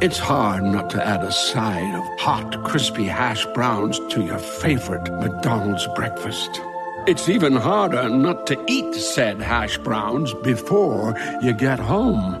It's 0.00 0.18
hard 0.18 0.64
not 0.64 0.90
to 0.90 1.06
add 1.06 1.22
a 1.22 1.30
side 1.30 1.94
of 1.94 2.20
hot, 2.20 2.64
crispy 2.64 3.04
hash 3.04 3.46
browns 3.54 4.00
to 4.10 4.22
your 4.22 4.38
favorite 4.38 5.08
McDonald's 5.20 5.86
breakfast. 5.94 6.60
It's 7.06 7.28
even 7.28 7.54
harder 7.54 8.08
not 8.08 8.46
to 8.48 8.64
eat 8.68 8.94
said 8.94 9.40
hash 9.40 9.78
browns 9.78 10.34
before 10.34 11.16
you 11.42 11.52
get 11.52 11.78
home. 11.78 12.32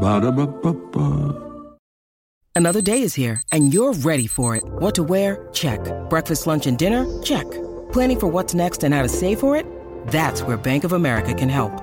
Ba-da-ba-ba-ba. 0.00 1.42
Another 2.54 2.80
day 2.80 3.02
is 3.02 3.14
here, 3.14 3.42
and 3.52 3.74
you're 3.74 3.92
ready 3.92 4.26
for 4.26 4.56
it. 4.56 4.64
What 4.64 4.94
to 4.94 5.02
wear? 5.02 5.48
Check. 5.52 5.80
Breakfast, 6.08 6.46
lunch, 6.46 6.66
and 6.66 6.78
dinner? 6.78 7.04
Check. 7.22 7.44
Planning 7.92 8.20
for 8.20 8.28
what's 8.28 8.54
next 8.54 8.84
and 8.84 8.94
how 8.94 9.02
to 9.02 9.08
save 9.08 9.38
for 9.38 9.54
it? 9.56 9.66
That's 10.08 10.40
where 10.42 10.56
Bank 10.56 10.84
of 10.84 10.92
America 10.92 11.34
can 11.34 11.50
help. 11.50 11.82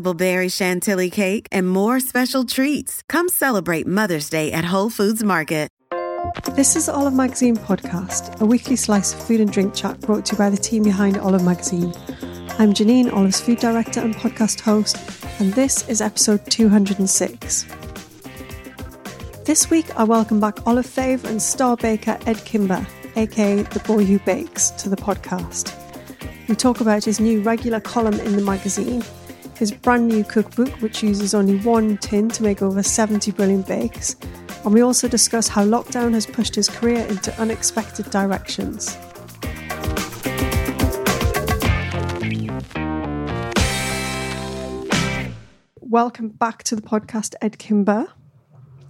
berry 0.00 0.48
chantilly 0.48 1.10
cake, 1.10 1.46
and 1.50 1.68
more 1.68 1.98
special 1.98 2.44
treats. 2.44 3.02
Come 3.08 3.28
celebrate 3.28 3.86
Mother's 3.86 4.30
Day 4.30 4.52
at 4.52 4.64
Whole 4.64 4.90
Foods 4.90 5.24
Market. 5.24 5.68
This 6.54 6.76
is 6.76 6.88
Olive 6.88 7.14
Magazine 7.14 7.56
Podcast, 7.56 8.40
a 8.40 8.46
weekly 8.46 8.76
slice 8.76 9.12
of 9.12 9.22
food 9.22 9.40
and 9.40 9.52
drink 9.52 9.74
chat 9.74 10.00
brought 10.00 10.24
to 10.26 10.32
you 10.32 10.38
by 10.38 10.50
the 10.50 10.56
team 10.56 10.82
behind 10.82 11.16
Olive 11.16 11.44
Magazine. 11.44 11.92
I'm 12.58 12.72
Janine, 12.72 13.12
Olive's 13.12 13.40
food 13.40 13.58
director 13.58 14.00
and 14.00 14.14
podcast 14.14 14.60
host, 14.60 14.96
and 15.40 15.52
this 15.54 15.88
is 15.88 16.00
episode 16.00 16.44
206. 16.46 17.66
This 19.44 19.70
week, 19.70 19.86
I 19.98 20.04
welcome 20.04 20.40
back 20.40 20.66
Olive 20.66 20.86
fave 20.86 21.24
and 21.24 21.42
star 21.42 21.76
baker 21.76 22.18
Edd 22.26 22.44
Kimber, 22.44 22.86
aka 23.16 23.62
The 23.62 23.80
Boy 23.80 24.04
Who 24.04 24.18
Bakes, 24.20 24.70
to 24.70 24.88
the 24.88 24.96
podcast. 24.96 25.76
We 26.48 26.54
talk 26.54 26.80
about 26.80 27.04
his 27.04 27.20
new 27.20 27.42
regular 27.42 27.80
column 27.80 28.20
in 28.20 28.36
the 28.36 28.42
magazine, 28.42 29.02
his 29.62 29.70
brand 29.70 30.08
new 30.08 30.24
cookbook, 30.24 30.70
which 30.82 31.04
uses 31.04 31.34
only 31.34 31.56
one 31.58 31.96
tin 31.98 32.28
to 32.28 32.42
make 32.42 32.62
over 32.62 32.82
70 32.82 33.30
brilliant 33.30 33.64
bakes, 33.68 34.16
and 34.64 34.74
we 34.74 34.80
also 34.80 35.06
discuss 35.06 35.46
how 35.46 35.64
lockdown 35.64 36.14
has 36.14 36.26
pushed 36.26 36.56
his 36.56 36.68
career 36.68 37.06
into 37.06 37.32
unexpected 37.40 38.10
directions. 38.10 38.98
Welcome 45.78 46.30
back 46.30 46.64
to 46.64 46.74
the 46.74 46.82
podcast, 46.82 47.36
Edd 47.40 47.56
Kimber. 47.58 48.08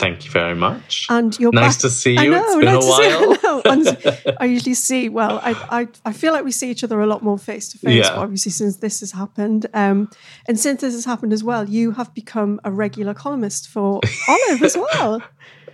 Thank 0.02 0.24
you 0.24 0.30
very 0.32 0.56
much. 0.56 1.06
And 1.08 1.38
you're 1.38 1.52
nice 1.52 1.76
back- 1.76 1.82
to 1.82 1.90
see 1.90 2.14
you. 2.14 2.30
know, 2.32 2.42
it's 2.44 2.56
been 2.56 2.64
nice 2.74 2.84
a 2.84 2.88
while. 2.88 3.62
I 4.34 4.34
I 4.40 4.44
usually 4.56 4.74
see. 4.74 5.08
Well, 5.08 5.38
I, 5.50 5.52
I 5.80 5.88
I 6.10 6.12
feel 6.12 6.32
like 6.32 6.44
we 6.44 6.50
see 6.50 6.68
each 6.72 6.82
other 6.82 7.00
a 7.00 7.06
lot 7.06 7.22
more 7.22 7.38
face 7.38 7.68
to 7.70 7.78
face. 7.78 8.08
Obviously, 8.08 8.50
since 8.52 8.78
this 8.78 8.98
has 9.00 9.12
happened, 9.12 9.66
um, 9.74 10.08
and 10.48 10.58
since 10.58 10.80
this 10.80 10.94
has 10.94 11.04
happened 11.04 11.32
as 11.32 11.44
well, 11.44 11.62
you 11.68 11.92
have 11.92 12.12
become 12.14 12.60
a 12.64 12.70
regular 12.72 13.14
columnist 13.14 13.68
for 13.68 14.00
Olive 14.28 14.62
as 14.64 14.76
well. 14.76 15.22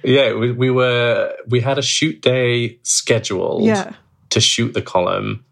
yeah, 0.05 0.35
we, 0.35 0.53
we 0.53 0.71
were 0.71 1.35
we 1.49 1.61
had 1.61 1.79
a 1.79 1.83
shoot 1.83 2.21
day 2.21 2.79
scheduled 2.83 3.65
Yeah. 3.65 3.93
to 4.31 4.41
shoot 4.41 4.75
the 4.75 4.83
column, 4.83 5.45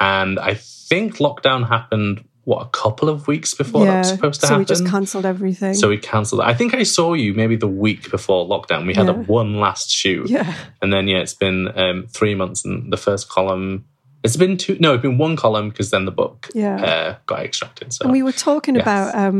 and 0.00 0.38
I 0.38 0.54
think 0.54 1.16
lockdown 1.18 1.68
happened 1.68 2.24
what 2.44 2.66
a 2.66 2.68
couple 2.70 3.08
of 3.08 3.28
weeks 3.28 3.54
before 3.54 3.84
that 3.86 3.92
yeah. 3.92 3.98
was 4.00 4.08
supposed 4.08 4.40
to 4.40 4.46
so 4.48 4.54
happen. 4.54 4.66
So 4.66 4.72
we 4.74 4.80
just 4.84 4.90
cancelled 4.90 5.24
everything. 5.26 5.74
so 5.74 5.88
we 5.88 5.96
cancelled. 5.98 6.40
I 6.40 6.54
think 6.54 6.74
I 6.74 6.82
saw 6.82 7.14
you 7.14 7.34
maybe 7.34 7.54
the 7.56 7.68
week 7.68 8.10
before 8.10 8.46
lockdown. 8.48 8.86
We 8.86 8.94
had 8.94 9.08
a 9.08 9.12
Yeah. 9.12 9.18
one 9.26 9.60
last 9.60 9.90
shoot, 9.90 10.28
yeah. 10.28 10.52
and 10.80 10.92
then 10.92 11.06
yeah, 11.08 11.18
it's 11.18 11.34
been 11.34 11.68
um, 11.78 12.06
three 12.08 12.34
months, 12.34 12.64
and 12.64 12.92
the 12.92 12.96
first 12.96 13.28
column. 13.28 13.84
It's 14.24 14.36
been 14.36 14.56
two. 14.56 14.76
No, 14.80 14.94
it's 14.94 15.02
been 15.02 15.18
one 15.18 15.36
column 15.36 15.68
because 15.68 15.90
then 15.90 16.04
the 16.04 16.10
book 16.12 16.48
Yeah. 16.54 16.76
uh, 16.82 17.16
got 17.26 17.40
extracted. 17.40 17.92
So 17.92 18.04
And 18.04 18.12
we 18.12 18.22
were 18.22 18.32
talking 18.32 18.74
Yes. 18.76 18.82
about 18.82 19.32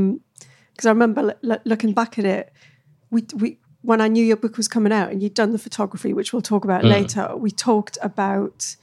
because 0.72 0.86
I 0.86 0.90
remember 0.90 1.20
l- 1.42 1.50
l- 1.52 1.60
looking 1.64 1.92
back 1.92 2.18
at 2.18 2.24
it. 2.24 2.52
We 3.10 3.24
we 3.36 3.58
when 3.82 4.00
I 4.00 4.06
knew 4.08 4.24
your 4.24 4.36
book 4.36 4.56
was 4.56 4.68
coming 4.68 4.92
out 4.92 5.10
and 5.10 5.20
you'd 5.22 5.34
done 5.34 5.50
the 5.50 5.58
photography, 5.58 6.12
which 6.12 6.32
we'll 6.32 6.42
talk 6.42 6.62
Mm. 6.62 6.66
about 6.66 6.84
later. 6.84 7.36
We 7.36 7.50
talked 7.50 7.98
about 8.00 8.76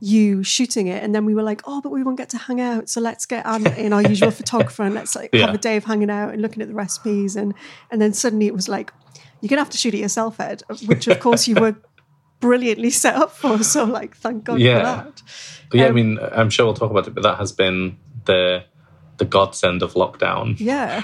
you 0.00 0.42
shooting 0.44 0.86
it, 0.86 1.02
and 1.02 1.14
then 1.14 1.24
we 1.24 1.34
were 1.34 1.42
like, 1.42 1.62
"Oh, 1.66 1.80
but 1.80 1.90
we 1.90 2.02
won't 2.02 2.18
get 2.18 2.28
to 2.30 2.38
hang 2.38 2.60
out, 2.60 2.88
so 2.88 3.00
let's 3.00 3.26
get 3.26 3.44
Anne 3.46 3.66
in 3.76 3.92
our 3.92 4.02
usual 4.02 4.30
photographer 4.30 4.82
and 4.84 4.94
let's 4.94 5.14
like 5.16 5.34
have 5.34 5.54
a 5.54 5.58
day 5.58 5.76
of 5.76 5.84
hanging 5.84 6.10
out 6.10 6.32
and 6.32 6.40
looking 6.42 6.62
at 6.62 6.68
the 6.68 6.74
recipes." 6.74 7.36
And 7.36 7.54
and 7.90 8.00
then 8.00 8.12
suddenly 8.12 8.46
it 8.46 8.54
was 8.54 8.68
like, 8.68 8.92
"You're 9.40 9.48
gonna 9.48 9.60
have 9.62 9.70
to 9.70 9.78
shoot 9.78 9.94
it 9.94 9.98
yourself, 10.00 10.38
Edd," 10.40 10.62
which 10.86 11.08
of 11.08 11.18
course 11.20 11.48
you 11.48 11.56
were 11.56 11.76
brilliantly 12.40 12.90
set 12.90 13.16
up 13.16 13.32
for. 13.32 13.62
So 13.64 13.84
like, 13.84 14.16
thank 14.16 14.44
God 14.44 14.60
Yeah. 14.60 14.78
for 14.78 14.84
that. 14.84 15.22
But 15.70 15.78
yeah, 15.80 15.86
I 15.86 15.88
Um, 15.88 15.94
mean, 15.96 16.18
I'm 16.32 16.50
sure 16.50 16.66
we'll 16.66 16.74
talk 16.74 16.90
about 16.90 17.06
it, 17.08 17.14
but 17.14 17.22
that 17.24 17.38
has 17.38 17.52
been 17.52 17.96
the 18.26 18.64
the 19.16 19.24
godsend 19.24 19.82
of 19.82 19.94
lockdown. 19.94 20.54
Yeah. 20.60 21.02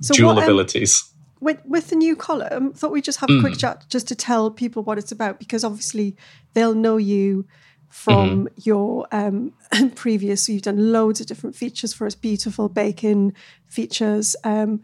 So 0.00 0.14
Dual 0.14 0.28
what, 0.36 0.38
um, 0.38 0.44
abilities. 0.44 1.10
with 1.40 1.58
with 1.64 1.88
the 1.88 1.96
new 1.96 2.14
column, 2.14 2.72
thought 2.72 2.92
we'd 2.92 3.02
just 3.02 3.18
have 3.18 3.30
a 3.30 3.40
quick 3.40 3.54
Mm. 3.54 3.58
chat 3.60 3.84
just 3.88 4.06
to 4.08 4.14
tell 4.14 4.48
people 4.52 4.84
what 4.84 4.96
it's 4.96 5.10
about 5.10 5.40
because 5.40 5.64
obviously 5.64 6.14
they'll 6.54 6.74
know 6.76 6.96
you 6.98 7.46
from 7.88 8.46
Mm-hmm. 8.46 8.46
your 8.64 9.06
um, 9.12 9.52
previous. 9.94 10.46
So 10.46 10.52
you've 10.52 10.62
done 10.62 10.92
loads 10.92 11.20
of 11.20 11.26
different 11.26 11.56
features 11.56 11.92
for 11.92 12.06
us, 12.06 12.14
beautiful 12.14 12.68
baking 12.68 13.34
features, 13.66 14.36
um, 14.44 14.82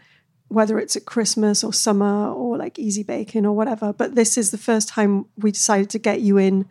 whether 0.48 0.78
it's 0.78 0.96
at 0.96 1.04
Christmas 1.04 1.64
or 1.64 1.72
summer 1.72 2.30
or 2.32 2.56
like 2.56 2.78
easy 2.78 3.02
baking 3.02 3.46
or 3.46 3.52
whatever. 3.52 3.92
But 3.92 4.14
this 4.14 4.36
is 4.38 4.50
the 4.50 4.58
first 4.58 4.88
time 4.88 5.26
we 5.36 5.50
decided 5.50 5.90
to 5.90 5.98
get 5.98 6.20
you 6.20 6.38
in 6.38 6.66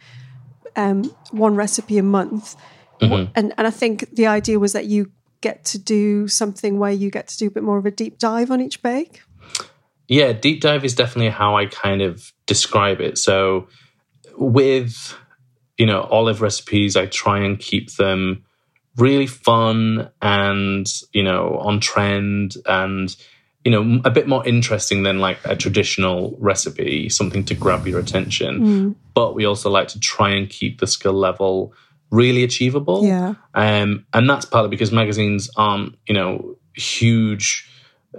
um, 0.75 1.03
one 1.31 1.55
recipe 1.55 1.97
a 1.97 2.03
month, 2.03 2.55
Mm-hmm. 3.01 3.31
and 3.35 3.53
and 3.57 3.67
I 3.67 3.71
think 3.71 4.09
the 4.15 4.27
idea 4.27 4.59
was 4.59 4.71
that 4.73 4.85
you 4.85 5.11
get 5.41 5.65
to 5.65 5.77
do 5.77 6.27
something 6.27 6.79
where 6.79 6.91
you 6.91 7.09
get 7.11 7.27
to 7.27 7.37
do 7.37 7.47
a 7.47 7.49
bit 7.51 7.63
more 7.63 7.77
of 7.77 7.85
a 7.85 7.91
deep 7.91 8.17
dive 8.17 8.49
on 8.49 8.61
each 8.61 8.81
bake. 8.81 9.21
Yeah, 10.07 10.31
deep 10.31 10.61
dive 10.61 10.85
is 10.85 10.95
definitely 10.95 11.31
how 11.31 11.57
I 11.57 11.65
kind 11.65 12.01
of 12.01 12.31
describe 12.45 13.01
it. 13.01 13.17
So 13.17 13.67
with 14.37 15.15
you 15.77 15.85
know 15.85 16.01
olive 16.03 16.41
recipes, 16.41 16.95
I 16.95 17.05
try 17.05 17.39
and 17.39 17.59
keep 17.59 17.95
them 17.95 18.43
really 18.97 19.27
fun 19.27 20.09
and 20.21 20.87
you 21.13 21.23
know 21.23 21.57
on 21.57 21.79
trend 21.79 22.55
and 22.65 23.15
you 23.65 23.71
know 23.71 24.01
a 24.05 24.11
bit 24.11 24.27
more 24.27 24.45
interesting 24.47 25.03
than 25.03 25.19
like 25.19 25.39
a 25.45 25.55
traditional 25.55 26.35
recipe, 26.39 27.09
something 27.09 27.43
to 27.45 27.55
grab 27.55 27.87
your 27.87 27.99
attention. 27.99 28.95
But 29.13 29.35
we 29.35 29.45
also 29.45 29.69
like 29.69 29.87
to 29.89 29.99
try 29.99 30.31
and 30.31 30.49
keep 30.49 30.79
the 30.79 30.87
skill 30.87 31.13
level 31.13 31.73
really 32.13 32.43
achievable. 32.43 33.03
Yeah. 33.03 33.33
Um, 33.55 34.05
and 34.13 34.29
that's 34.29 34.45
partly 34.45 34.69
because 34.69 34.91
magazines 34.91 35.49
aren't, 35.57 35.97
you 36.07 36.13
know, 36.13 36.55
huge. 36.75 37.67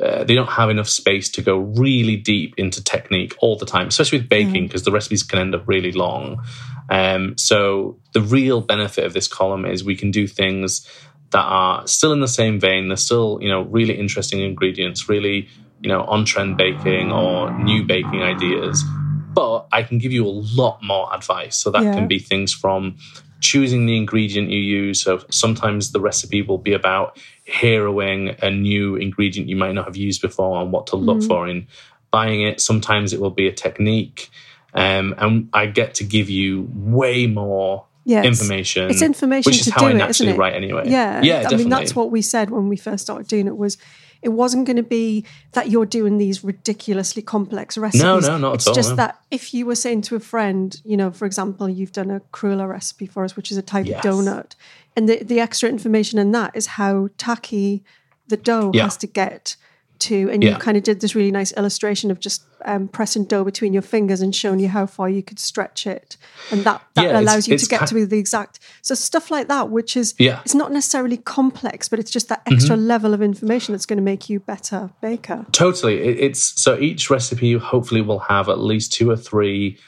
Uh, 0.01 0.25
they 0.25 0.35
don't 0.35 0.51
have 0.51 0.71
enough 0.71 0.89
space 0.89 1.29
to 1.31 1.41
go 1.43 1.59
really 1.59 2.17
deep 2.17 2.55
into 2.57 2.83
technique 2.83 3.33
all 3.39 3.57
the 3.57 3.67
time, 3.67 3.87
especially 3.89 4.19
with 4.19 4.29
baking, 4.29 4.67
because 4.67 4.83
the 4.83 4.91
recipes 4.91 5.23
can 5.23 5.39
end 5.39 5.55
up 5.55 5.63
really 5.67 5.93
long. 5.93 6.43
Um, 6.91 7.39
so 7.39 7.99
the 8.13 8.21
real 8.21 8.61
benefit 8.61 9.05
of 9.05 9.13
this 9.13 9.29
column 9.29 9.65
is 9.65 9.85
we 9.85 9.95
can 9.97 10.11
do 10.11 10.27
things 10.27 10.87
that 11.31 11.45
are 11.45 11.87
still 11.87 12.13
in 12.13 12.21
the 12.21 12.29
same 12.29 12.59
vein. 12.59 12.89
They're 12.89 12.97
still, 12.97 13.39
you 13.41 13.49
know, 13.49 13.63
really 13.63 13.95
interesting 13.95 14.41
ingredients, 14.41 15.09
really, 15.09 15.49
you 15.81 15.89
know, 15.89 16.03
on 16.05 16.25
trend 16.25 16.57
baking 16.57 17.13
or 17.13 17.57
new 17.63 17.85
baking 17.85 18.23
ideas. 18.23 18.85
But 19.33 19.67
I 19.73 19.83
can 19.83 19.99
give 19.99 20.13
you 20.13 20.27
a 20.27 20.31
lot 20.31 20.81
more 20.83 21.13
advice. 21.15 21.57
So 21.57 21.71
that 21.71 21.83
Yeah. 21.83 21.95
can 21.95 22.09
be 22.09 22.19
things 22.19 22.53
from 22.53 22.97
choosing 23.45 23.85
the 23.87 23.97
ingredient 23.97 24.49
you 24.51 24.59
use. 24.59 25.03
So 25.03 25.23
sometimes 25.31 25.93
the 25.93 26.01
recipe 26.01 26.41
will 26.43 26.59
be 26.59 26.73
about 26.73 27.19
heroing 27.47 28.21
a 28.43 28.51
new 28.51 28.97
ingredient 28.97 29.49
you 29.49 29.57
might 29.57 29.73
not 29.73 29.85
have 29.85 29.97
used 29.97 30.23
before 30.23 30.61
and 30.63 30.73
what 30.73 30.87
to 30.89 30.97
look 30.97 31.23
for 31.23 31.47
in 31.47 31.67
buying 32.11 32.41
it. 32.43 32.61
Sometimes 32.61 33.13
it 33.13 33.21
will 33.21 33.37
be 33.43 33.47
a 33.47 33.53
technique. 33.53 34.31
Um, 34.73 35.15
and 35.19 35.49
I 35.53 35.67
get 35.67 35.95
to 35.97 36.05
give 36.05 36.29
you 36.31 36.69
way 36.75 37.27
more 37.27 37.85
it's- 38.07 38.25
information. 38.25 38.91
it's 38.91 39.03
information 39.03 39.51
which 39.51 39.61
is 39.61 39.67
to 39.67 39.73
how 39.73 39.81
do 39.83 39.87
I 39.87 39.91
it, 39.91 39.95
naturally 39.95 40.33
it? 40.33 40.39
write 40.39 40.55
anyway. 40.55 40.85
Yeah, 40.87 41.21
yeah, 41.23 41.35
I 41.39 41.43
definitely. 41.43 41.57
mean 41.65 41.69
that's 41.71 41.95
what 41.95 42.11
we 42.11 42.23
said 42.23 42.51
when 42.51 42.69
we 42.69 42.77
first 42.77 43.03
started 43.05 43.29
doing 43.29 43.47
it 43.47 43.57
was 43.57 43.77
it 44.25 44.31
wasn't 44.31 44.67
going 44.67 44.77
to 44.79 44.83
be 44.83 45.25
that 45.53 45.71
you're 45.71 45.87
doing 45.87 46.19
these 46.19 46.43
ridiculously 46.43 47.23
complex 47.23 47.77
recipes. 47.79 48.03
No, 48.03 48.19
no, 48.19 48.39
not 48.39 48.55
it's 48.55 48.67
at 48.67 48.71
all, 48.71 48.75
just 48.75 48.91
no. 48.91 48.97
that 48.97 49.21
if 49.31 49.55
you 49.55 49.67
were 49.67 49.77
saying 49.77 50.03
to 50.03 50.17
a 50.17 50.21
friend, 50.21 50.81
you 50.85 50.97
know, 50.97 51.11
for 51.13 51.27
example, 51.27 51.69
you've 51.69 51.93
done 51.93 52.11
a 52.11 52.21
cruller 52.33 52.67
recipe 52.67 53.07
for 53.07 53.25
us, 53.25 53.37
which 53.37 53.51
is 53.53 53.57
a 53.59 53.63
type 53.63 53.87
Yes. 53.87 54.05
of 54.05 54.11
donut, 54.11 54.55
and 54.97 55.09
the, 55.09 55.23
the 55.23 55.39
extra 55.41 55.69
information 55.69 56.19
in 56.19 56.33
that 56.33 56.51
is 56.57 56.67
how 56.67 57.09
tacky 57.19 57.85
the 58.29 58.37
dough 58.39 58.71
Yeah. 58.75 58.85
has 58.85 58.97
to 58.99 59.07
get 59.07 59.57
to, 60.01 60.29
and 60.31 60.43
you 60.43 60.55
kind 60.57 60.77
of 60.77 60.83
did 60.83 61.01
this 61.01 61.15
really 61.15 61.31
nice 61.31 61.53
illustration 61.53 62.11
of 62.11 62.21
just 62.21 62.45
um, 62.67 62.89
pressing 62.89 63.25
dough 63.25 63.45
between 63.45 63.73
your 63.73 63.83
fingers 63.83 64.21
and 64.21 64.35
showing 64.35 64.59
you 64.59 64.69
how 64.69 64.87
far 64.87 65.09
you 65.09 65.23
could 65.23 65.39
stretch 65.39 65.87
it, 65.87 66.17
and 66.51 66.65
that 66.65 66.83
that 66.95 67.03
Yeah, 67.03 67.09
it's- 67.11 67.23
allows 67.23 67.49
you 67.49 67.55
it's 67.55 67.65
to 67.65 67.69
get 67.69 67.87
to 67.89 68.07
the 68.07 68.19
exact. 68.19 68.59
So 68.83 68.95
stuff 68.95 69.31
like 69.31 69.49
that, 69.49 69.71
which 69.71 69.97
is 69.97 70.15
Yeah. 70.19 70.41
it's 70.45 70.55
not 70.55 70.73
necessarily 70.73 71.17
complex, 71.19 71.89
but 71.89 71.99
it's 71.99 72.11
just 72.11 72.29
that 72.29 72.43
extra 72.47 72.77
level 72.77 73.15
of 73.15 73.23
information 73.23 73.73
that's 73.73 73.87
going 73.87 73.99
to 73.99 74.03
make 74.03 74.29
you 74.29 74.41
better 74.41 74.91
baker. 75.01 75.47
Totally. 75.53 76.01
It, 76.03 76.19
it's 76.21 76.61
so 76.61 76.79
each 76.79 77.11
recipe 77.11 77.47
you 77.49 77.59
hopefully 77.59 78.01
will 78.01 78.21
have 78.21 78.49
at 78.49 78.59
least 78.59 78.93
two 78.93 79.11
or 79.11 79.17
three 79.17 79.79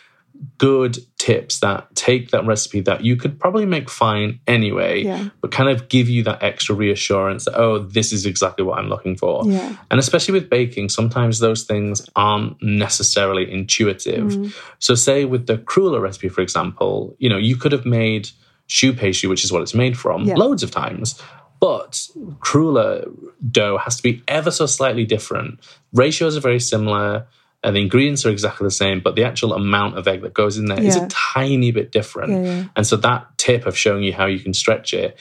good 0.58 0.98
tips 1.18 1.60
that 1.60 1.94
take 1.94 2.30
that 2.30 2.46
recipe 2.46 2.80
that 2.80 3.04
you 3.04 3.16
could 3.16 3.38
probably 3.38 3.66
make 3.66 3.90
fine 3.90 4.40
anyway, 4.46 5.02
Yeah. 5.02 5.28
but 5.40 5.50
kind 5.50 5.68
of 5.68 5.88
give 5.88 6.08
you 6.08 6.22
that 6.24 6.42
extra 6.42 6.74
reassurance 6.74 7.44
that, 7.44 7.54
oh, 7.58 7.78
this 7.78 8.12
is 8.12 8.24
exactly 8.26 8.64
what 8.64 8.78
I'm 8.78 8.88
looking 8.88 9.16
for. 9.16 9.42
Yeah. 9.46 9.76
And 9.90 10.00
especially 10.00 10.32
with 10.32 10.48
baking, 10.48 10.88
sometimes 10.88 11.38
those 11.40 11.64
things 11.64 12.08
aren't 12.16 12.62
necessarily 12.62 13.50
intuitive. 13.50 14.28
Mm. 14.32 14.54
So, 14.78 14.94
say 14.94 15.24
with 15.24 15.46
the 15.46 15.58
cruller 15.58 16.00
recipe, 16.00 16.28
for 16.28 16.40
example, 16.40 17.14
you 17.18 17.28
know, 17.28 17.38
you 17.38 17.56
could 17.56 17.72
have 17.72 17.84
made 17.84 18.30
choux 18.66 18.92
pastry, 18.92 19.28
which 19.28 19.44
is 19.44 19.52
what 19.52 19.62
it's 19.62 19.74
made 19.74 19.96
from, 19.98 20.24
Yeah. 20.24 20.34
loads 20.36 20.62
of 20.62 20.70
times. 20.70 21.20
But 21.60 22.08
cruller 22.40 23.04
dough 23.50 23.78
has 23.78 23.96
to 23.96 24.02
be 24.02 24.22
ever 24.28 24.50
so 24.50 24.66
slightly 24.66 25.04
different. 25.04 25.60
Ratios 25.92 26.36
are 26.36 26.40
very 26.40 26.60
similar, 26.60 27.26
and 27.66 27.76
the 27.76 27.80
ingredients 27.82 28.24
are 28.24 28.30
exactly 28.30 28.64
the 28.64 28.70
same, 28.84 29.00
but 29.00 29.16
the 29.16 29.24
actual 29.24 29.52
amount 29.52 29.98
of 29.98 30.06
egg 30.08 30.22
that 30.22 30.32
goes 30.32 30.56
in 30.56 30.66
there 30.66 30.80
is 30.82 30.96
Yeah. 30.96 31.04
a 31.04 31.08
tiny 31.10 31.70
bit 31.72 31.92
different. 31.92 32.32
Yeah, 32.32 32.42
yeah. 32.52 32.64
And 32.76 32.86
so 32.86 32.96
that 32.96 33.26
tip 33.36 33.66
of 33.66 33.76
showing 33.76 34.02
you 34.04 34.12
how 34.14 34.26
you 34.26 34.38
can 34.38 34.54
stretch 34.54 34.94
it 34.94 35.18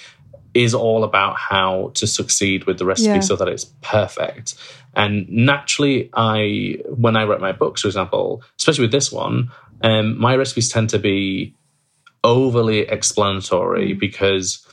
is 0.53 0.73
all 0.73 1.03
about 1.03 1.35
how 1.37 1.91
to 1.95 2.05
succeed 2.07 2.63
with 2.65 2.77
the 2.77 2.85
recipe 2.85 3.09
so 3.21 3.35
that 3.35 3.49
it's 3.49 3.65
perfect. 3.81 4.55
And 4.95 5.27
naturally, 5.29 6.09
I 6.13 6.77
when 7.05 7.17
I 7.17 7.25
write 7.25 7.41
my 7.41 7.51
books, 7.51 7.81
for 7.81 7.87
example, 7.89 8.41
especially 8.59 8.83
with 8.83 8.91
this 8.93 9.11
one, 9.11 9.51
um, 9.81 10.17
my 10.17 10.33
recipes 10.37 10.69
tend 10.69 10.89
to 10.91 10.99
be 10.99 11.53
overly 12.23 12.79
explanatory 12.79 13.93
Mm. 13.95 13.99
because 13.99 14.65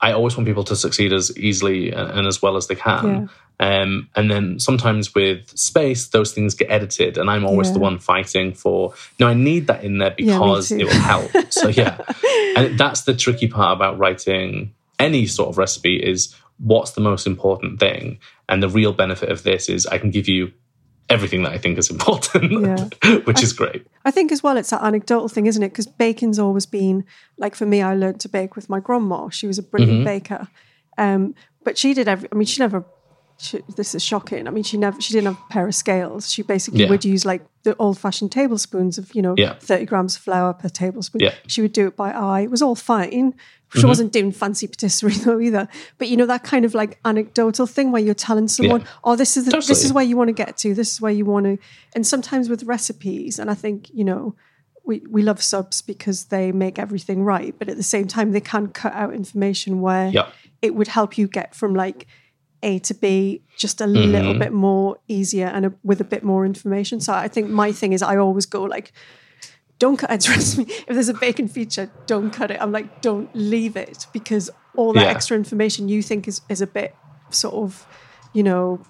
I 0.00 0.12
always 0.12 0.36
want 0.36 0.46
people 0.46 0.64
to 0.64 0.76
succeed 0.76 1.12
as 1.12 1.36
easily 1.38 1.90
and 1.92 2.26
as 2.26 2.40
well 2.42 2.56
as 2.56 2.66
they 2.66 2.74
can. 2.74 3.28
Um, 3.58 4.10
and 4.14 4.30
then 4.30 4.58
sometimes 4.58 5.14
with 5.14 5.48
space, 5.58 6.08
those 6.08 6.32
things 6.32 6.54
get 6.54 6.70
edited, 6.70 7.16
and 7.16 7.30
I'm 7.30 7.44
always 7.46 7.72
the 7.72 7.78
one 7.78 7.98
fighting 7.98 8.52
for. 8.52 8.92
No, 9.18 9.28
I 9.28 9.34
need 9.34 9.66
that 9.68 9.82
in 9.82 9.98
there 9.98 10.10
because 10.16 10.68
too. 10.68 10.78
it 10.78 10.84
will 10.84 10.92
help. 11.00 11.30
so 11.50 11.68
yeah, 11.68 11.98
and 12.56 12.78
that's 12.78 13.02
the 13.02 13.14
tricky 13.14 13.48
part 13.48 13.74
about 13.76 13.98
writing 13.98 14.74
any 14.98 15.26
sort 15.26 15.48
of 15.48 15.58
recipe 15.58 15.96
is 15.96 16.34
what's 16.58 16.90
the 16.92 17.00
most 17.00 17.26
important 17.26 17.80
thing, 17.80 18.18
and 18.48 18.62
the 18.62 18.68
real 18.68 18.92
benefit 18.92 19.30
of 19.30 19.42
this 19.42 19.68
is 19.70 19.86
I 19.86 19.96
can 19.98 20.10
give 20.10 20.28
you 20.28 20.52
everything 21.08 21.44
that 21.44 21.52
I 21.52 21.58
think 21.58 21.78
is 21.78 21.88
important, 21.88 22.52
which 23.26 23.42
is 23.42 23.52
great. 23.54 23.86
I 24.04 24.10
think 24.10 24.32
as 24.32 24.42
well, 24.42 24.56
it's 24.56 24.70
that 24.70 24.82
anecdotal 24.82 25.28
thing, 25.28 25.46
isn't 25.46 25.62
it? 25.62 25.68
Because 25.68 25.86
baking's 25.86 26.38
always 26.38 26.66
been 26.66 27.04
like 27.38 27.54
for 27.54 27.64
me. 27.64 27.80
I 27.80 27.94
learned 27.94 28.20
to 28.20 28.28
bake 28.28 28.54
with 28.54 28.68
my 28.68 28.80
grandma. 28.80 29.30
She 29.30 29.46
was 29.46 29.58
a 29.58 29.62
brilliant 29.62 29.98
Mm-hmm. 30.00 30.04
baker, 30.04 30.48
um, 30.98 31.34
but 31.64 31.78
she 31.78 31.94
did 31.94 32.06
every. 32.06 32.28
I 32.30 32.34
mean, 32.34 32.44
she 32.46 32.60
never. 32.60 32.84
She, 33.38 33.60
this 33.76 33.94
is 33.94 34.02
shocking. 34.02 34.48
I 34.48 34.50
mean, 34.50 34.64
she 34.64 34.78
never. 34.78 34.98
She 35.00 35.12
didn't 35.12 35.34
have 35.34 35.42
a 35.48 35.52
pair 35.52 35.66
of 35.68 35.74
scales. 35.74 36.32
She 36.32 36.40
basically 36.42 36.84
Yeah. 36.84 36.88
would 36.90 37.04
use 37.04 37.26
like 37.26 37.44
the 37.64 37.76
old-fashioned 37.76 38.32
tablespoons 38.32 38.96
of 38.96 39.14
you 39.14 39.20
know 39.20 39.34
Yeah. 39.36 39.54
thirty 39.60 39.84
grams 39.84 40.16
of 40.16 40.22
flour 40.22 40.54
per 40.54 40.68
tablespoon. 40.70 41.20
Yeah. 41.20 41.30
Mm-hmm. 41.32 41.48
She 41.48 41.60
would 41.60 41.72
do 41.74 41.86
it 41.88 41.96
by 41.96 42.12
eye. 42.12 42.40
It 42.40 42.50
was 42.50 42.62
all 42.62 42.74
fine. 42.74 43.34
She 43.74 43.84
wasn't 43.84 44.12
doing 44.12 44.32
fancy 44.32 44.66
patisserie 44.68 45.12
though 45.24 45.38
either. 45.40 45.68
But 45.98 46.08
you 46.08 46.16
know 46.16 46.24
that 46.26 46.44
kind 46.44 46.64
of 46.64 46.72
like 46.72 46.98
anecdotal 47.04 47.66
thing 47.66 47.92
where 47.92 48.00
you're 48.00 48.14
telling 48.14 48.48
someone. 48.48 48.84
"Oh, 49.04 49.16
this 49.16 49.36
is 49.36 49.44
the, 49.44 49.50
this 49.50 49.84
is 49.84 49.92
where 49.92 50.04
you 50.04 50.16
want 50.16 50.28
to 50.28 50.32
get 50.44 50.56
to. 50.58 50.72
This 50.72 50.92
is 50.92 51.00
where 51.02 51.12
you 51.12 51.26
want 51.26 51.44
to." 51.44 51.58
And 51.94 52.06
sometimes 52.06 52.48
with 52.48 52.62
recipes, 52.62 53.38
and 53.38 53.50
I 53.50 53.54
think 53.54 53.90
you 53.92 54.04
know 54.04 54.34
we, 54.84 55.02
we 55.10 55.20
love 55.20 55.42
subs 55.42 55.82
because 55.82 56.26
they 56.26 56.52
make 56.52 56.78
everything 56.78 57.22
right, 57.24 57.54
but 57.58 57.68
at 57.68 57.76
the 57.76 57.82
same 57.82 58.06
time, 58.06 58.32
they 58.32 58.40
can 58.40 58.68
cut 58.68 58.94
out 58.94 59.12
information 59.12 59.80
where 59.82 60.08
Yeah. 60.08 60.28
it 60.62 60.74
would 60.76 60.88
help 60.88 61.18
you 61.18 61.26
get 61.26 61.54
from 61.56 61.74
like 61.74 62.06
A 62.66 62.80
to 62.80 62.94
B 62.94 63.42
just 63.56 63.80
a 63.80 63.86
little 63.86 64.32
mm-hmm. 64.32 64.40
bit 64.40 64.52
more 64.52 64.98
easier 65.06 65.46
and 65.46 65.66
a, 65.66 65.72
with 65.84 66.00
a 66.00 66.04
bit 66.04 66.24
more 66.24 66.44
information. 66.44 67.00
So 67.00 67.12
I 67.12 67.28
think 67.28 67.48
my 67.48 67.70
thing 67.70 67.92
is 67.92 68.02
I 68.02 68.16
always 68.16 68.44
go 68.44 68.64
like, 68.64 68.92
don't 69.78 69.96
cut 69.96 70.10
it. 70.10 70.20
Trust 70.28 70.58
me, 70.58 70.64
if 70.68 70.88
there's 70.88 71.08
a 71.08 71.14
bacon 71.14 71.46
feature, 71.46 71.90
don't 72.06 72.32
cut 72.32 72.50
it. 72.50 72.60
I'm 72.60 72.72
like, 72.72 73.00
don't 73.02 73.30
leave 73.34 73.76
it 73.76 74.06
because 74.12 74.50
all 74.74 74.92
that 74.94 75.04
Yeah. 75.04 75.10
extra 75.10 75.36
information 75.36 75.88
you 75.88 76.02
think 76.02 76.26
is, 76.26 76.40
is 76.48 76.60
a 76.60 76.66
bit 76.66 76.94
sort 77.30 77.54
of, 77.54 77.86
you 78.32 78.42
know, 78.42 78.80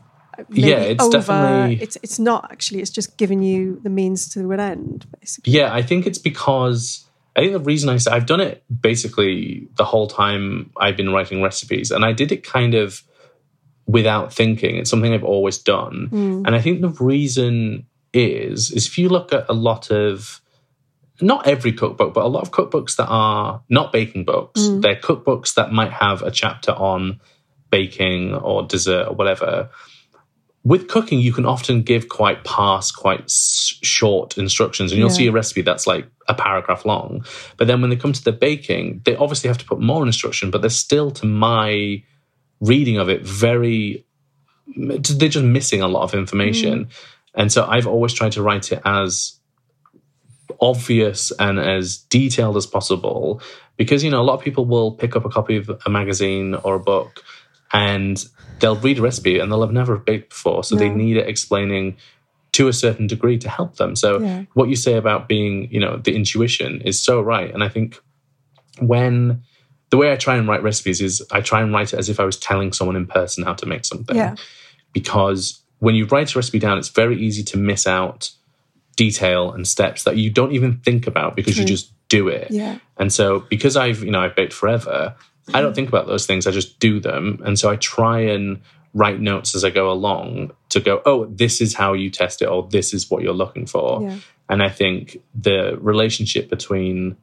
Yeah, 0.49 0.79
it's 0.79 1.05
over. 1.05 1.19
definitely- 1.19 1.82
It's 1.82 1.99
it's 2.02 2.19
not 2.19 2.49
actually. 2.50 2.81
It's 2.81 2.90
just 2.90 3.19
giving 3.19 3.43
you 3.43 3.81
the 3.82 3.90
means 3.90 4.29
to 4.34 4.52
an 4.52 4.61
end, 4.61 5.06
basically. 5.20 5.52
Yeah, 5.52 5.72
I 5.72 5.82
think 5.82 6.06
it's 6.06 6.19
because 6.19 7.05
I 7.37 7.40
think 7.40 7.52
the 7.52 7.61
reason 7.72 7.90
I 7.90 7.99
say 7.99 8.11
I've 8.11 8.26
done 8.26 8.40
it 8.40 8.64
basically 8.81 9.69
the 9.76 9.84
whole 9.84 10.06
time 10.06 10.70
I've 10.79 10.96
been 10.96 11.12
writing 11.12 11.43
recipes, 11.43 11.90
and 11.90 12.05
I 12.05 12.12
did 12.12 12.32
it 12.32 12.43
kind 12.43 12.75
of 12.75 13.02
without 13.86 14.32
thinking. 14.32 14.76
It's 14.76 14.90
something 14.90 15.12
I've 15.12 15.24
always 15.24 15.58
done, 15.58 16.06
hmm. 16.10 16.42
and 16.46 16.54
I 16.54 16.60
think 16.60 16.80
the 16.80 16.88
reason 16.88 17.86
is 18.12 18.70
is 18.70 18.86
if 18.86 18.98
you 18.98 19.08
look 19.08 19.32
at 19.32 19.46
a 19.48 19.52
lot 19.52 19.90
of 19.90 20.40
not 21.20 21.46
every 21.46 21.72
cookbook, 21.72 22.12
but 22.14 22.24
a 22.24 22.28
lot 22.28 22.42
of 22.42 22.50
cookbooks 22.50 22.96
that 22.96 23.06
are 23.08 23.62
not 23.68 23.92
baking 23.92 24.24
books, 24.24 24.66
hmm. 24.66 24.80
they're 24.80 24.96
cookbooks 24.96 25.54
that 25.54 25.72
might 25.72 25.92
have 25.92 26.22
a 26.22 26.30
chapter 26.30 26.72
on 26.72 27.20
baking 27.70 28.34
or 28.34 28.62
dessert 28.62 29.08
or 29.08 29.14
whatever 29.14 29.70
with 30.66 30.88
cooking, 30.88 31.20
you 31.20 31.32
can 31.32 31.46
often 31.46 31.82
give 31.82 32.08
quite 32.08 32.42
parse, 32.42 32.90
quite 32.90 33.22
s- 33.26 33.78
short 33.84 34.36
instructions, 34.36 34.90
and 34.90 34.98
you'll 34.98 35.10
Yeah. 35.10 35.14
see 35.14 35.26
a 35.28 35.32
recipe 35.32 35.62
that's 35.62 35.86
like 35.86 36.08
a 36.26 36.34
paragraph 36.34 36.84
long. 36.84 37.24
But 37.56 37.68
then 37.68 37.80
when 37.80 37.90
they 37.90 37.94
come 37.94 38.12
to 38.12 38.24
the 38.24 38.32
baking, 38.32 39.02
they 39.04 39.14
obviously 39.14 39.46
have 39.46 39.58
to 39.58 39.64
put 39.64 39.78
more 39.78 40.04
instruction, 40.04 40.50
but 40.50 40.62
they're 40.62 40.70
still, 40.70 41.12
to 41.12 41.26
my 41.26 42.02
reading 42.61 42.99
of 42.99 43.08
it, 43.08 43.23
very 43.23 44.05
they're 44.76 45.29
just 45.29 45.44
missing 45.44 45.81
a 45.81 45.88
lot 45.88 46.03
of 46.03 46.14
information. 46.14 46.87
Mm. 46.87 46.93
And 47.35 47.53
so 47.53 47.64
I've 47.67 47.87
always 47.87 48.12
tried 48.12 48.32
to 48.32 48.43
write 48.43 48.73
it 48.73 48.81
as 48.85 49.38
obvious 50.61 51.32
and 51.38 51.58
as 51.58 51.98
detailed 51.98 52.56
as 52.56 52.67
possible 52.67 53.41
because 53.77 54.03
you 54.03 54.10
know 54.10 54.20
a 54.20 54.25
lot 54.25 54.34
of 54.34 54.41
people 54.41 54.65
will 54.65 54.93
pick 54.93 55.15
up 55.15 55.25
a 55.25 55.29
copy 55.29 55.56
of 55.56 55.70
a 55.84 55.91
magazine 55.91 56.55
or 56.55 56.77
a 56.77 56.81
book 56.81 57.22
and 57.72 58.25
they'll 58.60 58.77
read 58.77 58.98
a 58.98 59.03
recipe 59.03 59.39
and 59.39 59.53
they'll 59.53 59.60
have 59.60 59.72
never 59.72 59.98
baked 59.98 60.31
before. 60.31 60.65
So 60.65 60.77
they 60.77 60.89
need 60.89 61.17
it 61.19 61.29
explaining 61.29 61.96
to 62.53 62.69
a 62.69 62.72
certain 62.72 63.06
degree 63.06 63.36
to 63.39 63.51
help 63.51 63.77
them. 63.77 63.94
So 63.96 64.19
Yeah. 64.20 64.44
what 64.55 64.70
you 64.70 64.77
say 64.77 64.94
about 64.94 65.29
being 65.29 65.70
you 65.70 65.81
know 65.81 65.98
the 65.98 66.15
intuition 66.15 66.81
is 66.82 67.03
so 67.03 67.20
right. 67.20 67.53
And 67.53 67.63
i 67.63 67.69
think 67.69 68.01
when 68.81 69.43
the 69.90 69.96
way 69.96 70.12
i 70.12 70.16
try 70.16 70.36
and 70.36 70.48
write 70.48 70.62
recipes 70.62 71.00
is 71.00 71.22
i 71.31 71.40
try 71.40 71.60
and 71.62 71.72
write 71.72 71.93
it 71.93 71.98
as 71.98 72.08
if 72.08 72.19
i 72.20 72.24
was 72.24 72.36
telling 72.38 72.72
someone 72.72 72.96
in 72.96 73.06
person 73.06 73.44
how 73.44 73.55
to 73.55 73.66
make 73.66 73.84
something 73.84 74.16
Yeah. 74.16 74.34
because 74.93 75.62
when 75.78 75.94
you 75.94 76.06
write 76.06 76.34
a 76.34 76.38
recipe 76.38 76.58
down, 76.58 76.78
it's 76.78 76.88
very 76.88 77.20
easy 77.20 77.43
to 77.44 77.58
miss 77.58 77.86
out 77.86 78.31
detail 78.96 79.52
and 79.52 79.69
steps 79.69 80.05
that 80.05 80.16
you 80.16 80.31
don't 80.31 80.52
even 80.52 80.78
think 80.78 81.06
about 81.06 81.36
because 81.36 81.58
you 81.58 81.66
just 81.66 81.93
do 82.08 82.28
it. 82.28 82.50
Yeah. 82.50 82.78
And 82.96 83.12
so 83.12 83.40
because 83.40 83.76
I've, 83.76 84.02
you 84.02 84.10
know, 84.10 84.20
I've 84.20 84.34
baked 84.34 84.55
forever, 84.55 85.14
I 85.52 85.60
don't 85.60 85.74
think 85.74 85.90
about 85.90 86.06
those 86.06 86.24
things. 86.26 86.46
I 86.46 86.50
just 86.50 86.78
do 86.78 86.98
them. 86.98 87.43
And 87.44 87.58
so 87.58 87.69
I 87.69 87.76
try 87.76 88.20
and 88.20 88.62
write 88.94 89.20
notes 89.20 89.55
as 89.55 89.64
I 89.64 89.70
go 89.70 89.90
along 89.93 90.52
to 90.70 90.81
go, 90.81 91.02
oh, 91.05 91.26
this 91.26 91.60
is 91.60 91.74
how 91.74 91.93
you 91.93 92.08
test 92.08 92.40
it, 92.40 92.46
or 92.46 92.66
this 92.70 92.94
is 92.94 93.10
what 93.10 93.22
you're 93.22 93.34
looking 93.34 93.66
for. 93.66 94.00
Yeah. 94.00 94.16
And 94.48 94.62
I 94.62 94.70
think 94.70 95.19
the 95.34 95.76
relationship 95.78 96.48
between, 96.48 97.19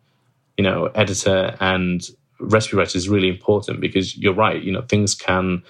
you 0.57 0.63
know, 0.63 0.85
editor 0.93 1.57
and 1.59 2.07
recipe 2.45 2.77
writer 2.77 2.97
is 2.97 3.09
really 3.09 3.29
important 3.29 3.81
because 3.81 4.17
you're 4.17 4.33
right, 4.33 4.61
you 4.61 4.71
know, 4.71 4.81
things 4.81 5.15
can 5.15 5.63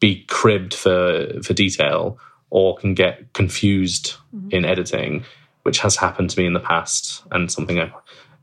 be 0.00 0.24
cribbed 0.28 0.74
for 0.74 1.28
for 1.42 1.54
detail 1.54 2.18
or 2.50 2.76
can 2.76 2.92
get 2.92 3.32
confused 3.32 4.14
in 4.50 4.64
editing, 4.64 5.24
which 5.62 5.78
has 5.78 5.96
happened 5.96 6.28
to 6.28 6.38
me 6.38 6.44
in 6.44 6.52
the 6.52 6.60
past 6.60 7.22
and 7.30 7.50
something 7.50 7.80
I'm 7.80 7.92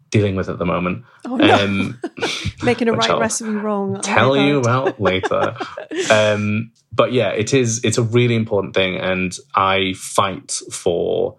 dealing 0.09 0.35
with 0.35 0.49
at 0.49 0.57
the 0.57 0.65
moment. 0.65 1.05
Oh, 1.25 1.35
no. 1.35 1.63
Um, 1.63 2.01
Making 2.63 2.87
a 2.87 2.93
right 2.93 3.09
I'll 3.09 3.19
recipe 3.19 3.51
wrong. 3.51 3.97
Oh 3.97 4.01
tell 4.01 4.35
you 4.35 4.57
about 4.59 4.99
later. 4.99 5.55
um, 6.11 6.71
but 6.91 7.13
yeah, 7.13 7.29
it 7.29 7.53
is. 7.53 7.83
It's 7.83 7.97
a 7.97 8.03
really 8.03 8.35
important 8.35 8.73
thing, 8.73 8.97
and 8.97 9.35
I 9.55 9.93
fight 9.93 10.51
for 10.71 11.37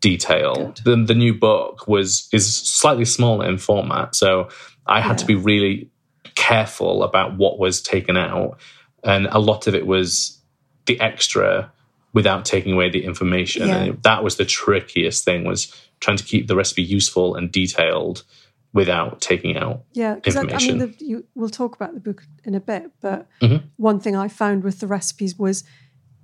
detail. 0.00 0.74
The, 0.84 0.96
the 0.96 1.14
new 1.14 1.34
book 1.34 1.86
was 1.86 2.28
is 2.32 2.56
slightly 2.56 3.04
smaller 3.04 3.46
in 3.46 3.58
format, 3.58 4.14
so 4.14 4.48
I 4.86 5.00
had 5.00 5.18
to 5.18 5.26
be 5.26 5.34
really 5.34 5.90
careful 6.34 7.02
about 7.02 7.36
what 7.36 7.58
was 7.58 7.80
taken 7.82 8.16
out, 8.16 8.58
and 9.02 9.26
a 9.26 9.38
lot 9.38 9.66
of 9.66 9.74
it 9.74 9.86
was 9.86 10.40
the 10.86 11.00
extra 11.00 11.72
without 12.12 12.44
taking 12.44 12.72
away 12.72 12.88
the 12.90 13.04
information. 13.04 13.68
Yeah. 13.68 13.76
And 13.76 14.02
that 14.02 14.24
was 14.24 14.36
the 14.36 14.44
trickiest 14.44 15.24
thing 15.24 15.44
was 15.44 15.74
trying 16.00 16.16
to 16.16 16.24
keep 16.24 16.46
the 16.46 16.56
recipe 16.56 16.82
useful 16.82 17.34
and 17.34 17.50
detailed 17.52 18.22
without 18.72 19.20
taking 19.20 19.56
out 19.56 19.82
Yeah, 19.92 20.14
because 20.16 20.36
I, 20.36 20.40
I 20.40 20.42
information. 20.44 20.78
mean, 20.78 20.90
the, 20.98 21.04
you, 21.04 21.24
we'll 21.34 21.48
talk 21.48 21.74
about 21.76 21.94
the 21.94 22.00
book 22.00 22.24
in 22.44 22.54
a 22.54 22.60
bit, 22.60 22.90
but 23.00 23.26
Mm-hmm. 23.40 23.66
one 23.76 24.00
thing 24.00 24.14
I 24.16 24.28
found 24.28 24.64
with 24.64 24.80
the 24.80 24.86
recipes 24.86 25.38
was 25.38 25.64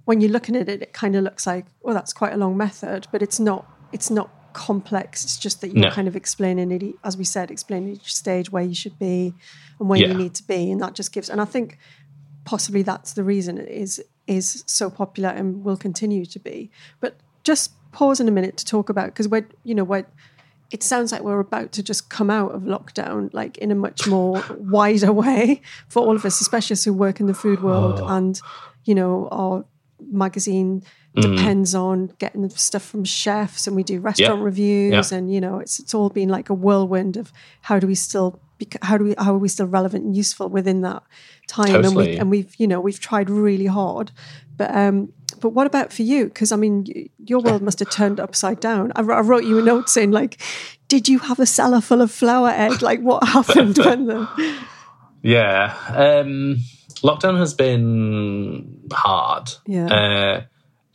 when 0.04 0.20
you're 0.20 0.30
looking 0.30 0.56
at 0.56 0.68
it, 0.68 0.82
it 0.82 0.92
kind 0.92 1.14
of 1.16 1.24
looks 1.24 1.46
like, 1.46 1.66
well, 1.82 1.94
that's 1.94 2.12
quite 2.12 2.32
a 2.32 2.36
long 2.36 2.56
method, 2.56 3.06
but 3.12 3.22
it's 3.22 3.38
not. 3.40 3.66
It's 3.92 4.10
not 4.10 4.30
complex. 4.52 5.24
It's 5.24 5.38
just 5.38 5.60
that 5.60 5.68
you're 5.68 5.82
No. 5.82 5.90
kind 5.90 6.08
of 6.08 6.16
explaining 6.16 6.70
it, 6.72 6.94
as 7.04 7.16
we 7.16 7.24
said, 7.24 7.50
explaining 7.50 7.94
each 7.94 8.14
stage 8.14 8.50
where 8.52 8.62
you 8.62 8.74
should 8.74 8.98
be 8.98 9.34
and 9.78 9.88
where 9.88 9.98
Yeah. 10.00 10.08
you 10.08 10.14
need 10.14 10.34
to 10.34 10.46
be, 10.46 10.70
and 10.70 10.80
that 10.80 10.94
just 10.94 11.12
gives. 11.12 11.28
And 11.28 11.40
I 11.40 11.44
think 11.44 11.78
possibly 12.44 12.82
that's 12.82 13.12
the 13.12 13.24
reason 13.24 13.58
it 13.58 13.68
is 13.68 14.02
is 14.26 14.62
so 14.66 14.88
popular 14.88 15.30
and 15.30 15.64
will 15.64 15.76
continue 15.76 16.24
to 16.24 16.38
be. 16.38 16.70
But 17.00 17.16
just 17.42 17.72
pause 17.92 18.20
in 18.20 18.28
a 18.28 18.30
minute 18.30 18.56
to 18.56 18.64
talk 18.64 18.88
about 18.88 19.06
because 19.06 19.28
we're 19.28 19.46
you 19.64 19.74
know 19.74 19.84
we're 19.84 20.06
it 20.70 20.82
sounds 20.82 21.12
like 21.12 21.22
we're 21.22 21.40
about 21.40 21.70
to 21.72 21.82
just 21.82 22.08
come 22.08 22.30
out 22.30 22.52
of 22.54 22.62
lockdown 22.62 23.28
like 23.34 23.58
in 23.58 23.70
a 23.70 23.74
much 23.74 24.06
more 24.16 24.42
wider 24.58 25.12
way 25.12 25.60
for 25.88 26.00
all 26.02 26.16
of 26.16 26.24
us 26.24 26.40
especially 26.40 26.72
us 26.72 26.84
who 26.84 26.92
work 26.92 27.20
in 27.20 27.26
the 27.26 27.34
food 27.34 27.62
world 27.62 28.00
oh. 28.00 28.06
and 28.08 28.40
you 28.84 28.94
know 28.94 29.28
our 29.30 29.64
magazine 30.10 30.82
depends 31.14 31.74
on 31.74 32.10
getting 32.18 32.48
stuff 32.50 32.82
from 32.82 33.04
chefs 33.04 33.66
and 33.66 33.76
we 33.76 33.82
do 33.82 34.00
restaurant 34.00 34.42
reviews 34.42 35.12
Yeah. 35.12 35.18
and 35.18 35.32
you 35.32 35.40
know 35.40 35.58
it's 35.58 35.78
it's 35.78 35.92
all 35.94 36.08
been 36.08 36.28
like 36.30 36.48
a 36.48 36.54
whirlwind 36.54 37.16
of 37.18 37.32
how 37.60 37.78
do 37.78 37.86
we 37.86 37.94
still 37.94 38.40
how 38.80 38.96
do 38.96 39.04
we 39.04 39.14
how 39.18 39.34
are 39.34 39.38
we 39.38 39.48
still 39.48 39.66
relevant 39.66 40.04
and 40.04 40.16
useful 40.16 40.48
within 40.48 40.80
that 40.82 41.02
time 41.48 41.74
and 41.84 41.94
we 41.96 42.04
Totally. 42.04 42.16
and 42.18 42.30
we've 42.30 42.54
you 42.56 42.66
know 42.66 42.80
we've 42.80 42.98
tried 43.00 43.28
really 43.28 43.66
hard 43.66 44.10
but 44.56 44.74
um 44.74 45.12
but 45.40 45.50
what 45.50 45.66
about 45.66 45.92
for 45.92 46.02
you 46.02 46.26
because 46.26 46.50
i 46.52 46.56
mean 46.56 46.86
your 47.18 47.40
world 47.40 47.60
must 47.60 47.80
have 47.80 47.90
turned 47.90 48.18
upside 48.20 48.60
down 48.60 48.92
I, 48.96 49.00
I 49.00 49.20
wrote 49.20 49.44
you 49.44 49.58
a 49.58 49.62
note 49.62 49.90
saying 49.90 50.12
like 50.12 50.40
did 50.88 51.08
you 51.08 51.18
have 51.18 51.38
a 51.40 51.46
cellar 51.46 51.80
full 51.82 52.00
of 52.00 52.10
flour 52.10 52.48
egg 52.50 52.80
like 52.80 53.00
what 53.00 53.22
happened 53.28 53.76
when 53.78 54.06
the 54.06 54.28
Yeah. 55.22 55.74
Um, 55.88 56.56
lockdown 57.02 57.38
has 57.38 57.54
been 57.54 58.80
hard. 58.92 59.50
Yeah. 59.66 59.86
Uh, 59.86 60.42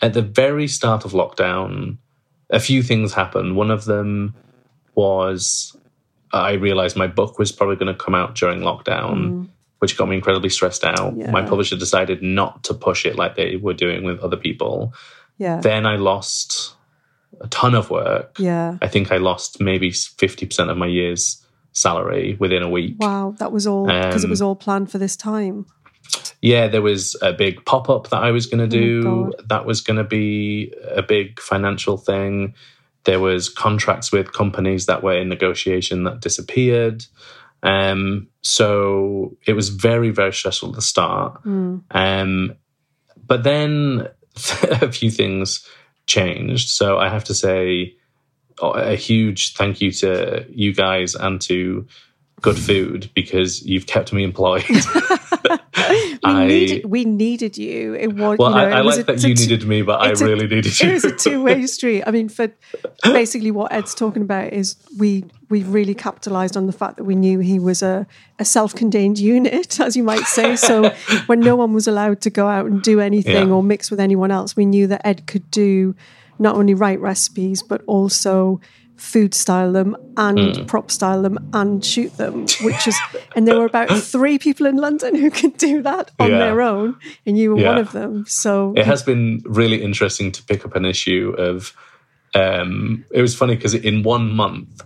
at 0.01 0.13
the 0.13 0.22
very 0.22 0.68
start 0.68 1.06
of 1.06 1.12
lockdown, 1.12 1.98
a 2.50 2.60
few 2.60 2.84
things 2.84 3.13
happened. 3.13 3.56
One 3.56 3.72
of 3.72 3.86
them 3.86 4.36
was 4.96 5.75
I 6.34 6.54
realized 6.54 6.98
my 6.98 7.08
book 7.08 7.39
was 7.39 7.51
probably 7.51 7.75
going 7.77 7.94
to 7.96 8.04
come 8.04 8.16
out 8.16 8.36
during 8.36 8.60
lockdown, 8.60 9.48
which 9.80 9.98
got 9.98 10.10
me 10.10 10.16
incredibly 10.18 10.50
stressed 10.50 10.84
out. 10.84 11.13
Mm. 11.16 11.22
Yeah. 11.22 11.32
My 11.32 11.42
publisher 11.44 11.77
decided 11.77 12.22
not 12.22 12.63
to 12.66 12.74
push 12.74 13.06
it 13.06 13.16
like 13.16 13.36
they 13.36 13.56
were 13.56 13.74
doing 13.74 14.04
with 14.04 14.20
other 14.20 14.38
people. 14.38 14.94
yeah 15.38 15.62
Then 15.62 15.86
I 15.86 15.96
lost 15.96 16.74
a 17.42 17.48
ton 17.48 17.75
of 17.75 17.89
work. 17.89 18.38
yeah 18.39 18.77
I 18.82 18.88
think 18.88 19.12
I 19.12 19.18
lost 19.18 19.62
maybe 19.62 19.92
50% 19.92 20.70
of 20.72 20.77
my 20.77 20.88
year's 20.88 21.44
salary 21.74 22.36
within 22.39 22.63
a 22.63 22.70
week. 22.70 22.96
wow 23.00 23.36
that 23.38 23.51
was 23.51 23.68
all 23.68 23.86
because 23.86 24.24
it 24.24 24.27
Um, 24.27 24.32
was 24.32 24.42
all 24.42 24.56
planned 24.56 24.89
for 24.92 24.98
this 24.98 25.16
time 25.16 25.66
yeah, 26.41 26.67
there 26.67 26.82
was 26.82 27.15
a 27.22 27.34
big 27.34 27.65
pop 27.65 27.89
up 27.89 28.10
that 28.10 28.22
I 28.24 28.32
was 28.32 28.46
going 28.46 28.60
to 28.60 28.67
do. 28.67 29.03
God. 29.03 29.36
that 29.50 29.65
was 29.65 29.82
going 29.82 29.98
to 29.98 30.03
be 30.03 30.74
a 30.89 31.01
big 31.01 31.39
financial 31.39 31.98
thing. 31.98 32.53
There 33.06 33.20
was 33.20 33.50
contracts 33.50 34.12
with 34.12 34.34
companies 34.34 34.86
that 34.86 35.01
were 35.01 35.17
in 35.17 35.29
negotiation 35.29 36.03
that 36.03 36.20
disappeared. 36.20 37.06
Um, 37.63 38.27
so 38.41 39.36
it 39.46 39.53
was 39.53 39.70
very, 39.70 40.12
very 40.12 40.34
stressful 40.34 40.70
at 40.70 40.75
the 40.75 40.82
start. 40.82 41.41
Um, 41.91 42.56
but 43.25 43.44
then 43.44 44.08
a 44.63 44.91
few 44.91 45.10
things 45.10 45.67
changed. 46.06 46.70
So 46.70 46.98
I 46.98 47.10
have 47.10 47.24
to 47.25 47.34
say 47.34 47.96
a 48.62 48.96
huge 48.96 49.53
thank 49.53 49.82
you 49.82 49.91
to 49.91 50.46
you 50.50 50.74
guys 50.74 51.15
and 51.15 51.41
to 51.41 51.88
Good 52.41 52.58
Food 52.67 53.10
because 53.13 53.63
you've 53.63 53.88
kept 53.88 54.13
me 54.13 54.24
employed. 54.24 54.63
we 56.36 56.41
I- 56.41 56.48
needed 56.48 56.86
we 56.86 57.05
needed 57.05 57.57
you 57.57 57.93
it 57.96 58.13
was 58.13 58.38
Well, 58.38 58.51
you 58.51 58.55
know, 58.57 58.63
I, 58.75 58.79
I 58.79 58.81
like 58.81 59.00
a- 59.00 59.03
that 59.03 59.24
you 59.24 59.34
needed 59.36 59.67
me, 59.67 59.81
but 59.81 60.01
I 60.01 60.10
it's 60.12 60.22
a- 60.22 60.25
really 60.25 60.48
needed 60.48 60.79
you. 60.79 60.89
it 60.89 60.93
was 60.93 61.05
a 61.05 61.15
two-way 61.15 61.65
street. 61.77 62.03
I 62.07 62.12
mean, 62.12 62.29
for 62.29 62.51
basically 63.03 63.51
what 63.51 63.72
Edd's 63.72 63.93
talking 63.96 64.22
about 64.22 64.53
is 64.53 64.75
we 64.98 65.25
we 65.50 65.63
really 65.63 65.93
capitalized 65.93 66.57
on 66.57 66.65
the 66.65 66.74
fact 66.74 66.98
that 66.98 67.05
we 67.05 67.15
knew 67.15 67.39
he 67.39 67.57
was 67.57 67.81
a, 67.81 68.05
a 68.38 68.43
self-contained 68.46 69.17
unit, 69.17 69.79
as 69.88 69.96
you 69.96 70.03
might 70.03 70.25
say. 70.25 70.55
So 70.57 70.89
when 71.27 71.39
no 71.39 71.55
one 71.55 71.74
was 71.74 71.88
allowed 71.88 72.19
to 72.22 72.29
go 72.29 72.48
out 72.48 72.65
and 72.65 72.81
do 72.81 73.00
anything 73.00 73.48
Yeah. 73.48 73.53
or 73.55 73.63
mix 73.63 73.89
with 73.89 74.00
anyone 74.01 74.29
else, 74.31 74.55
we 74.57 74.65
knew 74.65 74.88
that 74.88 75.01
Edd 75.05 75.25
could 75.27 75.50
do 75.51 75.96
not 76.39 76.55
only 76.55 76.74
write 76.74 77.00
recipes 77.00 77.63
but 77.63 77.81
also 77.88 78.60
food 78.98 79.34
style 79.34 79.72
them 79.72 79.96
and 80.18 80.56
Hmm. 80.58 80.66
prop 80.66 80.89
style 80.92 81.22
them 81.22 81.38
and 81.54 81.84
shoot 81.86 82.16
them 82.18 82.42
which 82.62 82.88
is 82.88 82.98
and 83.36 83.48
there 83.48 83.58
were 83.58 83.66
about 83.66 83.89
three 84.16 84.38
people 84.39 84.66
in 84.66 84.75
london 84.77 85.16
who 85.16 85.30
could 85.30 85.56
do 85.58 85.82
that 85.84 86.12
on 86.20 86.32
Yeah. 86.32 86.39
their 86.39 86.62
own 86.62 86.96
and 87.25 87.38
you 87.38 87.56
were 87.56 87.63
one 87.63 87.77
of 87.77 87.92
them 87.92 88.25
so 88.27 88.74
it 88.75 88.86
has 88.86 89.04
been 89.04 89.42
really 89.46 89.82
interesting 89.82 90.32
to 90.32 90.44
pick 90.44 90.66
up 90.66 90.75
an 90.75 90.84
issue 90.86 91.34
of 91.38 91.74
um 92.36 93.06
it 93.12 93.22
was 93.22 93.36
funny 93.36 93.56
because 93.56 93.74
in 93.74 94.04
one 94.04 94.32
month 94.36 94.82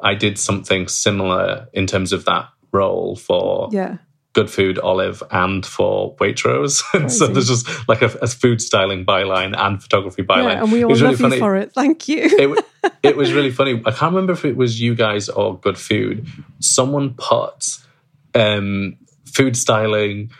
i 0.00 0.14
did 0.14 0.38
something 0.38 0.88
similar 0.88 1.68
in 1.72 1.86
terms 1.86 2.12
of 2.12 2.24
that 2.24 2.46
role 2.72 3.16
for 3.16 3.68
yeah 3.72 3.96
good 4.32 4.50
food 4.50 4.78
olive 4.78 5.22
and 5.30 5.66
for 5.66 6.16
waitrose 6.16 6.82
and 6.94 7.12
so 7.18 7.26
there's 7.26 7.48
just 7.48 7.66
like 7.88 8.02
a, 8.02 8.06
a 8.22 8.26
food 8.26 8.60
styling 8.60 9.04
byline 9.04 9.54
and 9.58 9.82
photography 9.82 10.22
byline 10.22 10.54
Yeah, 10.54 10.62
and 10.62 10.72
we 10.72 10.80
It 10.80 10.84
all 10.84 10.90
was 10.90 11.02
love 11.02 11.20
really 11.20 11.36
you 11.36 11.40
for 11.40 11.56
it. 11.56 11.72
Thank 11.74 12.08
you. 12.08 12.22
it, 12.22 12.64
it 13.02 13.16
was 13.16 13.32
really 13.32 13.50
funny. 13.50 13.82
I 13.84 13.90
can't 13.90 14.12
remember 14.12 14.32
if 14.32 14.44
it 14.44 14.56
was 14.56 14.80
you 14.80 14.94
guys 14.94 15.28
or 15.28 15.58
Good 15.58 15.78
Food. 15.78 16.26
Someone 16.60 17.14
put 17.14 17.78
um, 18.34 18.96
food 19.26 19.56
styling, 19.56 20.30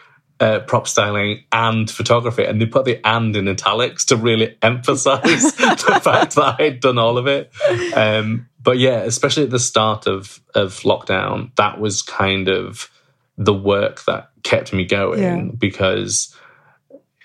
uh, 0.40 0.60
prop 0.60 0.88
styling, 0.88 1.44
and 1.52 1.90
photography, 1.90 2.44
and 2.44 2.60
they 2.60 2.66
put 2.66 2.84
the 2.84 3.00
"and" 3.06 3.36
in 3.36 3.48
italics 3.48 4.04
to 4.06 4.16
really 4.16 4.56
emphasize 4.62 5.54
the 5.56 6.00
fact 6.02 6.34
that 6.34 6.56
I 6.58 6.62
had 6.62 6.80
done 6.80 6.98
all 6.98 7.18
of 7.18 7.26
it. 7.26 7.52
Um, 7.94 8.48
but 8.62 8.78
yeah, 8.78 9.00
especially 9.00 9.44
at 9.44 9.50
the 9.50 9.58
start 9.58 10.06
of 10.06 10.40
of 10.54 10.80
lockdown, 10.80 11.54
that 11.56 11.80
was 11.80 12.02
kind 12.02 12.48
of 12.48 12.90
the 13.38 13.54
work 13.54 14.04
that 14.04 14.30
kept 14.42 14.72
me 14.72 14.84
going 14.84 15.22
Yeah. 15.22 15.42
because 15.58 16.34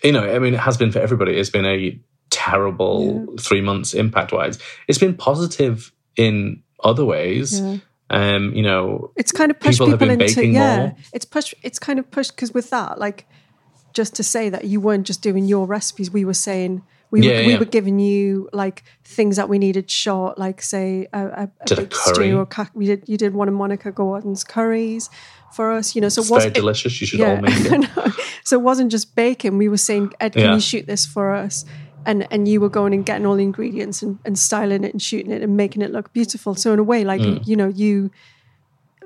you 0.04 0.12
know, 0.12 0.24
I 0.24 0.38
mean, 0.40 0.54
it 0.54 0.60
has 0.60 0.78
been 0.78 0.92
for 0.92 1.00
everybody. 1.00 1.36
It's 1.38 1.50
been 1.50 1.66
a 1.66 2.00
terrible 2.30 3.36
three 3.40 3.62
months 3.62 3.94
impact 3.94 4.32
wise. 4.32 4.60
It's 4.88 5.00
been 5.00 5.16
positive 5.16 5.92
in 6.16 6.62
other 6.84 7.04
ways. 7.04 7.60
Yeah. 7.60 7.78
Um, 8.10 8.54
you 8.54 8.62
know, 8.62 9.12
It's 9.18 9.32
kind 9.32 9.52
of 9.52 9.60
pushed 9.60 9.80
People 9.80 9.88
people, 9.88 10.08
have 10.08 10.18
been 10.18 10.22
into 10.22 10.36
baking 10.36 10.54
yeah. 10.54 10.78
more. 10.78 10.96
It's 11.14 11.26
pushed. 11.26 11.56
It's 11.64 11.80
kind 11.80 12.00
of 12.00 12.10
pushed 12.12 12.36
because 12.36 12.54
with 12.54 12.70
that, 12.70 13.00
like, 13.00 13.26
just 13.94 14.16
to 14.16 14.24
say 14.24 14.50
that 14.50 14.66
you 14.66 14.80
weren't 14.80 15.08
just 15.08 15.22
doing 15.22 15.46
your 15.46 15.66
recipes. 15.66 16.12
We 16.12 16.24
were 16.24 16.34
saying 16.36 16.84
we 17.10 17.22
Yeah, 17.28 17.42
were, 17.42 17.48
we 17.48 17.58
were 17.58 17.66
giving 17.66 18.00
you 18.00 18.50
like 18.54 18.84
things 19.04 19.36
that 19.38 19.50
we 19.50 19.58
needed 19.58 19.90
short, 19.90 20.38
like 20.38 20.62
say 20.62 21.08
a, 21.12 21.20
a, 21.26 21.32
a 21.32 21.50
a 21.82 21.86
curry. 21.88 21.88
stew 21.90 22.38
or 22.38 22.48
we 22.76 22.86
did. 22.86 23.04
You 23.08 23.18
did 23.18 23.34
one 23.34 23.48
of 23.48 23.54
Monica 23.56 23.92
Gordon's 23.92 24.44
curries 24.44 25.10
for 25.54 25.72
us. 25.72 25.96
You 25.96 26.02
know, 26.02 26.10
so 26.10 26.22
it's 26.22 26.30
was 26.30 26.44
very 26.44 26.52
it- 26.52 26.54
delicious. 26.56 27.00
You 27.02 27.08
should 27.08 27.20
yeah, 27.20 27.36
all 27.36 27.42
make 27.42 27.54
it. 27.60 27.80
know. 27.96 28.12
So 28.44 28.58
it 28.60 28.62
wasn't 28.64 28.92
just 28.92 29.16
bacon. 29.16 29.58
We 29.58 29.70
were 29.70 29.78
saying, 29.78 30.14
Edd, 30.20 30.34
can 30.34 30.42
Yeah. 30.42 30.54
you 30.56 30.60
shoot 30.62 30.88
this 30.88 31.06
for 31.06 31.34
us? 31.34 31.66
And 32.06 32.26
and 32.32 32.48
you 32.48 32.62
were 32.62 32.70
going 32.70 32.94
and 32.94 33.06
getting 33.06 33.26
all 33.26 33.36
the 33.36 33.44
ingredients 33.44 34.02
and, 34.02 34.18
and 34.24 34.38
styling 34.40 34.84
it 34.86 34.94
and 34.94 35.02
shooting 35.02 35.32
it 35.32 35.42
and 35.42 35.58
making 35.58 35.82
it 35.82 35.92
look 35.92 36.14
beautiful. 36.14 36.56
So 36.56 36.72
in 36.72 36.80
a 36.80 36.84
way, 36.84 37.04
like 37.04 37.20
Mm. 37.22 37.46
you 37.48 37.56
know, 37.58 37.68
you 37.68 38.12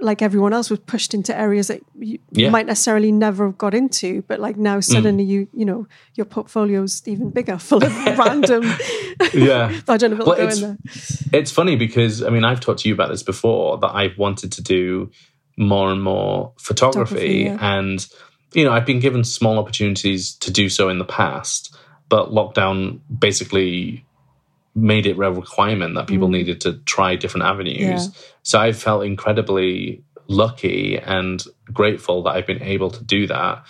like 0.04 0.24
everyone 0.24 0.52
else 0.52 0.72
was 0.72 0.80
pushed 0.80 1.14
into 1.14 1.36
areas 1.38 1.68
that 1.68 1.80
you, 2.00 2.18
Yeah. 2.32 2.50
might 2.50 2.66
necessarily 2.66 3.12
never 3.12 3.46
have 3.46 3.58
got 3.60 3.76
into, 3.76 4.24
but 4.28 4.40
like 4.40 4.58
now 4.58 4.78
Mm. 4.80 4.84
suddenly 4.84 5.24
you 5.24 5.48
you 5.54 5.66
know 5.66 5.88
your 6.16 6.26
portfolio's 6.26 7.02
even 7.08 7.30
bigger, 7.32 7.58
full 7.60 7.84
of 7.84 7.92
random. 8.18 8.64
Yeah. 9.34 9.72
I 9.88 9.98
don't 9.98 10.10
know 10.12 10.16
if 10.18 10.22
it'll 10.22 10.26
Well, 10.26 10.36
go 10.38 10.44
it's- 10.44 10.62
in 10.62 10.62
there. 10.62 10.78
It's 11.42 11.52
funny 11.52 11.76
because 11.76 12.24
I 12.24 12.30
mean 12.30 12.44
I've 12.44 12.60
talked 12.60 12.80
to 12.82 12.88
you 12.90 12.94
about 12.96 13.10
this 13.10 13.24
before 13.24 13.78
that 13.80 13.94
I've 13.96 14.18
wanted 14.18 14.52
to 14.54 14.62
do 14.64 15.10
more 15.62 15.92
and 15.92 16.02
more 16.02 16.54
photography, 16.58 17.16
Photography, 17.16 17.38
yeah. 17.46 17.58
and 17.62 18.08
you 18.54 18.66
know 18.66 18.72
I've 18.72 18.86
been 18.86 19.00
given 19.00 19.24
small 19.24 19.60
opportunities 19.60 20.36
to 20.36 20.52
do 20.52 20.68
so 20.70 20.90
in 20.90 20.98
the 20.98 21.06
past, 21.06 21.76
but 22.10 22.32
lockdown 22.32 23.00
basically 23.18 24.06
made 24.74 25.06
it 25.06 25.18
a 25.18 25.32
requirement 25.32 25.96
that 25.96 26.08
people 26.08 26.30
needed 26.30 26.62
to 26.62 26.74
try 26.80 27.16
different 27.16 27.46
avenues. 27.46 28.08
Mm. 28.08 28.16
Yeah. 28.16 28.22
So 28.44 28.60
I 28.60 28.72
felt 28.72 29.04
incredibly 29.04 30.04
lucky 30.28 30.98
and 30.98 31.44
grateful 31.72 32.24
that 32.24 32.32
I've 32.32 32.48
been 32.48 32.64
able 32.64 32.90
to 32.92 33.04
do 33.04 33.28
that. 33.28 33.66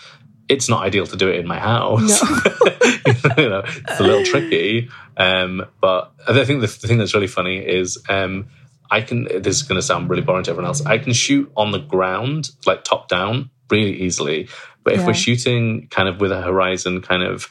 It's 0.47 0.69
not 0.69 0.83
ideal 0.83 1.07
to 1.07 1.17
do 1.17 1.29
it 1.29 1.39
in 1.39 1.47
my 1.47 1.59
house. 1.59 2.21
you 3.37 3.49
know, 3.49 3.63
it's 3.65 3.99
a 3.99 4.03
little 4.03 4.23
tricky. 4.23 4.89
Um, 5.17 5.65
but 5.79 6.11
I 6.27 6.43
think 6.45 6.61
the, 6.61 6.67
the 6.67 6.87
thing 6.87 6.97
that's 6.97 7.13
really 7.13 7.27
funny 7.27 7.57
is 7.57 7.97
um, 8.09 8.49
I 8.91 9.01
can. 9.01 9.23
This 9.23 9.55
is 9.55 9.63
going 9.63 9.77
to 9.79 9.81
sound 9.81 10.09
really 10.09 10.21
boring 10.21 10.43
to 10.43 10.51
everyone 10.51 10.67
else. 10.67 10.85
I 10.85 10.97
can 10.99 11.13
shoot 11.13 11.51
on 11.55 11.71
the 11.71 11.79
ground, 11.79 12.49
like 12.65 12.83
top 12.83 13.07
down, 13.07 13.49
really 13.71 13.93
easily. 14.01 14.49
But 14.83 14.93
if 14.93 14.99
Yeah. 14.99 15.07
we're 15.07 15.13
shooting 15.13 15.87
kind 15.89 16.07
of 16.09 16.19
with 16.21 16.31
a 16.31 16.41
horizon 16.41 17.01
kind 17.01 17.23
of 17.23 17.47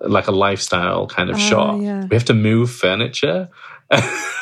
like 0.00 0.26
a 0.28 0.32
lifestyle 0.32 1.06
kind 1.06 1.30
of 1.30 1.36
Ah, 1.36 1.48
shop. 1.50 1.80
yeah. 1.82 2.06
We 2.10 2.14
have 2.16 2.24
to 2.26 2.34
move 2.34 2.70
furniture. 2.70 3.48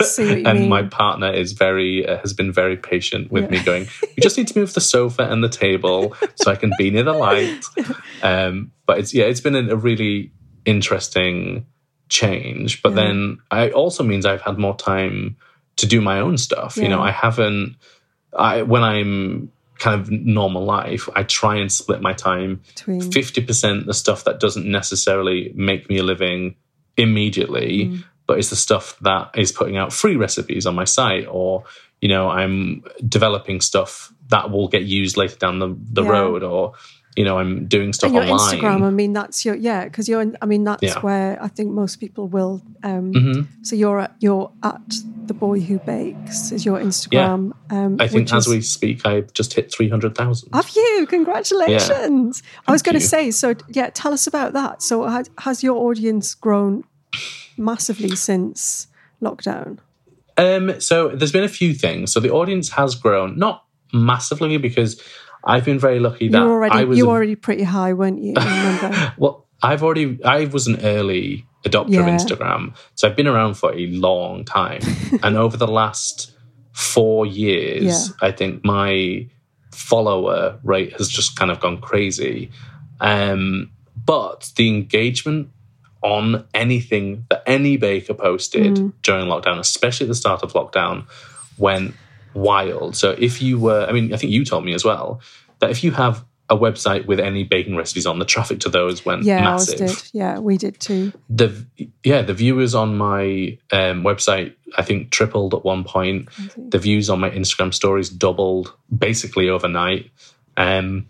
See 0.02 0.26
what 0.28 0.38
you 0.38 0.44
and 0.46 0.60
mean. 0.60 0.68
my 0.68 0.82
partner 0.84 1.30
is 1.32 1.52
very 1.52 2.06
uh, 2.06 2.18
has 2.18 2.32
been 2.32 2.52
very 2.52 2.76
patient 2.76 3.30
with 3.32 3.44
Yeah. 3.44 3.50
me 3.58 3.64
going 3.64 3.86
we 4.16 4.20
just 4.22 4.38
need 4.38 4.48
to 4.48 4.58
move 4.58 4.72
the 4.72 4.80
sofa 4.80 5.24
and 5.30 5.42
the 5.42 5.48
table 5.48 6.14
so 6.36 6.50
i 6.50 6.54
can 6.56 6.72
be 6.78 6.90
near 6.90 7.02
the 7.02 7.12
light 7.12 7.64
um 8.22 8.70
but 8.86 8.98
it's 8.98 9.12
yeah 9.12 9.24
it's 9.24 9.40
been 9.40 9.56
a, 9.56 9.72
a 9.72 9.76
really 9.76 10.30
interesting 10.64 11.66
change 12.08 12.82
but 12.82 12.90
Yeah. 12.90 12.96
then 13.04 13.38
it 13.52 13.72
also 13.72 14.02
means 14.04 14.24
i've 14.26 14.42
had 14.42 14.58
more 14.58 14.76
time 14.76 15.36
to 15.76 15.86
do 15.86 16.00
my 16.00 16.20
own 16.20 16.36
stuff 16.38 16.76
you 16.76 16.88
know 16.88 17.00
i 17.02 17.10
haven't 17.10 17.76
i 18.38 18.62
when 18.62 18.82
i'm 18.82 19.50
kind 19.78 20.00
of 20.00 20.10
normal 20.10 20.64
life 20.64 21.08
i 21.16 21.22
try 21.24 21.56
and 21.56 21.72
split 21.72 22.00
my 22.00 22.12
time 22.12 22.60
50% 22.76 23.86
the 23.86 23.94
stuff 23.94 24.24
that 24.24 24.38
doesn't 24.38 24.66
necessarily 24.70 25.52
make 25.54 25.88
me 25.88 25.98
a 25.98 26.02
living 26.02 26.54
immediately 26.96 27.86
Mm. 27.86 28.04
but 28.26 28.38
it's 28.38 28.50
the 28.50 28.56
stuff 28.56 28.96
that 29.00 29.30
is 29.34 29.50
putting 29.52 29.76
out 29.76 29.92
free 29.92 30.16
recipes 30.16 30.66
on 30.66 30.74
my 30.74 30.84
site 30.84 31.26
or 31.28 31.64
you 32.00 32.08
know 32.08 32.28
i'm 32.28 32.84
developing 33.08 33.60
stuff 33.60 34.12
that 34.28 34.50
will 34.50 34.68
get 34.68 34.82
used 34.84 35.16
later 35.16 35.36
down 35.36 35.58
the, 35.58 35.76
the 35.92 36.02
Yeah. 36.04 36.10
road 36.10 36.42
or 36.42 36.72
you 37.16 37.24
know 37.24 37.38
i'm 37.38 37.66
doing 37.66 37.92
stuff 37.92 38.08
and 38.08 38.14
your 38.14 38.24
online 38.24 38.58
Instagram, 38.60 38.82
I 38.86 38.90
mean, 38.90 39.12
that's 39.12 39.44
your 39.44 39.54
yeah, 39.54 39.84
because 39.84 40.08
you're. 40.08 40.24
I 40.40 40.46
mean, 40.46 40.64
that's 40.64 40.82
Yeah. 40.82 40.98
where 41.00 41.42
I 41.42 41.48
think 41.48 41.70
most 41.72 41.96
people 42.00 42.26
will. 42.28 42.62
Um, 42.82 43.12
Mhm. 43.12 43.46
So 43.62 43.76
you're 43.76 44.00
at 44.00 44.14
you're 44.20 44.50
at 44.62 44.80
the 45.26 45.34
boy 45.34 45.60
who 45.60 45.78
bakes 45.80 46.52
is 46.52 46.64
your 46.64 46.78
Instagram. 46.80 47.52
Um, 47.70 47.96
i 48.00 48.08
think 48.08 48.32
as 48.32 48.46
is- 48.46 48.52
we 48.52 48.60
speak 48.60 49.06
i've 49.06 49.32
just 49.34 49.52
hit 49.54 49.70
300000 49.72 50.48
have 50.54 50.70
you 50.74 51.06
congratulations. 51.08 52.42
I 52.66 52.72
was 52.72 52.82
going 52.82 52.94
to 52.98 53.06
say 53.14 53.30
so. 53.30 53.54
Yeah, 53.68 53.90
tell 53.90 54.12
us 54.12 54.26
about 54.26 54.52
that. 54.54 54.82
So 54.82 55.06
has, 55.06 55.30
has 55.38 55.62
your 55.62 55.76
audience 55.76 56.34
grown 56.34 56.84
massively 57.56 58.16
since 58.16 58.86
lockdown? 59.22 59.78
Um, 60.38 60.80
so 60.80 61.08
there's 61.08 61.32
been 61.32 61.44
a 61.44 61.48
few 61.48 61.74
things. 61.74 62.12
So 62.12 62.18
the 62.20 62.30
audience 62.30 62.70
has 62.70 62.94
grown, 62.94 63.38
not 63.38 63.64
massively, 63.92 64.56
because 64.56 65.00
I've 65.44 65.64
been 65.64 65.78
very 65.78 65.98
lucky 66.00 66.28
that 66.28 66.38
You 66.38 66.44
were 66.44 66.52
already 66.52 66.74
I 66.74 66.84
was 66.84 66.98
you 66.98 67.06
were 67.06 67.12
already 67.12 67.34
pretty 67.36 67.64
high, 67.64 67.92
weren't 67.92 68.22
you? 68.22 68.34
Well, 69.18 69.46
I've 69.62 69.82
already 69.82 70.18
I 70.24 70.44
was 70.46 70.66
an 70.66 70.80
early 70.84 71.46
adopter 71.64 71.90
Yeah. 71.90 72.00
of 72.00 72.06
Instagram, 72.06 72.74
so 72.94 73.08
I've 73.08 73.16
been 73.16 73.26
around 73.28 73.54
for 73.54 73.72
a 73.74 73.86
long 73.88 74.44
time, 74.44 74.80
and 75.22 75.36
over 75.36 75.56
the 75.56 75.66
last 75.68 76.32
four 76.72 77.26
years, 77.26 77.84
Yeah. 78.08 78.28
I 78.28 78.32
think 78.32 78.64
my 78.64 79.28
follower 79.72 80.58
rate 80.64 80.92
has 80.98 81.08
just 81.08 81.36
kind 81.36 81.50
of 81.50 81.60
gone 81.60 81.80
crazy. 81.80 82.50
Um, 83.00 83.70
but 84.04 84.52
the 84.56 84.68
engagement 84.68 85.48
on 86.02 86.44
anything 86.54 87.24
that 87.30 87.42
any 87.46 87.76
baker 87.76 88.14
posted 88.14 88.74
Mm. 88.76 88.92
during 89.02 89.26
lockdown, 89.26 89.58
especially 89.58 90.06
at 90.06 90.08
the 90.08 90.14
start 90.14 90.42
of 90.42 90.52
lockdown, 90.52 91.06
went 91.58 91.94
wild. 92.34 92.96
So 92.96 93.10
if 93.18 93.42
you 93.42 93.58
were, 93.58 93.86
I 93.88 93.92
mean, 93.92 94.12
I 94.12 94.16
think 94.16 94.32
you 94.32 94.44
told 94.44 94.64
me 94.64 94.74
as 94.74 94.84
well 94.84 95.20
that 95.60 95.70
if 95.70 95.84
you 95.84 95.90
have 95.92 96.24
a 96.48 96.56
website 96.56 97.06
with 97.06 97.18
any 97.18 97.44
baking 97.44 97.76
recipes 97.76 98.04
on, 98.04 98.18
the 98.18 98.24
traffic 98.24 98.60
to 98.60 98.68
those 98.68 99.04
went 99.04 99.22
Yeah, 99.24 99.48
ours 99.50 99.68
massive. 99.68 99.96
did. 99.96 100.10
Yeah, 100.12 100.38
we 100.38 100.58
did 100.58 100.78
too. 100.80 101.12
The 101.30 101.64
yeah, 102.04 102.22
the 102.22 102.34
viewers 102.34 102.74
on 102.74 102.96
my 102.96 103.58
um, 103.72 104.02
website 104.02 104.54
I 104.76 104.82
think 104.82 105.10
tripled 105.10 105.54
at 105.54 105.64
one 105.64 105.84
point. 105.84 106.28
The 106.70 106.78
views 106.78 107.08
on 107.10 107.20
my 107.20 107.30
Instagram 107.30 107.72
stories 107.72 108.08
doubled 108.08 108.74
basically 108.96 109.48
overnight. 109.48 110.10
Um, 110.56 111.06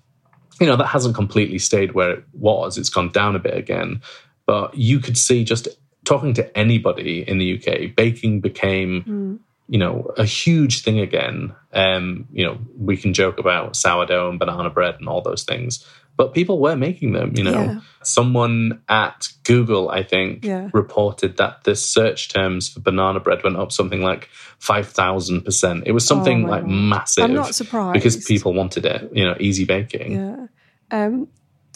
you 0.60 0.66
know 0.66 0.76
that 0.76 0.86
hasn't 0.86 1.14
completely 1.16 1.58
stayed 1.58 1.92
where 1.92 2.10
it 2.10 2.24
was. 2.32 2.78
It's 2.78 2.90
gone 2.90 3.10
down 3.10 3.34
a 3.34 3.40
bit 3.40 3.56
again, 3.56 4.02
but 4.46 4.76
you 4.76 5.00
could 5.00 5.18
see 5.18 5.44
just 5.44 5.68
talking 6.04 6.34
to 6.34 6.56
anybody 6.58 7.28
in 7.28 7.38
the 7.38 7.58
UK, 7.58 7.94
baking 7.96 8.40
became 8.40 9.40
you 9.68 9.78
know 9.78 10.10
a 10.16 10.24
huge 10.24 10.82
thing 10.82 10.98
again. 10.98 11.54
Um, 11.72 12.26
you 12.32 12.44
know 12.44 12.58
we 12.78 12.96
can 12.96 13.14
joke 13.14 13.38
about 13.38 13.76
sourdough 13.76 14.30
and 14.30 14.38
banana 14.38 14.70
bread 14.70 14.96
and 14.98 15.08
all 15.08 15.22
those 15.22 15.44
things, 15.44 15.86
but 16.16 16.34
people 16.34 16.60
were 16.60 16.76
making 16.76 17.12
them. 17.12 17.32
You 17.36 17.44
know, 17.44 17.52
Yeah. 17.52 17.80
someone 18.02 18.82
at 18.88 19.28
Google 19.44 19.88
I 19.90 20.02
think 20.02 20.44
Yeah. 20.44 20.68
reported 20.74 21.36
that 21.38 21.64
the 21.64 21.74
search 21.76 22.28
terms 22.28 22.68
for 22.68 22.80
banana 22.80 23.20
bread 23.20 23.42
went 23.42 23.56
up 23.56 23.72
something 23.72 24.02
like 24.02 24.28
five 24.58 24.88
thousand 24.88 25.42
percent. 25.42 25.84
It 25.86 25.92
was 25.92 26.06
something 26.06 26.44
Oh 26.44 26.48
like 26.50 26.62
God. 26.64 26.70
massive. 26.70 27.24
I'm 27.24 27.34
not 27.34 27.54
surprised. 27.54 27.94
because 27.94 28.16
people 28.24 28.52
wanted 28.52 28.84
it. 28.84 29.10
You 29.14 29.24
know, 29.24 29.36
easy 29.40 29.64
baking. 29.64 30.12
Yeah. 30.12 30.46
Um, 30.90 31.28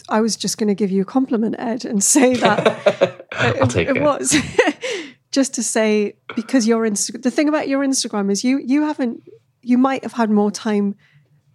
I 0.09 0.21
was 0.21 0.37
just 0.37 0.57
going 0.57 0.69
to 0.69 0.75
give 0.75 0.89
you 0.89 1.01
a 1.01 1.05
compliment, 1.05 1.55
Edd, 1.59 1.83
and 1.83 2.01
say 2.01 2.35
that 2.35 3.25
I'll 3.61 3.67
take 3.67 3.89
it. 3.89 4.01
was 4.01 4.31
just 5.39 5.51
to 5.57 5.63
say 5.75 5.89
because 6.35 6.63
your 6.71 6.81
Insta- 6.89 7.21
the 7.27 7.31
thing 7.37 7.47
about 7.53 7.67
your 7.71 7.81
Instagram 7.91 8.25
is 8.33 8.43
you 8.47 8.55
you 8.73 8.79
haven't 8.89 9.15
you 9.71 9.77
might 9.87 10.03
have 10.07 10.13
had 10.21 10.29
more 10.41 10.51
time 10.67 10.87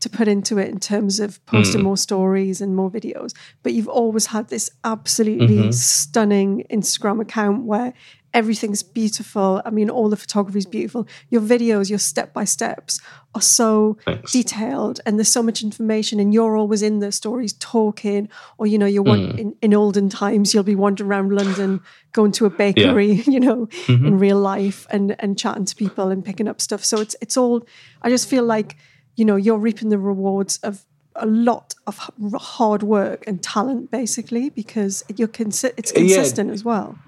to 0.04 0.08
put 0.18 0.26
into 0.34 0.58
it 0.62 0.68
in 0.74 0.78
terms 0.92 1.14
of 1.24 1.28
posting 1.46 1.80
Hmm. 1.80 1.86
more 1.88 1.96
stories 2.08 2.60
and 2.62 2.70
more 2.80 2.90
videos, 2.98 3.30
but 3.62 3.70
you've 3.74 3.92
always 4.02 4.26
had 4.34 4.44
this 4.54 4.66
absolutely 4.94 5.58
Mm-hmm. 5.58 5.70
stunning 6.00 6.52
Instagram 6.78 7.18
account 7.26 7.58
where 7.72 7.92
everything's 8.34 8.82
beautiful. 8.82 9.60
I 9.64 9.70
mean, 9.70 9.90
all 9.90 10.08
the 10.08 10.16
photography 10.16 10.58
is 10.58 10.66
beautiful. 10.66 11.06
Your 11.30 11.40
videos, 11.42 11.90
your 11.90 11.98
step 11.98 12.32
by 12.32 12.44
steps 12.44 13.00
are 13.34 13.40
so 13.42 13.96
Thanks. 14.04 14.32
detailed 14.32 15.00
and 15.06 15.18
there's 15.18 15.28
so 15.30 15.42
much 15.42 15.62
information 15.62 16.20
and 16.20 16.34
you're 16.34 16.56
always 16.56 16.82
in 16.82 16.98
the 17.00 17.10
stories 17.12 17.54
talking 17.54 18.28
or 18.58 18.66
you 18.66 18.76
know 18.78 18.84
you're 18.84 19.02
one, 19.02 19.38
in, 19.38 19.56
in 19.62 19.72
olden 19.74 20.10
times 20.10 20.52
you'll 20.52 20.62
be 20.62 20.74
wandering 20.74 21.08
around 21.08 21.32
london 21.32 21.80
going 22.12 22.30
to 22.30 22.44
a 22.44 22.50
bakery 22.50 23.12
you 23.26 23.40
know 23.40 23.66
Mm-hmm. 23.86 24.06
in 24.06 24.18
real 24.18 24.38
life 24.38 24.86
and 24.90 25.16
and 25.18 25.38
chatting 25.38 25.64
to 25.64 25.74
people 25.74 26.10
and 26.10 26.22
picking 26.22 26.46
up 26.46 26.60
stuff 26.60 26.84
so 26.84 27.00
it's 27.00 27.16
it's 27.22 27.38
all 27.38 27.66
i 28.02 28.10
just 28.10 28.28
feel 28.28 28.44
like 28.44 28.76
you 29.16 29.24
know 29.24 29.36
you're 29.36 29.56
reaping 29.58 29.88
the 29.88 29.98
rewards 29.98 30.58
of 30.58 30.84
a 31.16 31.24
lot 31.26 31.74
of 31.86 32.10
hard 32.36 32.82
work 32.82 33.24
and 33.26 33.42
talent 33.42 33.90
basically 33.90 34.50
because 34.50 35.02
you're 35.16 35.26
consi- 35.26 35.72
it's 35.78 35.90
Yeah. 35.94 36.00
consistent 36.00 36.50
as 36.50 36.64
well 36.64 36.98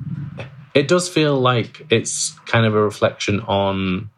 it 0.75 0.89
does 0.89 1.09
feel 1.09 1.39
like 1.41 1.87
it's 1.91 2.31
kind 2.47 2.67
of 2.67 2.75
a 2.75 2.83
reflection 2.83 3.41
on 3.41 4.11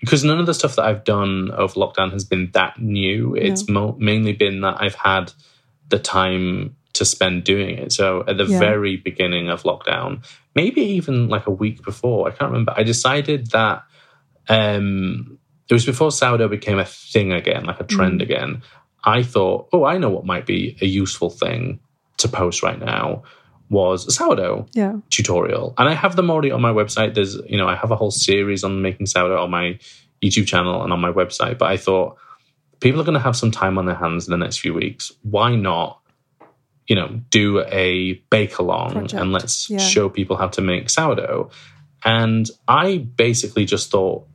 because 0.00 0.24
none 0.24 0.40
of 0.40 0.46
the 0.46 0.54
stuff 0.54 0.76
that 0.76 0.84
I've 0.84 1.04
done 1.04 1.50
over 1.52 1.74
lockdown 1.74 2.12
has 2.12 2.24
been 2.24 2.50
that 2.54 2.80
new. 2.80 3.34
It's 3.36 3.68
mo- 3.68 3.96
mainly 4.00 4.32
been 4.32 4.60
that 4.62 4.78
I've 4.80 4.96
had 4.96 5.32
the 5.90 5.98
time 5.98 6.74
to 6.94 7.04
spend 7.04 7.44
doing 7.44 7.78
it. 7.78 7.92
So 7.92 8.24
at 8.26 8.36
the 8.36 8.44
Yeah. 8.46 8.58
very 8.58 8.96
beginning 8.96 9.48
of 9.48 9.62
lockdown, 9.62 10.24
maybe 10.56 10.80
even 10.80 11.28
like 11.28 11.46
a 11.46 11.52
week 11.52 11.84
before, 11.84 12.26
I 12.26 12.32
can't 12.32 12.50
remember. 12.50 12.74
I 12.76 12.82
decided 12.82 13.52
that 13.52 13.84
um, 14.48 15.38
it 15.68 15.74
was 15.74 15.86
before 15.86 16.10
sourdough 16.10 16.48
became 16.48 16.78
a 16.80 16.84
thing 16.84 17.32
again, 17.32 17.64
like 17.64 17.80
a 17.80 17.84
trend 17.84 18.20
Mm. 18.20 18.24
again. 18.24 18.62
I 19.04 19.22
thought, 19.22 19.68
oh, 19.72 19.84
I 19.84 19.98
know 19.98 20.10
what 20.10 20.26
might 20.26 20.46
be 20.46 20.76
a 20.80 20.86
useful 20.86 21.30
thing 21.30 21.78
to 22.18 22.28
post 22.28 22.62
right 22.62 22.78
now 22.78 23.22
was 23.72 24.06
a 24.06 24.12
sourdough 24.12 24.66
yeah. 24.72 24.96
tutorial. 25.10 25.74
And 25.78 25.88
i 25.88 25.94
have 25.94 26.14
them 26.14 26.30
already 26.30 26.52
on 26.52 26.60
my 26.60 26.72
website. 26.72 27.14
There's 27.14 27.36
you 27.48 27.56
know 27.56 27.66
i 27.66 27.74
have 27.74 27.90
a 27.90 27.96
whole 27.96 28.12
series 28.12 28.62
on 28.62 28.82
making 28.82 29.06
sourdough 29.06 29.42
on 29.42 29.50
my 29.50 29.78
youtube 30.22 30.46
channel 30.46 30.82
and 30.82 30.92
on 30.92 31.00
my 31.00 31.10
website. 31.10 31.58
But 31.58 31.70
i 31.70 31.76
thought 31.76 32.16
people 32.80 33.00
are 33.00 33.04
going 33.04 33.14
to 33.14 33.26
have 33.28 33.36
some 33.36 33.50
time 33.50 33.78
on 33.78 33.86
their 33.86 33.96
hands 33.96 34.28
in 34.28 34.32
the 34.32 34.36
next 34.36 34.58
few 34.58 34.74
weeks. 34.74 35.10
Why 35.22 35.56
not 35.56 36.00
you 36.86 36.96
know 36.96 37.20
do 37.30 37.60
a 37.60 38.14
bake 38.30 38.58
along 38.58 38.92
Project, 38.92 39.14
and 39.14 39.32
let's 39.32 39.70
yeah. 39.70 39.78
show 39.78 40.08
people 40.08 40.36
how 40.36 40.48
to 40.48 40.60
make 40.60 40.90
sourdough? 40.90 41.50
And 42.04 42.50
i 42.68 42.98
basically 42.98 43.64
just 43.64 43.90
thought 43.90 44.26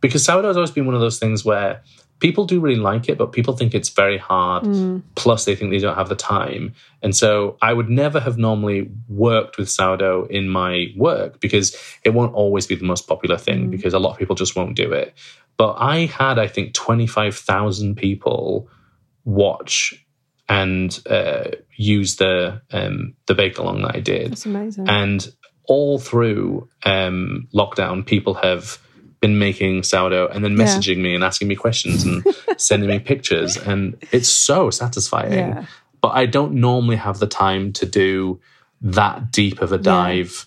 because 0.00 0.24
sourdough 0.24 0.48
has 0.48 0.56
always 0.56 0.72
been 0.72 0.86
one 0.86 0.96
of 0.96 1.00
those 1.00 1.18
things 1.18 1.44
where 1.44 1.82
people 2.20 2.44
do 2.44 2.60
really 2.60 2.76
like 2.76 3.08
it 3.08 3.18
but 3.18 3.32
people 3.32 3.56
think 3.56 3.74
it's 3.74 3.88
very 3.88 4.18
hard. 4.18 4.64
Mm. 4.64 5.02
plus 5.14 5.44
they 5.44 5.56
think 5.56 5.70
they 5.70 5.78
don't 5.78 5.96
have 5.96 6.08
the 6.08 6.16
time. 6.16 6.74
And 7.02 7.16
so 7.16 7.56
i 7.62 7.72
would 7.72 7.88
never 7.88 8.20
have 8.20 8.38
normally 8.38 8.90
worked 9.08 9.58
with 9.58 9.68
sourdough 9.68 10.26
in 10.30 10.48
my 10.48 10.92
work 10.96 11.40
because 11.40 11.76
it 12.04 12.10
won't 12.10 12.34
always 12.34 12.66
be 12.66 12.74
the 12.74 12.84
most 12.84 13.08
popular 13.08 13.38
thing 13.38 13.70
because 13.70 13.94
a 13.94 13.98
lot 13.98 14.12
of 14.12 14.18
people 14.18 14.36
just 14.36 14.56
won't 14.56 14.76
do 14.76 14.92
it. 14.92 15.14
But 15.56 15.74
i 15.78 16.06
had 16.06 16.38
i 16.38 16.46
think 16.46 16.74
25000 16.74 17.96
people 17.96 18.68
watch 19.24 19.94
and 20.48 21.00
uh, 21.08 21.44
use 21.76 22.16
the 22.16 22.60
um, 22.72 23.14
the 23.26 23.34
bake 23.34 23.58
along 23.58 23.82
that 23.82 23.94
i 23.94 24.00
did. 24.00 24.32
That's 24.32 24.46
amazing. 24.46 24.88
And 24.88 25.32
all 25.70 25.98
through 26.00 26.68
um, 26.84 27.48
lockdown, 27.54 28.04
people 28.04 28.34
have 28.34 28.78
been 29.20 29.38
making 29.38 29.82
sourdough 29.82 30.28
and 30.28 30.42
then 30.44 30.56
Yeah. 30.56 30.64
messaging 30.64 30.98
me 30.98 31.14
and 31.14 31.22
asking 31.22 31.48
me 31.48 31.54
questions 31.56 32.04
and 32.04 32.24
sending 32.56 32.88
me 32.88 32.98
pictures. 32.98 33.56
And 33.56 33.96
it's 34.12 34.28
so 34.28 34.70
satisfying. 34.70 35.32
Yeah. 35.32 35.66
But 36.00 36.08
I 36.14 36.26
don't 36.26 36.54
normally 36.54 36.96
have 36.96 37.18
the 37.18 37.26
time 37.26 37.72
to 37.74 37.86
do 37.86 38.40
that 38.80 39.30
deep 39.30 39.60
of 39.60 39.72
a 39.72 39.78
dive 39.78 40.46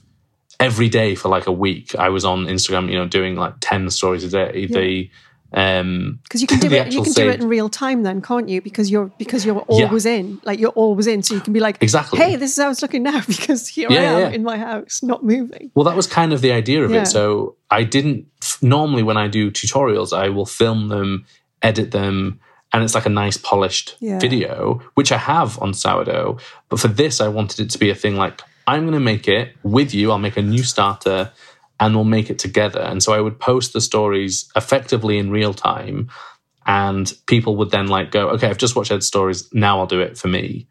every 0.59 0.89
day 0.89 1.13
for 1.13 1.29
like 1.29 1.45
a 1.45 1.51
week. 1.51 1.95
I 1.95 2.09
was 2.09 2.25
on 2.25 2.45
Instagram, 2.45 2.89
you 2.89 2.95
know, 2.95 3.07
doing 3.07 3.35
like 3.35 3.53
10 3.59 3.89
stories 3.91 4.23
a 4.23 4.29
day. 4.29 5.11
Um, 5.53 6.19
Because 6.23 6.41
you 6.41 6.47
can 6.47 6.59
do 6.67 6.71
it. 6.71 6.91
You 6.93 7.03
can 7.03 7.13
do 7.13 7.29
it 7.29 7.39
in 7.41 7.47
real 7.47 7.69
time, 7.69 8.03
then, 8.03 8.21
can't 8.21 8.49
you? 8.49 8.61
Because 8.61 8.89
you're 8.89 9.11
because 9.17 9.45
you're 9.45 9.63
Yeah. 9.69 9.85
always 9.85 10.05
in. 10.05 10.39
Like 10.43 10.59
you're 10.59 10.71
always 10.71 11.07
in, 11.07 11.21
so 11.23 11.35
you 11.35 11.41
can 11.41 11.53
be 11.53 11.59
like, 11.59 11.77
Exactly. 11.81 12.19
Hey, 12.19 12.35
this 12.35 12.57
is 12.57 12.63
how 12.63 12.69
it's 12.71 12.81
looking 12.81 13.03
now 13.03 13.21
because 13.27 13.67
here 13.67 13.89
I 13.91 13.95
am 13.95 14.19
yeah. 14.19 14.29
in 14.29 14.43
my 14.43 14.57
house, 14.57 15.01
not 15.03 15.23
moving. 15.23 15.71
Well, 15.75 15.83
that 15.85 15.95
was 15.95 16.07
kind 16.07 16.33
of 16.33 16.41
the 16.41 16.51
idea 16.51 16.83
of 16.83 16.91
Yeah. 16.91 17.01
it. 17.03 17.05
So 17.07 17.55
I 17.69 17.83
didn't 17.83 18.25
normally 18.61 19.03
when 19.03 19.17
I 19.17 19.27
do 19.27 19.51
tutorials, 19.51 20.11
I 20.11 20.29
will 20.29 20.45
film 20.47 20.87
them, 20.89 21.25
edit 21.61 21.91
them, 21.91 22.39
and 22.73 22.83
it's 22.83 22.95
like 22.95 23.05
a 23.05 23.09
nice 23.09 23.37
polished 23.37 23.95
Yeah. 23.99 24.19
video, 24.19 24.81
which 24.95 25.11
I 25.11 25.17
have 25.17 25.61
on 25.61 25.73
sourdough. 25.73 26.37
But 26.69 26.79
for 26.79 26.87
this, 26.87 27.21
I 27.21 27.27
wanted 27.27 27.59
it 27.59 27.69
to 27.71 27.77
be 27.77 27.89
a 27.91 27.95
thing 27.95 28.15
like 28.15 28.41
I'm 28.65 28.83
going 28.83 28.93
to 28.93 28.99
make 28.99 29.27
it 29.27 29.55
with 29.61 29.93
you. 29.93 30.09
I'll 30.11 30.19
make 30.19 30.37
a 30.37 30.41
new 30.41 30.63
starter, 30.63 31.31
and 31.79 31.95
we'll 31.95 32.03
make 32.05 32.29
it 32.29 32.39
together. 32.39 32.79
And 32.81 33.01
so 33.03 33.13
I 33.13 33.19
would 33.19 33.39
post 33.39 33.73
the 33.73 33.81
stories 33.81 34.49
effectively 34.55 35.17
in 35.17 35.31
real 35.31 35.53
time, 35.53 36.09
and 36.65 37.11
people 37.27 37.55
would 37.57 37.71
then 37.71 37.87
like 37.87 38.11
go, 38.11 38.29
"Okay, 38.29 38.47
I've 38.49 38.57
just 38.57 38.75
watched 38.75 38.91
Edd's 38.91 39.07
stories. 39.07 39.49
Now 39.53 39.79
I'll 39.79 39.87
do 39.87 39.99
it 40.01 40.17
for 40.17 40.27
me." 40.27 40.67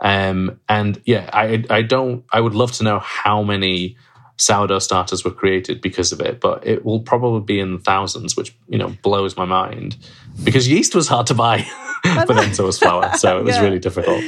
Um, 0.00 0.60
and 0.68 1.00
yeah, 1.04 1.30
I 1.32 1.64
I 1.70 1.82
don't. 1.82 2.24
I 2.32 2.40
would 2.40 2.54
love 2.54 2.72
to 2.72 2.84
know 2.84 2.98
how 2.98 3.42
many 3.42 3.96
sourdough 4.38 4.80
starters 4.80 5.24
were 5.24 5.30
created 5.30 5.80
because 5.80 6.12
of 6.12 6.20
it, 6.20 6.40
but 6.40 6.66
it 6.66 6.84
will 6.84 7.00
probably 7.00 7.40
be 7.40 7.58
in 7.60 7.72
the 7.72 7.78
thousands, 7.78 8.36
which 8.36 8.54
you 8.68 8.76
know 8.78 8.94
blows 9.02 9.36
my 9.36 9.44
mind 9.46 9.96
because 10.44 10.68
yeast 10.68 10.94
was 10.94 11.08
hard 11.08 11.26
to 11.28 11.34
buy, 11.34 11.66
but 12.04 12.28
then 12.28 12.52
so 12.52 12.66
was 12.66 12.78
flour, 12.78 13.12
so 13.16 13.38
it 13.38 13.44
was 13.44 13.56
Yeah. 13.56 13.62
really 13.62 13.78
difficult. 13.78 14.22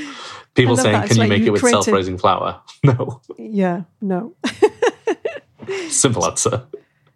People 0.54 0.76
saying, 0.76 1.02
"Can 1.06 1.16
you 1.16 1.22
like 1.22 1.28
make 1.28 1.42
you 1.42 1.48
it 1.48 1.50
with 1.52 1.60
created- 1.62 1.82
self-raising 1.84 2.18
flour?" 2.18 2.60
No, 2.84 3.20
Yeah, 3.36 3.82
no. 4.00 4.34
Simple 5.90 6.24
answer. 6.26 6.66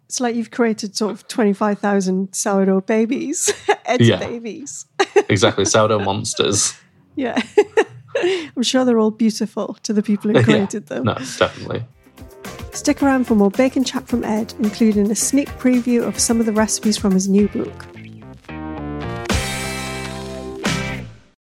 It's 0.05 0.19
like 0.19 0.35
you've 0.35 0.51
created 0.51 0.95
sort 0.95 1.11
of 1.11 1.27
twenty 1.27 1.53
five 1.53 1.79
thousand 1.79 2.33
sourdough 2.35 2.81
babies, 2.81 3.51
Edd's 3.85 4.07
Yeah. 4.07 4.19
babies. 4.19 4.85
Exactly, 5.29 5.65
sourdough 5.65 5.99
monsters. 6.05 6.73
Yeah. 7.15 7.41
I'm 8.55 8.61
sure 8.63 8.85
they're 8.85 8.99
all 8.99 9.11
beautiful 9.11 9.73
to 9.83 9.91
the 9.93 10.03
people 10.03 10.31
who 10.31 10.43
created 10.43 10.87
them. 10.87 11.05
No, 11.05 11.15
definitely. 11.15 11.83
Stick 12.71 13.01
around 13.01 13.25
for 13.25 13.33
more 13.35 13.49
bacon 13.51 13.83
chat 13.83 14.07
from 14.07 14.23
Edd, 14.23 14.53
including 14.59 15.09
a 15.11 15.15
sneak 15.15 15.49
preview 15.59 16.07
of 16.07 16.19
some 16.19 16.39
of 16.39 16.45
the 16.45 16.51
recipes 16.53 16.97
from 16.97 17.13
his 17.13 17.27
new 17.27 17.47
book. 17.47 17.85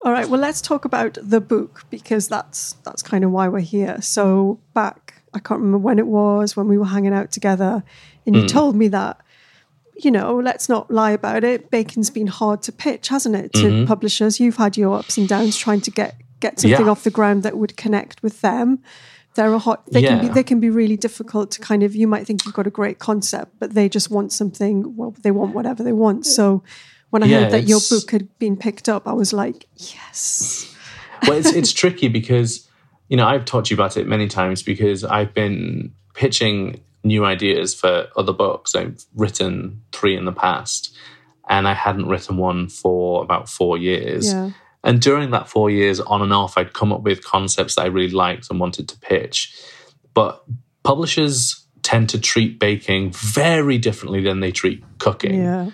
All 0.02 0.12
right, 0.12 0.28
well, 0.28 0.40
let's 0.40 0.60
talk 0.60 0.84
about 0.84 1.18
the 1.20 1.40
book 1.40 1.82
because 1.90 2.28
that's 2.28 2.74
that's 2.84 3.02
kind 3.02 3.24
of 3.24 3.32
why 3.32 3.48
we're 3.48 3.58
here. 3.60 4.00
So 4.02 4.60
back, 4.72 5.05
I 5.36 5.38
can't 5.38 5.60
remember 5.60 5.78
when 5.78 5.98
it 5.98 6.06
was 6.06 6.56
when 6.56 6.66
we 6.66 6.78
were 6.78 6.86
hanging 6.86 7.12
out 7.12 7.30
together, 7.30 7.84
and 8.24 8.34
you 8.34 8.42
mm. 8.42 8.48
told 8.48 8.74
me 8.74 8.88
that 8.88 9.20
you 9.98 10.10
know, 10.10 10.36
let's 10.36 10.68
not 10.68 10.90
lie 10.90 11.12
about 11.12 11.42
it. 11.42 11.70
Bacon's 11.70 12.10
been 12.10 12.26
hard 12.26 12.62
to 12.62 12.72
pitch, 12.72 13.08
hasn't 13.08 13.34
it, 13.34 13.52
to 13.54 13.62
mm-hmm. 13.62 13.84
publishers? 13.86 14.38
You've 14.38 14.56
had 14.56 14.76
your 14.76 14.98
ups 14.98 15.16
and 15.16 15.26
downs 15.26 15.56
trying 15.56 15.80
to 15.82 15.90
get 15.90 16.16
get 16.40 16.60
something 16.60 16.84
Yeah. 16.84 16.90
off 16.90 17.02
the 17.02 17.10
ground 17.10 17.42
that 17.44 17.56
would 17.56 17.76
connect 17.78 18.22
with 18.22 18.42
them. 18.42 18.80
They're 19.36 19.52
a 19.52 19.58
hot. 19.58 19.86
They 19.90 20.02
can 20.02 20.20
be. 20.20 20.26
Yeah. 20.26 20.32
They 20.32 20.42
can 20.42 20.60
be 20.60 20.70
really 20.70 20.96
difficult 20.96 21.50
to 21.52 21.60
kind 21.60 21.82
of. 21.82 21.94
You 21.94 22.06
might 22.06 22.26
think 22.26 22.44
you've 22.44 22.54
got 22.54 22.66
a 22.66 22.70
great 22.70 22.98
concept, 22.98 23.52
but 23.58 23.74
they 23.74 23.88
just 23.88 24.10
want 24.10 24.32
something. 24.32 24.96
Well, 24.96 25.14
they 25.22 25.30
want 25.30 25.54
whatever 25.54 25.82
they 25.82 25.92
want. 25.92 26.26
So 26.26 26.62
when 27.10 27.22
I 27.22 27.26
Yeah, 27.26 27.40
heard 27.40 27.52
that 27.52 27.68
your 27.68 27.80
book 27.88 28.10
had 28.10 28.38
been 28.38 28.56
picked 28.56 28.88
up, 28.88 29.06
I 29.06 29.12
was 29.12 29.32
like, 29.32 29.66
yes. 29.76 30.74
well, 31.26 31.38
it's 31.38 31.52
it's 31.52 31.72
tricky 31.82 32.08
because 32.08 32.65
you 33.08 33.16
know 33.16 33.26
I've 33.26 33.44
talked 33.44 33.68
to 33.68 33.74
you 33.74 33.76
about 33.80 33.96
it 33.96 34.06
many 34.06 34.28
times 34.28 34.62
because 34.62 35.04
I've 35.04 35.32
been 35.34 35.92
pitching 36.14 36.80
new 37.04 37.24
ideas 37.24 37.74
for 37.74 38.08
other 38.16 38.32
books. 38.32 38.74
I've 38.74 39.04
written 39.14 39.82
three 39.92 40.16
in 40.16 40.24
the 40.24 40.32
past, 40.32 40.96
and 41.48 41.68
I 41.68 41.74
hadn't 41.74 42.08
written 42.08 42.36
one 42.36 42.68
for 42.68 43.22
about 43.22 43.48
four 43.48 43.78
years. 43.78 44.32
Yeah. 44.32 44.50
And 44.82 45.00
during 45.00 45.30
that 45.32 45.48
four 45.48 45.68
years, 45.68 45.98
on 46.00 46.22
and 46.22 46.32
off, 46.32 46.56
I'd 46.56 46.72
come 46.72 46.92
up 46.92 47.02
with 47.02 47.24
concepts 47.24 47.74
that 47.74 47.82
I 47.82 47.86
really 47.86 48.12
liked 48.12 48.50
and 48.50 48.60
wanted 48.60 48.88
to 48.88 48.98
pitch. 48.98 49.52
But 50.14 50.44
publishers 50.84 51.64
tend 51.82 52.08
to 52.10 52.20
treat 52.20 52.58
baking 52.58 53.12
very 53.12 53.78
differently 53.78 54.20
than 54.22 54.40
they 54.40 54.50
treat 54.52 54.82
cooking 54.98 55.42
Yeah. 55.42 55.70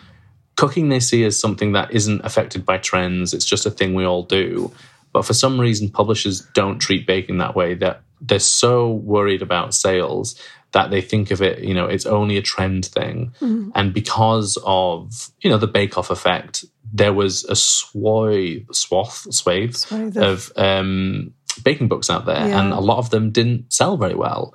cooking 0.56 0.88
they 0.90 1.00
see 1.00 1.24
as 1.24 1.38
something 1.40 1.72
that 1.72 1.90
isn't 1.92 2.20
affected 2.24 2.64
by 2.66 2.78
trends. 2.78 3.32
It's 3.34 3.44
just 3.46 3.64
a 3.66 3.70
thing 3.70 3.94
we 3.94 4.04
all 4.04 4.22
do. 4.22 4.70
But 5.12 5.22
for 5.26 5.34
some 5.34 5.60
reason, 5.60 5.90
publishers 5.90 6.40
don't 6.54 6.78
treat 6.78 7.06
baking 7.06 7.38
that 7.38 7.54
way. 7.54 7.74
That 7.74 8.02
they're 8.20 8.38
so 8.38 8.92
worried 8.92 9.42
about 9.42 9.74
sales 9.74 10.40
that 10.72 10.90
they 10.90 11.02
think 11.02 11.30
of 11.30 11.42
it, 11.42 11.58
you 11.62 11.74
know, 11.74 11.84
it's 11.86 12.06
only 12.06 12.38
a 12.38 12.42
trend 12.42 12.86
thing. 12.86 13.34
And 13.74 13.92
because 13.92 14.56
of 14.64 15.30
you 15.40 15.50
know 15.50 15.58
the 15.58 15.66
Bake 15.66 15.98
Off 15.98 16.10
effect, 16.10 16.64
there 16.92 17.12
was 17.12 17.44
a 17.44 17.54
swathe, 17.56 18.66
swath, 18.72 19.26
swathe, 19.34 19.74
Swathe 19.74 20.16
of 20.16 20.50
um, 20.56 21.34
baking 21.62 21.88
books 21.88 22.08
out 22.10 22.24
there, 22.24 22.48
Yeah. 22.48 22.60
and 22.62 22.72
a 22.72 22.80
lot 22.80 22.98
of 22.98 23.10
them 23.10 23.30
didn't 23.32 23.72
sell 23.72 23.96
very 23.98 24.14
well. 24.14 24.54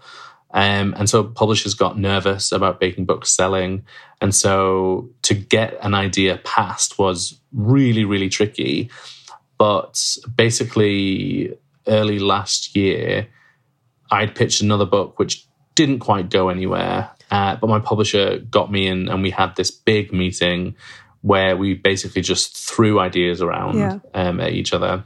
Um, 0.51 0.95
and 0.97 1.07
so 1.09 1.23
publishers 1.23 1.73
got 1.75 1.99
nervous 1.99 2.51
about 2.51 2.79
baking 2.79 3.05
books 3.05 3.29
selling. 3.29 3.85
And 4.21 4.33
so 4.33 5.09
to 5.23 5.33
get 5.35 5.77
an 5.81 5.93
idea 5.93 6.37
passed 6.43 6.97
was 6.97 7.39
really, 7.51 8.05
really 8.05 8.29
tricky. 8.29 8.89
But 9.57 10.17
basically, 10.35 11.57
early 11.87 12.19
last 12.19 12.75
year, 12.75 13.27
I'd 14.11 14.35
pitched 14.35 14.61
another 14.61 14.85
book 14.85 15.17
which 15.19 15.45
didn't 15.75 15.99
quite 15.99 16.29
go 16.29 16.49
anywhere. 16.49 17.09
Uh, 17.29 17.55
but 17.57 17.67
my 17.67 17.79
publisher 17.79 18.39
got 18.39 18.71
me 18.71 18.87
in, 18.87 19.09
and 19.09 19.21
we 19.21 19.31
had 19.31 19.55
this 19.55 19.69
big 19.71 20.13
meeting 20.13 20.75
where 21.21 21.57
we 21.57 21.73
basically 21.73 22.21
just 22.21 22.55
threw 22.57 22.99
ideas 22.99 23.41
around 23.41 23.77
Yeah. 23.77 23.99
um, 24.13 24.39
at 24.39 24.53
each 24.53 24.73
other. 24.73 25.03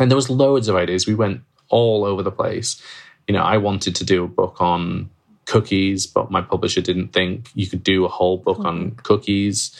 And 0.00 0.10
there 0.10 0.16
was 0.16 0.28
loads 0.30 0.66
of 0.68 0.74
ideas. 0.76 1.06
We 1.06 1.14
went 1.14 1.42
all 1.68 2.04
over 2.04 2.22
the 2.22 2.32
place. 2.32 2.82
You 3.28 3.34
know, 3.34 3.42
I 3.42 3.58
wanted 3.58 3.94
to 3.96 4.04
do 4.04 4.24
a 4.24 4.28
book 4.28 4.60
on 4.60 5.10
cookies, 5.46 6.06
but 6.06 6.30
my 6.30 6.40
publisher 6.42 6.80
didn't 6.80 7.08
think 7.12 7.50
you 7.54 7.66
could 7.68 7.84
do 7.84 8.04
a 8.04 8.08
whole 8.08 8.38
book 8.38 8.58
on 8.60 8.92
cookies. 9.02 9.70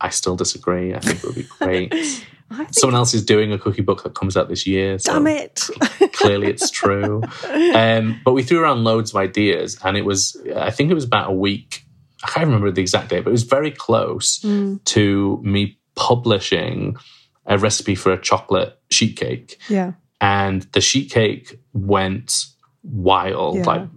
I 0.00 0.08
still 0.10 0.34
disagree. 0.36 0.94
I 0.94 0.98
think 1.00 1.18
it 1.22 1.24
would 1.24 1.34
be 1.36 1.46
great. 1.60 1.94
Someone 2.70 2.94
else 2.96 3.12
is 3.12 3.24
doing 3.24 3.52
a 3.52 3.58
cookie 3.58 3.82
book 3.82 4.02
that 4.04 4.14
comes 4.14 4.36
out 4.36 4.48
this 4.48 4.66
year. 4.66 4.98
So 4.98 5.12
damn 5.14 5.26
it. 5.26 5.68
clearly 6.12 6.48
it's 6.48 6.70
true. 6.70 7.22
Um, 7.74 8.20
but 8.24 8.32
we 8.32 8.42
threw 8.42 8.60
around 8.60 8.84
loads 8.84 9.10
of 9.10 9.16
ideas, 9.16 9.78
and 9.84 9.96
it 9.96 10.04
was, 10.04 10.36
I 10.54 10.70
think 10.70 10.90
it 10.90 10.94
was 10.94 11.04
about 11.04 11.30
a 11.30 11.32
week. 11.32 11.84
I 12.22 12.28
can't 12.28 12.46
remember 12.46 12.70
the 12.70 12.80
exact 12.80 13.10
date, 13.10 13.24
but 13.24 13.30
it 13.30 13.32
was 13.32 13.42
very 13.42 13.70
close 13.70 14.38
to 14.38 15.40
me 15.42 15.78
publishing 15.94 16.96
a 17.44 17.58
recipe 17.58 17.94
for 17.94 18.12
a 18.12 18.20
chocolate 18.20 18.78
sheet 18.90 19.16
cake. 19.16 19.58
yeah. 19.68 19.92
And 20.20 20.62
the 20.72 20.80
sheet 20.80 21.10
cake 21.10 21.60
went 21.74 22.46
wild. 22.82 23.56
Yeah. 23.56 23.64
Like 23.64 23.88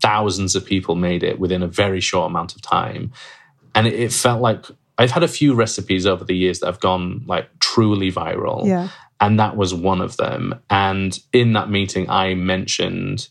thousands 0.00 0.56
of 0.56 0.64
people 0.64 0.94
made 0.94 1.22
it 1.22 1.38
within 1.38 1.62
a 1.62 1.66
very 1.68 2.00
short 2.00 2.30
amount 2.30 2.54
of 2.54 2.62
time. 2.62 3.12
And 3.74 3.86
it, 3.86 3.94
it 3.94 4.12
felt 4.12 4.40
like 4.40 4.64
I've 4.98 5.10
had 5.10 5.22
a 5.22 5.28
few 5.28 5.54
recipes 5.54 6.06
over 6.06 6.24
the 6.24 6.36
years 6.36 6.60
that 6.60 6.66
have 6.66 6.80
gone 6.80 7.24
like 7.26 7.48
truly 7.60 8.10
viral 8.10 8.66
Yeah. 8.66 8.88
and 9.20 9.38
that 9.38 9.56
was 9.56 9.74
one 9.74 10.00
of 10.00 10.16
them. 10.16 10.54
And 10.70 11.18
in 11.32 11.52
that 11.52 11.68
meeting, 11.70 12.08
I 12.08 12.34
mentioned 12.34 13.28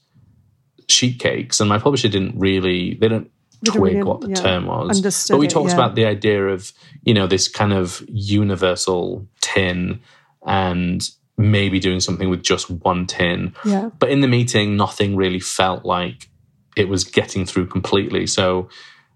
sheet 0.88 1.19
cakes, 1.19 1.60
and 1.60 1.67
my 1.69 1.80
publisher 1.80 2.08
didn't 2.08 2.38
really 2.39 2.93
they 2.95 3.08
don't 3.08 3.32
twig 3.63 3.93
really, 3.95 4.04
what 4.04 4.21
the 4.21 4.30
yeah, 4.30 4.36
term 4.36 4.65
was. 4.67 4.97
understood 4.97 5.34
But 5.34 5.39
we 5.39 5.47
it, 5.47 5.49
talked 5.49 5.69
yeah. 5.69 5.75
about 5.75 5.95
the 5.95 6.06
idea 6.06 6.47
of 6.47 6.71
you 7.04 7.13
know 7.13 7.25
this 7.28 7.47
kind 7.47 7.73
of 7.73 8.04
universal 8.10 9.28
tin 9.41 10.01
and 10.45 11.10
maybe 11.38 11.80
doing 11.80 11.99
something 11.99 12.30
with 12.30 12.43
just 12.43 12.69
one 12.69 13.08
tin. 13.08 13.54
Yeah. 13.65 13.89
But 13.99 14.10
in 14.10 14.21
the 14.21 14.28
meeting, 14.28 14.78
nothing 14.78 15.15
really 15.15 15.39
felt 15.39 15.84
like 15.84 16.30
it 16.78 16.88
was 16.88 17.04
getting 17.04 17.45
through 17.45 17.67
completely. 17.67 18.28
So 18.28 18.69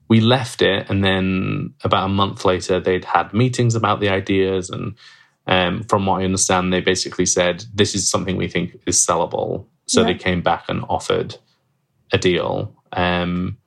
we 0.09 0.19
left 0.19 0.61
it, 0.61 0.89
and 0.89 1.03
then 1.03 1.73
about 1.83 2.05
a 2.05 2.09
month 2.09 2.43
later, 2.43 2.79
they'd 2.79 3.05
had 3.05 3.33
meetings 3.33 3.75
about 3.75 3.99
the 3.99 4.09
ideas. 4.09 4.69
And 4.69 4.95
um, 5.47 5.83
from 5.83 6.05
what 6.05 6.21
I 6.21 6.25
understand, 6.25 6.73
they 6.73 6.81
basically 6.81 7.25
said, 7.27 7.63
This 7.73 7.95
is 7.95 8.09
something 8.09 8.35
we 8.35 8.47
think 8.47 8.79
is 8.85 8.97
sellable. 9.05 9.67
So 9.87 10.01
Yeah. 10.01 10.07
they 10.07 10.15
came 10.15 10.41
back 10.41 10.65
and 10.67 10.83
offered 10.89 11.35
a 12.11 12.17
deal. 12.17 12.75
Um, 12.91 13.57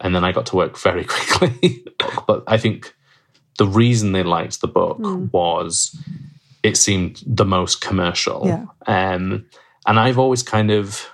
and 0.00 0.14
then 0.14 0.24
I 0.24 0.32
got 0.32 0.46
to 0.46 0.56
work 0.56 0.78
very 0.78 1.04
quickly. 1.08 1.84
but 2.26 2.44
I 2.46 2.56
think 2.56 2.94
the 3.58 3.66
reason 3.66 4.12
they 4.12 4.22
liked 4.22 4.60
the 4.62 4.68
book 4.68 4.96
Hmm. 4.98 5.26
was 5.32 5.94
it 6.62 6.76
seemed 6.76 7.22
the 7.26 7.44
most 7.44 7.80
commercial. 7.82 8.42
Yeah. 8.46 8.64
Um, 8.86 9.46
and 9.86 9.98
I've 10.00 10.18
always 10.18 10.42
kind 10.42 10.70
of 10.70 11.08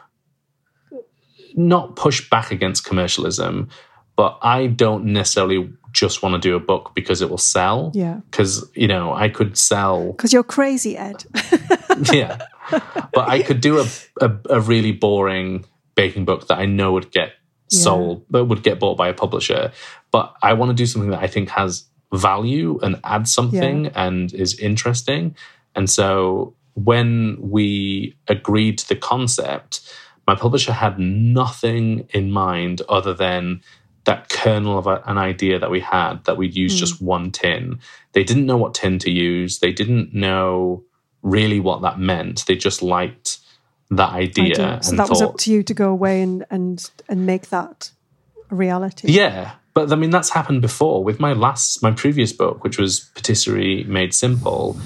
not 1.54 1.96
pushed 1.96 2.30
back 2.30 2.50
against 2.50 2.84
commercialism, 2.84 3.68
but 4.16 4.38
I 4.42 4.66
don't 4.66 5.04
necessarily 5.06 5.70
just 5.92 6.22
want 6.22 6.34
to 6.34 6.38
do 6.38 6.56
a 6.56 6.60
book 6.60 6.92
because 6.94 7.22
it 7.22 7.30
will 7.30 7.38
sell. 7.38 7.90
Yeah. 7.94 8.20
Because, 8.30 8.68
you 8.74 8.88
know, 8.88 9.14
I 9.14 9.28
could 9.28 9.56
sell 9.56 10.12
Because 10.12 10.32
you're 10.32 10.42
crazy, 10.42 10.96
Edd. 10.96 11.24
yeah. 12.12 12.38
But 12.70 13.28
I 13.28 13.42
could 13.42 13.60
do 13.60 13.78
a, 13.80 13.86
a, 14.20 14.32
a 14.50 14.60
really 14.60 14.92
boring 14.92 15.64
baking 15.94 16.24
book 16.24 16.48
that 16.48 16.58
I 16.58 16.66
know 16.66 16.92
would 16.92 17.10
get 17.12 17.32
Yeah. 17.70 17.78
sold, 17.80 18.24
that 18.30 18.44
would 18.44 18.62
get 18.62 18.78
bought 18.78 18.96
by 18.98 19.08
a 19.08 19.14
publisher. 19.14 19.72
But 20.10 20.34
I 20.42 20.52
want 20.52 20.70
to 20.70 20.74
do 20.74 20.86
something 20.86 21.10
that 21.10 21.22
I 21.22 21.26
think 21.28 21.48
has 21.50 21.84
value 22.12 22.78
and 22.82 23.00
adds 23.04 23.32
something 23.32 23.86
and 23.94 24.32
is 24.34 24.58
interesting. 24.58 25.34
And 25.74 25.88
so 25.90 26.54
when 26.74 27.38
we 27.40 28.16
agreed 28.28 28.78
to 28.78 28.88
the 28.88 28.96
concept, 28.96 29.80
my 30.26 30.34
publisher 30.34 30.72
had 30.72 30.98
nothing 30.98 32.06
in 32.10 32.30
mind 32.30 32.82
other 32.88 33.14
than 33.14 33.62
that 34.06 34.28
kernel 34.28 34.78
of 34.78 34.86
a, 34.86 35.02
an 35.06 35.18
idea 35.18 35.58
that 35.58 35.70
we 35.70 35.80
had 35.80 36.24
that 36.24 36.36
we'd 36.36 36.56
use 36.56 36.72
hmm. 36.72 36.78
just 36.78 37.02
one 37.02 37.30
tin. 37.30 37.78
They 38.12 38.24
didn't 38.24 38.46
know 38.46 38.56
what 38.56 38.74
tin 38.74 38.98
to 39.00 39.10
use. 39.10 39.58
They 39.58 39.72
didn't 39.72 40.14
know 40.14 40.84
really 41.22 41.60
what 41.60 41.82
that 41.82 41.98
meant. 41.98 42.46
They 42.46 42.56
just 42.56 42.82
liked 42.82 43.38
that 43.90 44.12
idea. 44.12 44.52
idea. 44.52 44.78
So 44.82 44.90
and 44.90 44.98
that 44.98 45.10
was 45.10 45.20
up 45.20 45.36
to 45.38 45.52
you 45.52 45.62
to 45.64 45.74
go 45.74 45.90
away 45.90 46.22
and 46.22 46.44
and 46.50 46.90
and 47.08 47.26
make 47.26 47.50
that 47.50 47.90
a 48.50 48.54
reality. 48.54 49.08
Yeah, 49.10 49.52
but 49.74 49.92
I 49.92 49.96
mean 49.96 50.10
that's 50.10 50.30
happened 50.30 50.62
before 50.62 51.04
with 51.04 51.20
my 51.20 51.32
last, 51.32 51.82
my 51.82 51.90
previous 51.90 52.32
book, 52.32 52.64
which 52.64 52.78
was 52.78 53.10
Patisserie 53.14 53.84
Made 53.84 54.14
Simple. 54.14 54.76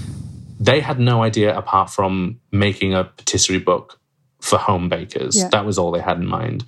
They 0.58 0.80
had 0.80 0.98
no 0.98 1.22
idea 1.22 1.56
apart 1.56 1.90
from 1.90 2.40
making 2.52 2.94
a 2.94 3.04
patisserie 3.04 3.58
book 3.58 3.98
for 4.40 4.58
home 4.58 4.88
bakers. 4.88 5.36
Yeah. 5.36 5.48
That 5.48 5.64
was 5.64 5.78
all 5.78 5.90
they 5.90 6.00
had 6.00 6.18
in 6.18 6.26
mind. 6.26 6.64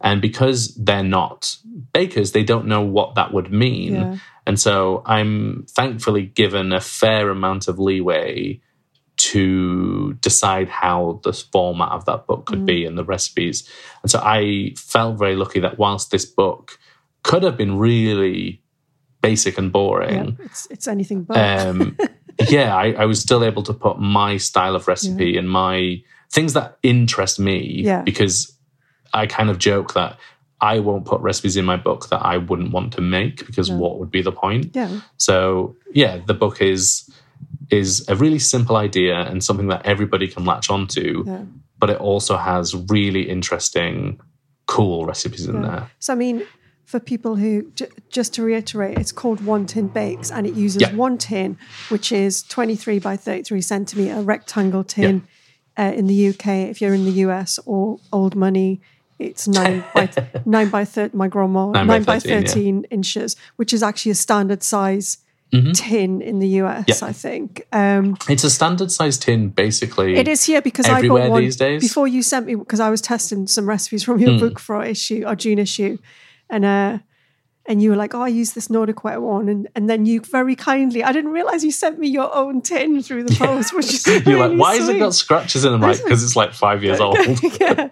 And 0.00 0.20
because 0.20 0.74
they're 0.74 1.02
not 1.02 1.56
bakers, 1.92 2.32
they 2.32 2.44
don't 2.44 2.66
know 2.66 2.82
what 2.82 3.14
that 3.14 3.32
would 3.32 3.50
mean. 3.52 3.94
Yeah. 3.94 4.16
And 4.46 4.60
so 4.60 5.02
I'm 5.06 5.66
thankfully 5.70 6.26
given 6.26 6.72
a 6.72 6.80
fair 6.80 7.30
amount 7.30 7.66
of 7.68 7.78
leeway 7.78 8.60
to 9.16 10.12
decide 10.14 10.68
how 10.68 11.20
the 11.24 11.32
format 11.32 11.90
of 11.92 12.04
that 12.04 12.26
book 12.26 12.46
could 12.46 12.66
be 12.66 12.84
and 12.84 12.98
the 12.98 13.04
recipes. 13.04 13.68
And 14.02 14.10
so 14.10 14.20
I 14.22 14.74
felt 14.76 15.18
very 15.18 15.36
lucky 15.36 15.60
that 15.60 15.78
whilst 15.78 16.10
this 16.10 16.26
book 16.26 16.78
could 17.22 17.42
have 17.42 17.56
been 17.56 17.78
really 17.78 18.62
basic 19.22 19.56
and 19.58 19.68
Yeah, 19.68 19.72
boring, 19.72 20.38
it's 20.40 20.66
it's 20.70 20.86
anything 20.86 21.22
but. 21.24 21.36
um, 21.38 21.96
yeah, 22.48 22.76
I, 22.76 22.92
I 22.92 23.04
was 23.06 23.20
still 23.20 23.42
able 23.42 23.62
to 23.64 23.72
put 23.72 23.98
my 23.98 24.36
style 24.36 24.76
of 24.76 24.86
recipe 24.86 25.36
and 25.38 25.48
my 25.48 26.02
things 26.30 26.52
that 26.52 26.76
interest 26.82 27.40
me 27.40 27.82
Yeah. 27.84 28.02
because 28.02 28.55
I 29.22 29.26
kind 29.26 29.48
of 29.50 29.56
joke 29.58 29.94
that 29.94 30.18
I 30.60 30.78
won't 30.86 31.04
put 31.04 31.20
recipes 31.20 31.56
in 31.56 31.64
my 31.72 31.76
book 31.76 32.08
that 32.10 32.22
I 32.32 32.36
wouldn't 32.48 32.72
want 32.76 32.92
to 32.94 33.00
make 33.00 33.36
because 33.46 33.68
what 33.70 33.98
would 33.98 34.10
be 34.10 34.22
the 34.22 34.32
point? 34.32 34.64
yeah, 34.74 35.00
So 35.18 35.74
yeah, 35.92 36.18
the 36.26 36.34
book 36.34 36.56
is 36.62 37.10
is 37.70 38.08
a 38.08 38.14
really 38.14 38.38
simple 38.38 38.76
idea 38.76 39.14
and 39.30 39.42
something 39.42 39.68
that 39.68 39.84
everybody 39.84 40.28
can 40.28 40.44
latch 40.44 40.70
onto, 40.70 41.24
yeah. 41.26 41.42
but 41.80 41.90
it 41.90 41.98
also 42.10 42.36
has 42.36 42.74
really 42.96 43.28
interesting, 43.28 44.20
cool 44.66 45.04
recipes 45.04 45.46
in 45.46 45.62
there. 45.62 45.90
So 45.98 46.12
I 46.12 46.16
mean, 46.16 46.46
for 46.84 47.00
people 47.00 47.34
who 47.36 47.52
j- 47.74 47.88
just 48.08 48.32
to 48.34 48.42
reiterate, 48.42 48.96
it's 48.98 49.12
called 49.12 49.44
One 49.44 49.66
Tin 49.66 49.88
Bakes, 49.88 50.30
and 50.30 50.46
it 50.46 50.54
uses 50.54 50.82
Yeah. 50.82 50.94
one 50.94 51.18
tin, 51.18 51.58
which 51.88 52.12
is 52.12 52.42
twenty 52.44 52.76
three 52.76 52.98
by 53.00 53.16
thirty 53.16 53.42
three 53.42 53.60
centimeter 53.60 54.22
rectangle 54.22 54.84
tin. 54.84 55.26
Uh, 55.78 55.92
in 55.94 56.06
the 56.06 56.28
UK, 56.30 56.46
if 56.70 56.80
you're 56.80 56.94
in 56.94 57.04
the 57.04 57.16
US 57.26 57.58
or 57.66 57.98
old 58.10 58.34
money, 58.34 58.80
it's 59.18 59.46
nine 59.60 59.84
by 59.94 60.08
nine 60.44 60.68
by 60.70 60.84
thirty. 60.84 61.16
My 61.16 61.28
grandma 61.28 61.70
Nine 61.70 61.86
nine, 61.86 62.02
by 62.02 62.14
by 62.14 62.20
13, 62.20 62.80
yeah. 62.82 62.86
inches, 62.90 63.36
which 63.56 63.72
is 63.72 63.82
actually 63.82 64.12
a 64.12 64.16
standard 64.16 64.62
size 64.62 65.18
tin 65.74 66.20
in 66.20 66.38
the 66.38 66.48
US. 66.60 66.84
Mm-hmm. 66.84 67.04
Yeah. 67.04 67.08
I 67.08 67.12
think. 67.12 67.66
Um, 67.72 68.16
It's 68.28 68.44
a 68.44 68.50
standard 68.50 68.90
size 68.92 69.16
tin, 69.16 69.48
basically. 69.48 70.16
It 70.16 70.28
is 70.28 70.44
here 70.44 70.60
because 70.60 70.86
I 70.86 71.00
bought 71.08 71.30
one 71.30 71.40
these 71.42 71.56
days. 71.56 71.80
before 71.80 72.06
you 72.06 72.22
sent 72.22 72.46
me 72.46 72.56
because 72.56 72.80
I 72.80 72.90
was 72.90 73.00
testing 73.00 73.46
some 73.46 73.66
recipes 73.66 74.02
from 74.04 74.18
your 74.20 74.32
Hmm. 74.32 74.38
book 74.40 74.58
for 74.58 74.76
our 74.76 74.84
issue, 74.84 75.24
our 75.26 75.34
June 75.36 75.58
issue, 75.58 75.96
and 76.50 76.64
uh, 76.64 76.98
and 77.68 77.82
you 77.82 77.90
were 77.90 77.96
like, 77.96 78.14
"Oh, 78.14 78.22
I 78.22 78.28
use 78.28 78.52
this 78.52 78.70
Nordic 78.70 79.04
Ware 79.04 79.20
one," 79.20 79.48
and 79.48 79.68
and 79.74 79.88
then 79.90 80.06
you 80.06 80.20
very 80.20 80.54
kindly, 80.56 81.02
I 81.02 81.12
didn't 81.12 81.32
realize 81.32 81.64
you 81.64 81.70
sent 81.72 81.98
me 81.98 82.08
your 82.08 82.34
own 82.34 82.60
tin 82.62 83.02
through 83.02 83.24
the 83.24 83.34
post, 83.38 83.74
which 83.74 83.86
is 83.92 84.06
You're 84.06 84.20
really 84.20 84.48
like, 84.50 84.58
why 84.58 84.76
has 84.76 84.88
it 84.88 84.98
got 84.98 85.14
scratches 85.14 85.64
in 85.64 85.72
them? 85.72 85.80
Like, 85.80 86.02
because 86.02 86.22
it's 86.22 86.36
like 86.36 86.52
five 86.52 86.82
years 86.84 87.00
old. 87.06 87.16
yeah. 87.60 87.88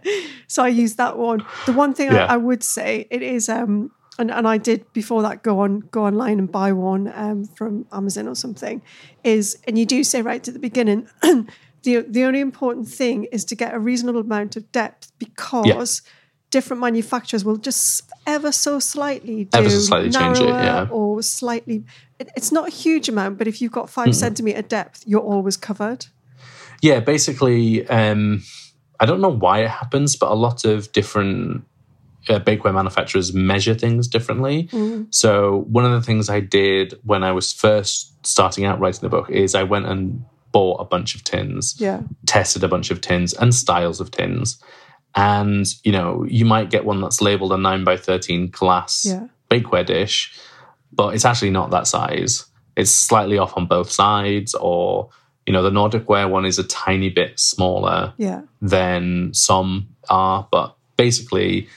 So 0.47 0.63
I 0.63 0.69
used 0.69 0.97
that 0.99 1.19
one. 1.19 1.45
The 1.67 1.73
one 1.73 1.95
thing 1.95 2.13
Yeah. 2.13 2.27
I, 2.27 2.35
I 2.35 2.37
would 2.37 2.63
say 2.63 3.07
it 3.11 3.23
is, 3.23 3.49
um, 3.49 3.91
and, 4.19 4.31
and 4.31 4.47
I 4.47 4.59
did 4.59 4.91
before 4.93 5.23
that 5.23 5.43
go 5.43 5.61
on 5.61 5.81
go 5.91 6.05
online 6.07 6.39
and 6.39 6.51
buy 6.51 6.73
one 6.73 7.13
um, 7.15 7.45
from 7.45 7.87
Amazon 7.93 8.29
or 8.29 8.35
something. 8.37 8.83
Is 9.25 9.59
and 9.67 9.79
you 9.79 9.87
do 9.87 10.05
say 10.05 10.23
right 10.23 10.47
at 10.47 10.55
the 10.55 10.61
beginning, 10.61 11.09
the 11.83 12.05
the 12.09 12.25
only 12.25 12.41
important 12.41 12.89
thing 12.89 13.25
is 13.33 13.45
to 13.47 13.55
get 13.57 13.75
a 13.75 13.79
reasonable 13.79 14.21
amount 14.21 14.57
of 14.57 14.71
depth 14.73 15.13
because. 15.19 16.03
Different 16.55 16.81
manufacturers 16.81 17.45
will 17.45 17.57
just 17.57 18.03
ever 18.29 18.53
so 18.53 18.79
slightly 18.79 19.45
do 19.47 19.59
Ever 19.59 19.71
so 19.71 19.79
slightly 19.81 20.11
change 20.11 20.38
it, 20.38 20.45
narrower 20.47 20.62
yeah. 20.85 20.87
or 20.88 21.21
slightly. 21.21 21.83
it- 22.21 22.31
It's 22.37 22.53
not 22.53 22.69
a 22.69 22.71
huge 22.71 23.09
amount, 23.09 23.38
but 23.38 23.49
if 23.49 23.61
you've 23.61 23.73
got 23.73 23.90
5 23.90 24.14
centimeter 24.14 24.62
depth, 24.62 25.03
you're 25.05 25.21
always 25.35 25.57
covered. 25.57 26.07
Yeah, 26.81 27.01
basically, 27.01 27.88
um, 27.88 28.45
I 29.01 29.05
don't 29.07 29.21
know 29.21 29.35
why 29.45 29.64
it 29.64 29.71
happens, 29.71 30.14
but 30.14 30.31
a 30.31 30.35
lot 30.47 30.64
of 30.64 30.93
different 30.93 31.64
uh, 32.29 32.38
bakeware 32.38 32.73
manufacturers 32.73 33.35
measure 33.35 33.75
things 33.75 34.07
differently. 34.07 34.69
So, 35.11 35.64
one 35.69 35.85
of 35.85 35.90
the 35.90 36.03
things 36.03 36.31
I 36.31 36.38
did 36.38 36.95
when 37.03 37.25
I 37.25 37.33
was 37.33 37.53
first 37.53 37.97
starting 38.25 38.64
out 38.64 38.79
writing 38.79 39.01
the 39.03 39.09
book 39.09 39.29
is 39.29 39.55
I 39.57 39.64
went 39.64 39.87
and 39.87 40.25
bought 40.53 40.77
a 40.81 40.85
bunch 40.85 41.17
of 41.17 41.25
tins, 41.25 41.75
Yeah. 41.79 42.03
tested 42.27 42.62
a 42.62 42.69
bunch 42.69 42.93
of 42.93 43.01
tins 43.01 43.35
and 43.35 43.53
styles 43.53 43.99
of 44.01 44.12
tins. 44.12 44.59
And, 45.16 45.66
you 45.85 45.92
know, 45.92 46.24
you 46.29 46.44
might 46.44 46.70
get 46.70 46.85
one 46.85 47.00
that's 47.00 47.20
labeled 47.20 47.53
a 47.53 47.57
9 47.59 47.85
by 47.85 47.96
13 47.96 48.48
glass 48.50 49.05
Yeah. 49.07 49.27
bakeware 49.50 49.87
dish, 49.87 50.33
but 50.92 51.14
it's 51.14 51.24
actually 51.24 51.50
not 51.50 51.70
that 51.70 51.87
size. 51.87 52.46
It's 52.77 52.90
slightly 52.90 53.38
off 53.38 53.57
on 53.57 53.66
both 53.66 53.90
sides, 53.90 54.55
or 54.55 55.11
you 55.46 55.53
know, 55.53 55.62
the 55.62 55.70
Nordic 55.70 56.09
Ware 56.09 56.27
one 56.27 56.46
is 56.46 56.59
a 56.59 56.64
tiny 56.64 57.11
bit 57.11 57.38
smaller 57.38 58.14
Yeah. 58.16 58.40
than 58.62 59.35
some 59.35 59.88
are. 60.09 60.48
But 60.50 60.74
basically, 60.96 61.68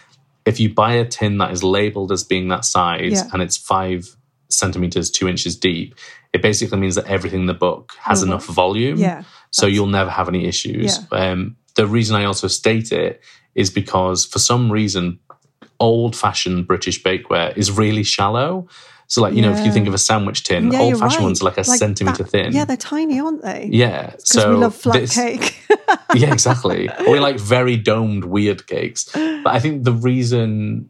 if 0.45 0.57
you 0.57 0.73
buy 0.73 0.93
a 0.93 1.03
tin 1.05 1.37
that 1.39 1.51
is 1.51 1.65
labeled 1.65 2.13
as 2.13 2.23
being 2.23 2.47
that 2.47 2.63
size 2.63 3.11
Yeah. 3.11 3.23
and 3.33 3.41
it's 3.41 3.57
five 3.57 4.15
centimeters, 4.49 5.11
two 5.11 5.27
inches 5.27 5.57
deep, 5.57 5.95
it 6.31 6.41
basically 6.41 6.79
means 6.79 6.95
that 6.95 7.07
everything 7.07 7.41
in 7.41 7.45
the 7.47 7.53
book 7.53 7.93
has 7.99 8.21
Will 8.21 8.29
enough 8.29 8.45
volume. 8.45 8.97
Yeah. 8.97 9.23
So 9.51 9.65
you'll 9.67 9.87
never 9.87 10.09
have 10.09 10.29
any 10.29 10.45
issues. 10.45 10.99
Um, 11.11 11.56
the 11.77 11.87
reason 11.87 12.15
I 12.15 12.25
also 12.25 12.47
state 12.47 12.91
it 12.91 13.21
is 13.55 13.69
because 13.69 14.25
for 14.25 14.39
some 14.39 14.71
reason, 14.71 15.19
old 15.79 16.15
fashioned 16.15 16.67
British 16.67 17.01
bakeware 17.01 17.55
is 17.57 17.71
really 17.71 18.03
shallow. 18.03 18.67
So, 19.09 19.21
like, 19.21 19.33
you 19.35 19.41
know, 19.41 19.53
if 19.53 19.65
you 19.65 19.71
think 19.71 19.87
of 19.87 19.93
a 19.93 19.97
sandwich 19.97 20.43
tin, 20.43 20.69
Yeah, 20.71 20.81
old 20.81 20.99
fashioned 20.99 21.19
right. 21.21 21.23
ones 21.23 21.41
are 21.41 21.45
like 21.45 21.57
a 21.57 21.63
centimeter 21.63 22.23
that- 22.23 22.29
thin. 22.29 22.51
Yeah, 22.51 22.65
they're 22.65 22.75
tiny, 22.75 23.19
aren't 23.21 23.41
they? 23.41 23.69
yeah. 23.71 24.15
So 24.19 24.49
we 24.49 24.55
love 24.57 24.75
flat 24.75 24.99
this- 24.99 25.15
cake. 25.15 25.55
yeah, 26.15 26.33
exactly. 26.33 26.89
Or 26.89 27.11
we 27.13 27.19
like 27.19 27.39
very 27.39 27.77
domed, 27.77 28.25
weird 28.25 28.67
cakes. 28.67 29.05
But 29.13 29.47
I 29.47 29.59
think 29.59 29.83
the 29.85 29.93
reason 29.93 30.89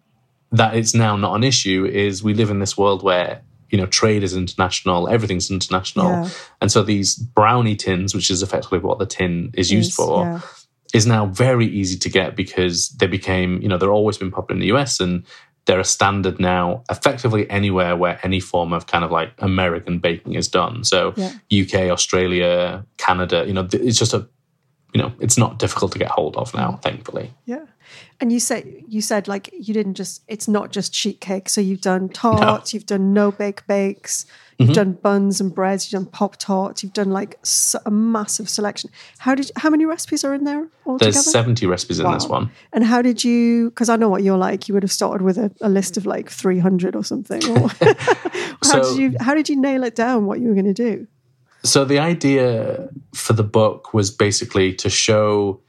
that 0.52 0.76
it's 0.76 0.96
now 0.96 1.16
not 1.16 1.36
an 1.36 1.44
issue 1.44 1.86
is 1.86 2.24
we 2.24 2.34
live 2.34 2.50
in 2.50 2.60
this 2.60 2.76
world 2.78 3.04
where 3.04 3.42
you 3.70 3.78
know 3.78 3.86
trade 3.86 4.24
is 4.24 4.34
international, 4.36 5.08
everything's 5.10 5.52
international, 5.52 6.08
Yeah. 6.10 6.30
and 6.62 6.72
so 6.72 6.82
these 6.84 7.16
brownie 7.16 7.76
tins, 7.76 8.16
which 8.16 8.30
is 8.32 8.42
effectively 8.42 8.80
what 8.80 8.98
the 8.98 9.06
tin 9.06 9.52
is 9.56 9.70
used 9.72 9.90
Is, 9.90 9.96
for, 9.96 10.24
yeah. 10.24 10.40
Is 10.94 11.06
now 11.06 11.26
very 11.26 11.66
easy 11.66 11.98
to 11.98 12.10
get 12.10 12.36
because 12.36 12.90
they 12.90 13.08
became, 13.08 13.62
you 13.62 13.68
know, 13.68 13.78
they're 13.78 13.92
always 13.92 14.18
been 14.18 14.32
popular 14.32 14.56
in 14.56 14.60
the 14.62 14.74
US 14.78 15.00
and 15.00 15.24
they're 15.66 15.80
a 15.80 15.86
standard 15.86 16.40
now 16.40 16.84
effectively 16.90 17.50
anywhere 17.50 17.96
where 17.96 18.20
any 18.24 18.40
form 18.40 18.72
of 18.72 18.88
kind 18.88 19.04
of 19.04 19.12
like 19.12 19.34
American 19.40 20.00
baking 20.00 20.34
is 20.34 20.48
done. 20.48 20.84
So 20.84 21.14
Yeah. 21.18 21.34
UK, 21.52 21.92
Australia, 21.92 22.86
Canada, 22.98 23.44
you 23.46 23.54
know, 23.54 23.68
it's 23.72 24.00
just 24.00 24.14
a, 24.14 24.28
you 24.94 25.02
know, 25.02 25.12
it's 25.20 25.38
not 25.38 25.60
difficult 25.60 25.92
to 25.92 26.00
get 26.00 26.10
hold 26.10 26.38
of 26.38 26.54
now, 26.54 26.80
thankfully. 26.82 27.34
Yeah. 27.46 27.66
And 28.20 28.32
you 28.32 28.40
said 28.40 28.66
you 28.88 29.02
said 29.02 29.28
like 29.28 29.50
you 29.54 29.74
didn't 29.74 29.94
just 29.96 30.24
it's 30.28 30.48
not 30.48 30.72
just 30.72 30.94
sheet 30.96 31.22
cake. 31.22 31.50
So 31.50 31.62
you've 31.62 31.82
done 31.82 32.10
tarts, 32.10 32.74
you've 32.74 32.86
done 32.86 33.14
no 33.14 33.32
bake 33.32 33.68
bakes, 33.68 34.26
Mm-hmm. 34.58 34.70
you've 34.70 34.76
done 34.76 34.94
buns 34.94 35.40
and 35.40 35.54
breads, 35.54 35.86
you've 35.92 36.02
done 36.04 36.12
pop 36.12 36.38
tarts, 36.38 36.82
you've 36.82 36.94
done 36.94 37.12
like 37.12 37.38
a 37.86 37.92
massive 37.92 38.50
selection. 38.50 38.90
How 39.20 39.36
did 39.36 39.52
how 39.56 39.70
many 39.70 39.86
recipes 39.86 40.24
are 40.24 40.34
in 40.34 40.46
there 40.46 40.68
altogether? 40.86 41.12
There's 41.12 41.32
70 41.32 41.68
recipes 41.68 42.00
in 42.00 42.12
this 42.12 42.28
one. 42.28 42.50
And 42.74 42.84
how 42.84 43.04
did 43.04 43.24
you? 43.24 43.70
Because 43.70 43.88
I 43.90 43.98
know 43.98 44.10
what 44.10 44.24
you're 44.24 44.38
like. 44.38 44.68
You 44.68 44.74
would 44.74 44.82
have 44.82 44.92
started 44.92 45.24
with 45.24 45.38
a, 45.38 45.52
a 45.62 45.70
list 45.70 45.96
of 45.96 46.08
like 46.08 46.32
300 46.32 46.96
or 46.96 47.04
something. 47.04 47.44
Or 47.52 47.68
how 47.82 47.94
So- 48.64 48.82
did 48.82 48.98
you? 48.98 49.16
How 49.20 49.36
did 49.36 49.48
you 49.48 49.62
nail 49.62 49.84
it 49.84 49.94
down? 49.96 50.26
What 50.26 50.40
you 50.40 50.48
were 50.48 50.56
going 50.56 50.74
to 50.74 50.74
do? 50.74 51.06
So 51.64 51.86
the 51.86 52.00
idea 52.00 52.90
for 53.14 53.34
the 53.34 53.44
book 53.44 53.94
was 53.94 54.10
basically 54.10 54.74
to 54.76 54.90
show 54.90 55.60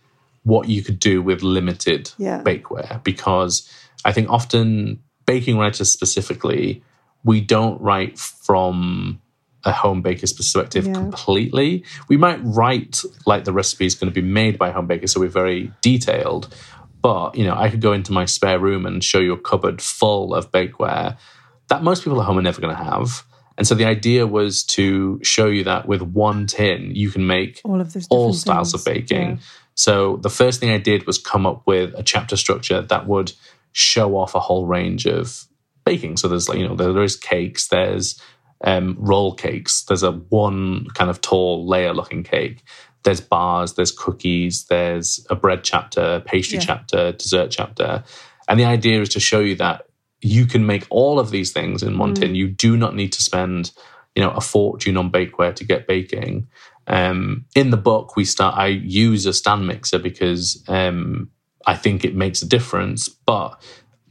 what 0.45 0.69
you 0.69 0.83
could 0.83 0.99
do 0.99 1.21
with 1.21 1.43
limited 1.43 2.11
Yeah. 2.17 2.43
bakeware 2.43 3.03
because 3.05 3.69
I 4.07 4.13
think 4.13 4.31
often 4.31 5.03
baking 5.27 5.59
writers 5.59 5.93
specifically, 5.93 6.83
we 7.25 7.41
don't 7.41 7.81
write 7.81 8.19
from 8.19 9.21
a 9.65 9.73
home 9.73 10.03
baker's 10.03 10.33
perspective 10.33 10.87
Yeah. 10.87 10.93
completely. 10.95 11.85
We 12.09 12.17
might 12.17 12.41
write 12.43 13.03
like 13.27 13.45
the 13.45 13.53
recipe 13.53 13.87
is 13.87 13.95
going 13.95 14.13
to 14.13 14.15
be 14.21 14.27
made 14.27 14.57
by 14.59 14.71
home 14.71 14.87
baker, 14.87 15.07
so 15.07 15.21
we're 15.21 15.29
very 15.29 15.73
detailed. 15.83 16.55
But 17.03 17.37
you 17.37 17.45
know, 17.45 17.55
I 17.57 17.69
could 17.71 17.81
go 17.81 17.93
into 17.93 18.13
my 18.13 18.25
spare 18.25 18.59
room 18.59 18.87
and 18.87 19.03
show 19.03 19.19
you 19.19 19.33
a 19.33 19.39
cupboard 19.39 19.83
full 19.83 20.35
of 20.35 20.51
bakeware 20.53 21.17
that 21.69 21.83
most 21.83 22.03
people 22.05 22.21
at 22.21 22.25
home 22.27 22.39
are 22.39 22.43
never 22.43 22.61
going 22.61 22.75
to 22.75 22.83
have. 22.83 23.25
And 23.59 23.67
so 23.67 23.75
the 23.75 23.85
idea 23.85 24.27
was 24.27 24.63
to 24.65 25.19
show 25.25 25.47
you 25.49 25.65
that 25.65 25.89
with 25.89 26.01
one 26.01 26.47
tin, 26.47 26.95
you 26.95 27.11
can 27.11 27.27
make 27.27 27.61
All 27.65 27.81
of 27.81 27.95
all 28.09 28.33
styles 28.33 28.71
things. 28.73 28.87
of 28.87 28.93
baking. 28.95 29.29
Yeah. 29.31 29.37
So 29.75 30.17
the 30.23 30.31
first 30.31 30.61
thing 30.61 30.71
I 30.71 30.79
did 30.79 31.07
was 31.07 31.19
come 31.19 31.45
up 31.47 31.63
with 31.67 31.93
a 31.97 32.03
chapter 32.05 32.37
structure 32.37 32.83
that 32.83 33.07
would 33.09 33.33
show 33.73 34.17
off 34.17 34.35
a 34.37 34.41
whole 34.41 34.67
range 34.67 35.07
of 35.07 35.45
baking. 35.89 36.17
So 36.19 36.29
there's 36.29 36.49
like, 36.49 36.59
you 36.59 36.69
know, 36.69 36.77
there, 36.77 37.03
is 37.03 37.17
cakes, 37.17 37.69
there's 37.69 38.21
um, 38.63 38.97
roll 38.99 39.35
cakes, 39.35 39.85
there's 39.85 40.03
a 40.03 40.13
one 40.13 40.87
kind 40.95 41.11
of 41.11 41.21
tall 41.21 41.67
layer 41.67 41.95
looking 41.95 42.23
cake. 42.25 42.63
There's 43.05 43.23
bars, 43.23 43.75
there's 43.75 43.93
cookies, 43.93 44.67
there's 44.67 45.25
a 45.31 45.37
bread 45.45 45.65
chapter, 45.65 46.21
pastry 46.27 46.59
Yeah. 46.59 46.65
chapter, 46.67 47.13
dessert 47.13 47.51
chapter. 47.51 48.05
And 48.49 48.61
the 48.61 48.65
idea 48.67 49.01
is 49.01 49.09
to 49.11 49.21
show 49.21 49.41
you 49.41 49.55
that 49.57 49.87
you 50.21 50.45
can 50.47 50.67
make 50.67 50.85
all 50.91 51.19
of 51.19 51.31
these 51.31 51.53
things 51.53 51.83
in 51.83 51.95
Mm. 51.95 51.99
one 52.05 52.15
tin. 52.15 52.35
You 52.35 52.49
do 52.49 52.77
not 52.77 52.95
need 52.95 53.13
to 53.13 53.23
spend, 53.23 53.71
you 54.15 54.23
know, 54.23 54.33
a 54.33 54.41
fortune 54.41 54.97
on 54.99 55.11
bakeware 55.11 55.55
to 55.55 55.65
get 55.65 55.87
baking. 55.87 56.49
Um, 56.87 57.45
in 57.55 57.71
the 57.71 57.77
book, 57.91 58.17
we 58.17 58.25
start. 58.25 58.55
I 58.59 58.67
use 58.67 59.27
a 59.27 59.33
stand 59.33 59.67
mixer 59.67 59.99
because 59.99 60.63
um, 60.69 61.31
I 61.67 61.75
think 61.77 62.05
it 62.05 62.15
makes 62.17 62.43
a 62.43 62.49
difference, 62.49 63.09
but 63.09 63.51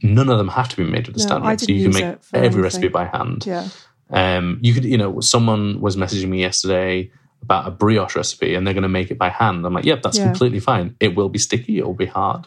none 0.02 0.28
of 0.28 0.38
them 0.38 0.48
have 0.48 0.68
to 0.70 0.76
be 0.76 0.84
made 0.84 1.06
with 1.06 1.16
a 1.16 1.18
No, 1.18 1.24
stand 1.26 1.44
I 1.44 1.52
You 1.68 1.90
can 1.90 1.92
make 1.92 2.18
every 2.32 2.62
recipe 2.62 2.88
by 2.88 3.06
hand. 3.06 3.44
Yeah. 3.46 3.68
Um, 4.10 4.58
you 4.62 4.72
could, 4.74 4.84
you 4.84 4.96
know, 4.96 5.20
someone 5.20 5.80
was 5.80 5.96
messaging 5.96 6.28
me 6.28 6.40
yesterday 6.40 7.10
about 7.42 7.68
a 7.68 7.70
brioche 7.70 8.16
recipe, 8.16 8.54
and 8.54 8.66
they're 8.66 8.74
going 8.74 8.82
to 8.82 8.88
make 8.88 9.10
it 9.10 9.18
by 9.18 9.28
hand. 9.28 9.64
I'm 9.64 9.72
like, 9.74 9.84
yep, 9.84 10.02
that's 10.02 10.18
Yeah. 10.18 10.24
completely 10.24 10.60
fine. 10.60 10.96
It 10.98 11.14
will 11.14 11.28
be 11.28 11.38
sticky, 11.38 11.78
it 11.78 11.86
will 11.86 11.94
be 11.94 12.06
hard, 12.06 12.46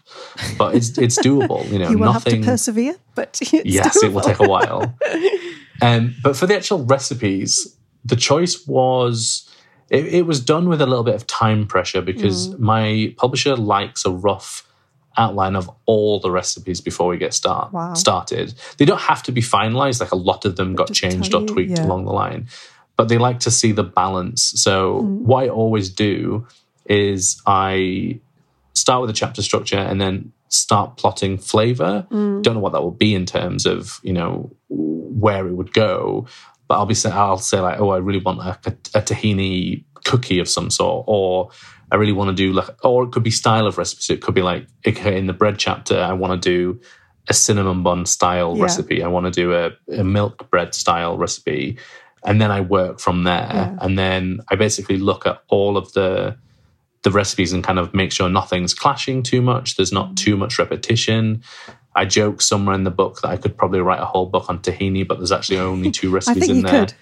but 0.58 0.76
it's 0.76 0.98
it's 0.98 1.18
doable. 1.20 1.72
You 1.72 1.80
know, 1.80 1.90
You 1.92 1.98
will 1.98 2.12
nothing. 2.14 2.36
have 2.38 2.44
to 2.46 2.52
persevere, 2.52 2.96
but 3.16 3.38
it's 3.42 3.54
yes, 3.66 4.04
it 4.04 4.12
will 4.12 4.22
take 4.22 4.40
a 4.40 4.48
while. 4.48 4.98
um, 5.82 6.16
but 6.24 6.36
for 6.36 6.46
the 6.48 6.56
actual 6.56 6.84
recipes, 6.86 7.78
the 8.04 8.16
choice 8.16 8.66
was 8.68 9.48
it, 9.90 10.06
it 10.08 10.26
was 10.26 10.40
done 10.44 10.68
with 10.70 10.82
a 10.82 10.86
little 10.86 11.04
bit 11.04 11.16
of 11.16 11.26
time 11.28 11.68
pressure 11.68 12.02
because 12.02 12.50
Mm. 12.50 12.60
my 12.60 13.14
publisher 13.18 13.56
likes 13.56 14.06
a 14.06 14.12
rough 14.12 14.68
outline 15.18 15.56
of 15.56 15.70
all 15.86 16.20
the 16.20 16.32
recipes 16.32 16.82
before 16.82 17.08
we 17.08 17.18
get 17.18 17.34
start 17.34 17.72
Wow. 17.74 17.94
started. 17.94 18.54
They 18.78 18.86
don't 18.86 19.02
have 19.02 19.24
to 19.24 19.32
be 19.32 19.42
finalized; 19.42 20.00
like 20.02 20.12
a 20.12 20.16
lot 20.16 20.46
of 20.46 20.56
them 20.56 20.76
got 20.76 20.88
just 20.88 21.00
changed 21.02 21.34
or 21.34 21.46
tweaked 21.46 21.72
yeah. 21.78 21.86
along 21.86 22.06
the 22.06 22.12
line. 22.14 22.48
But 22.98 23.08
they 23.10 23.18
like 23.18 23.40
to 23.42 23.52
see 23.52 23.72
the 23.72 23.84
balance. 23.84 24.42
So 24.56 25.02
Mm. 25.02 25.22
what 25.22 25.44
I 25.46 25.50
always 25.50 25.90
do 25.90 26.46
is 26.86 27.42
I 27.46 28.20
start 28.74 29.02
with 29.02 29.10
a 29.10 29.14
chapter 29.14 29.42
structure 29.42 29.78
and 29.78 30.00
then 30.00 30.32
start 30.50 30.98
plotting 30.98 31.38
flavor. 31.38 32.06
Mm. 32.12 32.42
Don't 32.44 32.56
know 32.56 32.60
what 32.60 32.74
that 32.74 32.82
will 32.82 32.92
be 32.92 33.14
in 33.16 33.26
terms 33.26 33.66
of 33.66 34.00
you 34.04 34.14
know 34.14 34.52
where 34.70 35.48
it 35.48 35.54
would 35.54 35.74
go, 35.74 36.26
but 36.68 36.76
I'll 36.76 36.86
be 36.86 36.94
say 36.94 37.12
I'll 37.12 37.38
say 37.38 37.60
like, 37.60 37.80
oh, 37.80 37.90
I 37.90 37.98
really 37.98 38.20
want 38.20 38.40
a, 38.40 38.58
a 38.98 39.02
tahini 39.02 39.84
cookie 40.04 40.40
of 40.40 40.48
some 40.50 40.70
sort, 40.72 41.06
or 41.08 41.50
I 41.92 41.96
really 41.98 42.14
want 42.14 42.30
to 42.30 42.36
do 42.36 42.54
like, 42.54 42.70
or 42.84 43.04
it 43.04 43.12
could 43.12 43.24
be 43.24 43.32
style 43.32 43.68
of 43.68 43.78
recipes. 43.78 44.10
It 44.10 44.22
could 44.22 44.34
be 44.34 44.42
like 44.42 44.68
okay, 44.88 45.18
in 45.18 45.28
the 45.28 45.34
bread 45.34 45.60
chapter, 45.60 46.00
I 46.00 46.14
want 46.14 46.42
to 46.42 46.50
do 46.50 46.80
a 47.28 47.34
cinnamon 47.34 47.84
bun 47.84 48.06
style 48.06 48.56
Yeah. 48.56 48.64
recipe. 48.64 49.04
I 49.04 49.08
want 49.08 49.26
to 49.26 49.32
do 49.32 49.54
a, 49.54 49.72
a 49.94 50.04
milk 50.04 50.50
bread 50.50 50.74
style 50.74 51.18
recipe. 51.18 51.78
And 52.24 52.40
then 52.40 52.52
I 52.52 52.62
work 52.62 53.00
from 53.00 53.24
there. 53.24 53.50
Yeah. 53.54 53.78
And 53.82 53.98
then 53.98 54.42
I 54.50 54.56
basically 54.56 54.98
look 54.98 55.26
at 55.26 55.42
all 55.50 55.78
of 55.78 55.94
the 55.94 56.38
the 57.04 57.12
recipes 57.12 57.52
and 57.52 57.64
kind 57.64 57.80
of 57.80 57.94
make 57.96 58.12
sure 58.12 58.30
nothing's 58.30 58.76
clashing 58.76 59.24
too 59.24 59.42
much. 59.42 59.76
There's 59.76 59.92
not 59.92 60.12
mm. 60.12 60.16
too 60.18 60.38
much 60.38 60.60
repetition. 60.60 61.42
I 61.94 62.06
joke 62.06 62.42
somewhere 62.42 62.76
in 62.76 62.84
the 62.86 62.92
book 62.92 63.22
that 63.22 63.28
I 63.30 63.38
could 63.38 63.58
probably 63.58 63.82
write 63.82 64.00
a 64.00 64.06
whole 64.06 64.26
book 64.26 64.50
on 64.50 64.60
tahini, 64.60 65.06
but 65.08 65.18
there's 65.18 65.32
actually 65.32 65.60
only 65.60 65.92
two 65.92 66.10
recipes 66.18 66.50
in 66.50 66.62
there. 66.62 66.88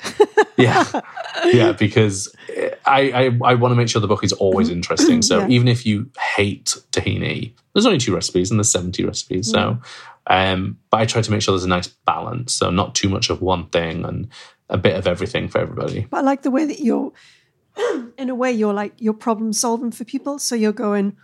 Yeah, 0.58 0.84
yeah, 1.54 1.71
because 1.71 2.36
I 2.86 3.12
I, 3.41 3.52
I 3.52 3.54
want 3.56 3.71
to 3.71 3.75
make 3.75 3.88
sure 3.88 4.02
the 4.02 4.08
book 4.10 4.25
is 4.25 4.34
always 4.34 4.69
interesting. 4.69 5.21
So 5.21 5.39
Mm-hmm. 5.39 5.49
Yeah. 5.49 5.56
even 5.56 5.67
if 5.69 5.86
you 5.86 6.10
hate 6.36 6.75
tahini, 6.91 7.54
there's 7.73 7.86
only 7.86 7.97
two 7.97 8.13
recipes 8.13 8.52
and 8.52 8.60
there's 8.60 8.69
70 8.71 9.06
recipes. 9.06 9.49
So, 9.49 9.78
Mm. 10.30 10.54
um, 10.54 10.78
but 10.89 10.99
I 10.99 11.06
try 11.06 11.21
to 11.21 11.32
make 11.32 11.41
sure 11.41 11.54
there's 11.54 11.63
a 11.63 11.69
nice 11.69 11.88
balance. 11.88 12.52
So 12.52 12.71
not 12.71 12.93
too 12.93 13.08
much 13.08 13.30
of 13.30 13.41
one 13.41 13.67
thing 13.67 14.04
and 14.04 14.28
a 14.69 14.78
bit 14.78 14.97
of 14.97 15.08
everything 15.08 15.47
for 15.47 15.60
everybody. 15.60 16.08
But 16.10 16.17
I 16.17 16.21
like 16.21 16.41
the 16.41 16.52
way 16.52 16.65
that 16.65 16.80
you're, 16.82 17.13
in 18.17 18.30
a 18.30 18.36
way, 18.36 18.52
you're 18.52 18.73
like 18.73 18.93
you're 18.97 19.13
problem 19.13 19.54
solving 19.54 19.91
for 19.91 20.04
people. 20.04 20.39
So 20.39 20.56
you're 20.56 20.73
going, 20.73 21.15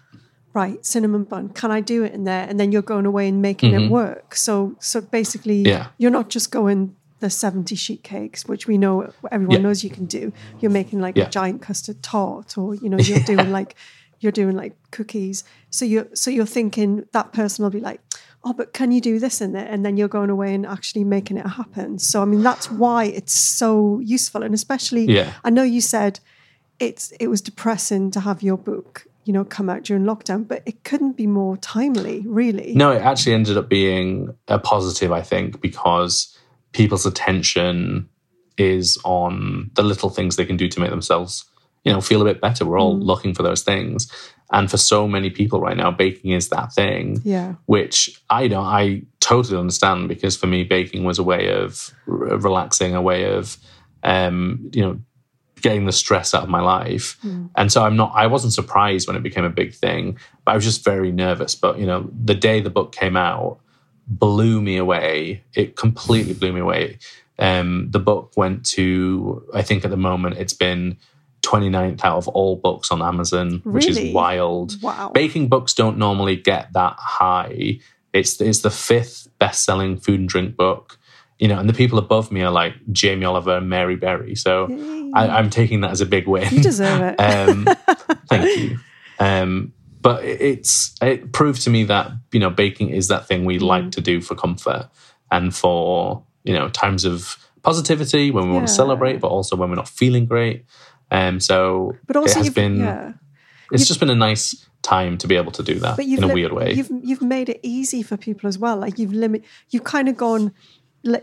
right, 0.55 0.83
cinnamon 0.85 1.23
bun. 1.25 1.49
Can 1.49 1.69
I 1.69 1.81
do 1.81 2.03
it 2.05 2.13
in 2.13 2.23
there? 2.23 2.47
And 2.49 2.59
then 2.59 2.71
you're 2.71 2.81
going 2.93 3.05
away 3.05 3.27
and 3.27 3.41
making 3.41 3.73
it 3.73 3.91
work. 3.91 4.35
So 4.35 4.75
so 4.79 5.01
basically, 5.01 5.59
Mm-hmm. 5.63 5.67
Yeah. 5.75 5.87
you're 5.99 6.11
not 6.19 6.29
just 6.35 6.49
going 6.51 6.95
the 7.19 7.29
seventy 7.29 7.75
sheet 7.75 8.01
cakes, 8.03 8.45
which 8.51 8.67
we 8.67 8.77
know 8.77 9.11
everyone 9.31 9.57
Yeah. 9.57 9.61
knows 9.67 9.83
you 9.83 9.89
can 9.89 10.05
do. 10.05 10.31
You're 10.59 10.71
making 10.81 10.99
like 11.05 11.15
Yeah. 11.17 11.27
a 11.27 11.29
giant 11.29 11.61
custard 11.61 12.01
tart, 12.01 12.57
or 12.57 12.75
you 12.75 12.89
know, 12.89 12.97
you're 13.09 13.19
doing 13.33 13.51
like 13.51 13.75
you're 14.21 14.31
doing 14.41 14.55
like 14.63 14.73
cookies. 14.91 15.43
So 15.69 15.83
you're 15.85 16.07
so 16.13 16.31
you're 16.31 16.45
thinking 16.59 17.05
that 17.11 17.27
person 17.33 17.63
will 17.63 17.71
be 17.79 17.85
like. 17.91 18.01
Oh, 18.47 18.53
but 18.53 18.73
can 18.73 18.91
you 18.91 19.01
do 19.01 19.17
this 19.17 19.41
in 19.41 19.53
there? 19.53 19.65
And 19.73 19.83
then 19.83 19.97
you're 19.97 20.07
going 20.19 20.29
away 20.29 20.53
and 20.53 20.67
actually 20.67 21.03
making 21.03 21.37
it 21.37 21.47
happen. 21.47 21.97
So, 21.97 22.21
I 22.21 22.25
mean, 22.25 22.43
that's 22.43 22.69
why 22.69 23.05
it's 23.05 23.33
so 23.33 23.99
useful. 24.17 24.43
And 24.43 24.53
especially, 24.53 25.05
Yeah. 25.05 25.31
I 25.43 25.49
know 25.49 25.63
you 25.63 25.81
said 25.81 26.19
it's 26.79 27.11
it 27.19 27.27
was 27.27 27.41
depressing 27.41 28.11
to 28.11 28.19
have 28.19 28.43
your 28.43 28.55
book, 28.71 29.07
you 29.25 29.33
know, 29.33 29.43
come 29.43 29.69
out 29.69 29.83
during 29.83 30.03
lockdown, 30.03 30.47
but 30.47 30.61
it 30.65 30.83
couldn't 30.83 31.13
be 31.13 31.27
more 31.27 31.57
timely, 31.57 32.23
really. 32.27 32.73
No, 32.75 32.91
it 32.91 33.01
actually 33.01 33.33
ended 33.33 33.57
up 33.57 33.67
being 33.67 34.35
a 34.47 34.59
positive, 34.59 35.11
I 35.11 35.21
think, 35.21 35.59
because 35.61 36.37
people's 36.71 37.07
attention 37.07 38.07
is 38.57 38.99
on 39.03 39.71
the 39.73 39.83
little 39.83 40.09
things 40.09 40.35
they 40.35 40.45
can 40.45 40.57
do 40.57 40.67
to 40.69 40.79
make 40.79 40.91
themselves, 40.91 41.45
you 41.83 41.91
know, 41.91 42.01
feel 42.01 42.21
a 42.21 42.25
bit 42.25 42.39
better. 42.39 42.65
We're 42.65 42.79
all 42.79 42.97
looking 42.97 43.33
for 43.33 43.43
those 43.43 43.63
things. 43.63 44.11
And 44.51 44.69
for 44.69 44.77
so 44.77 45.07
many 45.07 45.31
people 45.31 45.59
right 45.59 45.75
now, 45.75 45.89
baking 45.89 46.31
is 46.31 46.49
that 46.49 46.71
thing. 46.71 47.19
Yeah. 47.23 47.55
Which 47.65 48.21
I 48.29 48.47
don't, 48.47 48.63
I 48.63 49.01
totally 49.21 49.57
understand 49.57 50.07
because 50.07 50.37
for 50.37 50.45
me, 50.45 50.63
baking 50.63 51.03
was 51.03 51.17
a 51.17 51.23
way 51.23 51.51
of 51.51 51.91
r- 52.07 52.37
relaxing, 52.37 52.93
a 52.93 53.01
way 53.01 53.33
of, 53.33 53.57
um, 54.03 54.69
you 54.71 54.83
know, 54.83 54.99
getting 55.61 55.85
the 55.85 55.91
stress 55.91 56.33
out 56.33 56.43
of 56.43 56.49
my 56.49 56.61
life. 56.61 57.17
And 57.55 57.71
so 57.71 57.83
I'm 57.83 57.95
not, 57.95 58.11
I 58.15 58.27
wasn't 58.27 58.53
surprised 58.53 59.07
when 59.07 59.15
it 59.15 59.23
became 59.23 59.43
a 59.43 59.49
big 59.49 59.73
thing, 59.73 60.17
but 60.43 60.51
I 60.51 60.55
was 60.55 60.63
just 60.63 60.83
very 60.83 61.11
nervous. 61.11 61.55
But, 61.55 61.79
you 61.79 61.85
know, 61.85 62.09
the 62.23 62.35
day 62.35 62.61
the 62.61 62.69
book 62.69 62.91
came 62.91 63.15
out 63.17 63.59
blew 64.07 64.61
me 64.61 64.77
away. 64.77 65.43
It 65.53 65.75
completely 65.75 66.33
blew 66.33 66.53
me 66.53 66.59
away. 66.61 66.99
Um, 67.39 67.89
the 67.91 67.99
book 67.99 68.33
went 68.37 68.65
to, 68.67 69.45
I 69.53 69.61
think 69.61 69.83
at 69.83 69.91
the 69.91 69.97
moment 69.97 70.37
it's 70.37 70.53
been 70.53 70.97
29th 71.41 72.03
out 72.03 72.17
of 72.17 72.27
all 72.29 72.55
books 72.55 72.91
on 72.91 73.01
Amazon, 73.01 73.61
which 73.63 73.87
is 73.87 74.13
wild. 74.13 74.81
Wow. 74.81 75.11
Baking 75.13 75.47
books 75.47 75.73
don't 75.73 75.97
normally 75.97 76.35
get 76.35 76.73
that 76.73 76.95
high. 76.97 77.79
It's 78.13 78.39
it's 78.39 78.61
the 78.61 78.71
fifth 78.71 79.27
best-selling 79.39 79.97
food 79.97 80.21
and 80.21 80.29
drink 80.29 80.55
book. 80.55 80.97
You 81.39 81.49
know, 81.49 81.59
and 81.59 81.67
the 81.67 81.73
people 81.73 81.99
above 81.99 82.31
me 82.31 82.41
are 82.43 82.51
like 82.51 82.73
Jamie 82.91 83.25
Oliver 83.25 83.57
and 83.57 83.69
Mary 83.69 83.95
Berry. 83.97 84.35
So 84.35 84.67
I, 85.13 85.27
I'm 85.27 85.49
taking 85.49 85.81
that 85.81 85.91
as 85.91 85.99
a 85.99 86.05
big 86.05 86.27
win. 86.27 86.47
You 86.53 86.61
deserve 86.61 87.01
it. 87.01 87.15
Um, 87.19 87.65
thank 88.29 88.57
you. 88.59 88.79
Um, 89.19 89.73
but 90.01 90.23
it's 90.23 90.95
it 91.01 91.33
proved 91.33 91.63
to 91.63 91.69
me 91.69 91.83
that 91.85 92.11
you 92.31 92.39
know 92.39 92.49
baking 92.49 92.89
is 92.89 93.07
that 93.09 93.27
thing 93.27 93.43
we 93.43 93.57
Mm. 93.59 93.61
like 93.63 93.91
to 93.91 94.01
do 94.01 94.21
for 94.21 94.35
comfort 94.35 94.89
and 95.31 95.53
for 95.55 96.23
you 96.43 96.53
know 96.53 96.69
times 96.69 97.03
of 97.05 97.37
positivity 97.63 98.31
when 98.31 98.47
we 98.47 98.53
want 98.53 98.67
to 98.67 98.73
celebrate, 98.73 99.19
but 99.19 99.27
also 99.27 99.55
when 99.55 99.69
we're 99.69 99.75
not 99.75 99.89
feeling 99.89 100.25
great. 100.25 100.65
Um, 101.11 101.39
so 101.39 101.93
but 102.07 102.15
also, 102.15 102.39
it 102.39 102.45
has 102.45 102.53
been 102.53 102.79
yeah. 102.79 103.13
it's 103.71 103.87
just 103.87 103.99
been 103.99 104.09
a 104.09 104.15
nice 104.15 104.65
time 104.83 105.17
to 105.17 105.27
be 105.27 105.35
able 105.35 105.51
to 105.51 105.63
do 105.63 105.79
that 105.79 105.95
But 105.95 106.05
you've 106.05 106.19
in 106.19 106.25
a 106.25 106.27
li- 106.27 106.33
weird 106.35 106.53
way. 106.53 106.73
You've 106.73 106.91
you've 107.01 107.21
made 107.23 107.49
it 107.49 107.59
easy 107.63 108.03
for 108.03 108.17
people 108.17 108.47
as 108.47 108.59
well. 108.59 108.77
Like 108.77 108.99
you've 108.99 109.13
limit. 109.13 109.43
You've 109.71 109.83
kind 109.83 110.07
of 110.07 110.15
gone. 110.15 110.53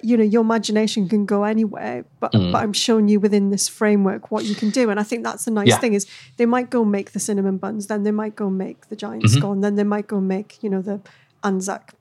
You 0.03 0.16
know, 0.16 0.23
your 0.23 0.42
imagination 0.42 1.09
can 1.09 1.27
go 1.27 1.42
anywhere, 1.42 2.05
but 2.21 2.33
Mm. 2.33 2.53
but 2.53 2.62
I'm 2.62 2.73
showing 2.73 3.09
you 3.09 3.18
within 3.18 3.51
this 3.51 3.66
framework 3.68 4.31
what 4.31 4.45
you 4.45 4.55
can 4.55 4.71
do, 4.71 4.90
and 4.90 5.01
I 5.01 5.03
think 5.03 5.25
that's 5.25 5.45
the 5.45 5.51
nice 5.51 5.66
Yeah. 5.68 5.79
thing 5.79 5.92
is 5.95 6.07
they 6.37 6.47
might 6.47 6.71
go 6.71 6.85
make 6.85 7.11
the 7.12 7.18
cinnamon 7.18 7.57
buns, 7.59 7.88
then 7.88 8.05
they 8.05 8.12
might 8.12 8.37
go 8.37 8.49
make 8.49 8.88
the 8.90 8.97
giant 8.97 9.25
Mm-hmm. 9.25 9.38
scone, 9.38 9.61
then 9.61 9.74
they 9.74 9.85
might 9.85 10.07
go 10.07 10.20
make 10.20 10.62
you 10.62 10.70
know 10.70 10.83
the 10.83 11.01
Anzac 11.43 11.95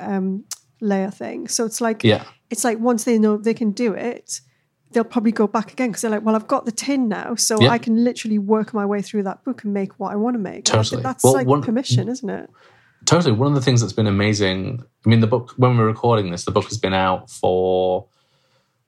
um, 0.00 0.44
layer 0.80 1.10
thing. 1.10 1.46
So 1.48 1.64
it's 1.64 1.80
like 1.80 2.02
Yeah. 2.02 2.24
it's 2.50 2.64
like 2.64 2.78
once 2.80 3.04
they 3.04 3.18
know 3.18 3.36
they 3.36 3.54
can 3.54 3.70
do 3.70 3.92
it, 3.94 4.40
they'll 4.90 5.04
probably 5.04 5.32
go 5.32 5.46
back 5.46 5.72
again 5.72 5.88
because 5.90 6.02
they're 6.02 6.10
like, 6.10 6.24
well, 6.24 6.34
I've 6.36 6.48
got 6.48 6.66
the 6.66 6.72
tin 6.72 7.08
now, 7.08 7.34
so 7.36 7.56
Yeah. 7.60 7.70
I 7.70 7.78
can 7.78 8.02
literally 8.04 8.38
work 8.38 8.74
my 8.74 8.84
way 8.84 9.00
through 9.00 9.22
that 9.22 9.44
book 9.44 9.62
and 9.64 9.72
make 9.72 9.92
what 10.00 10.12
I 10.12 10.16
want 10.16 10.34
to 10.34 10.38
make. 10.40 10.64
Totally. 10.64 11.02
That's 11.02 11.22
Well, 11.24 11.34
like 11.34 11.46
one- 11.46 11.62
permission, 11.62 12.08
isn't 12.08 12.28
it? 12.28 12.50
Totally. 13.04 13.32
One 13.32 13.48
of 13.48 13.54
the 13.54 13.60
things 13.60 13.80
that's 13.80 13.92
been 13.92 14.06
amazing. 14.06 14.82
I 15.04 15.08
mean, 15.08 15.20
the 15.20 15.26
book 15.26 15.52
when 15.56 15.76
we're 15.76 15.86
recording 15.86 16.30
this, 16.30 16.44
the 16.44 16.50
book 16.52 16.64
has 16.64 16.78
been 16.78 16.94
out 16.94 17.30
for 17.30 18.06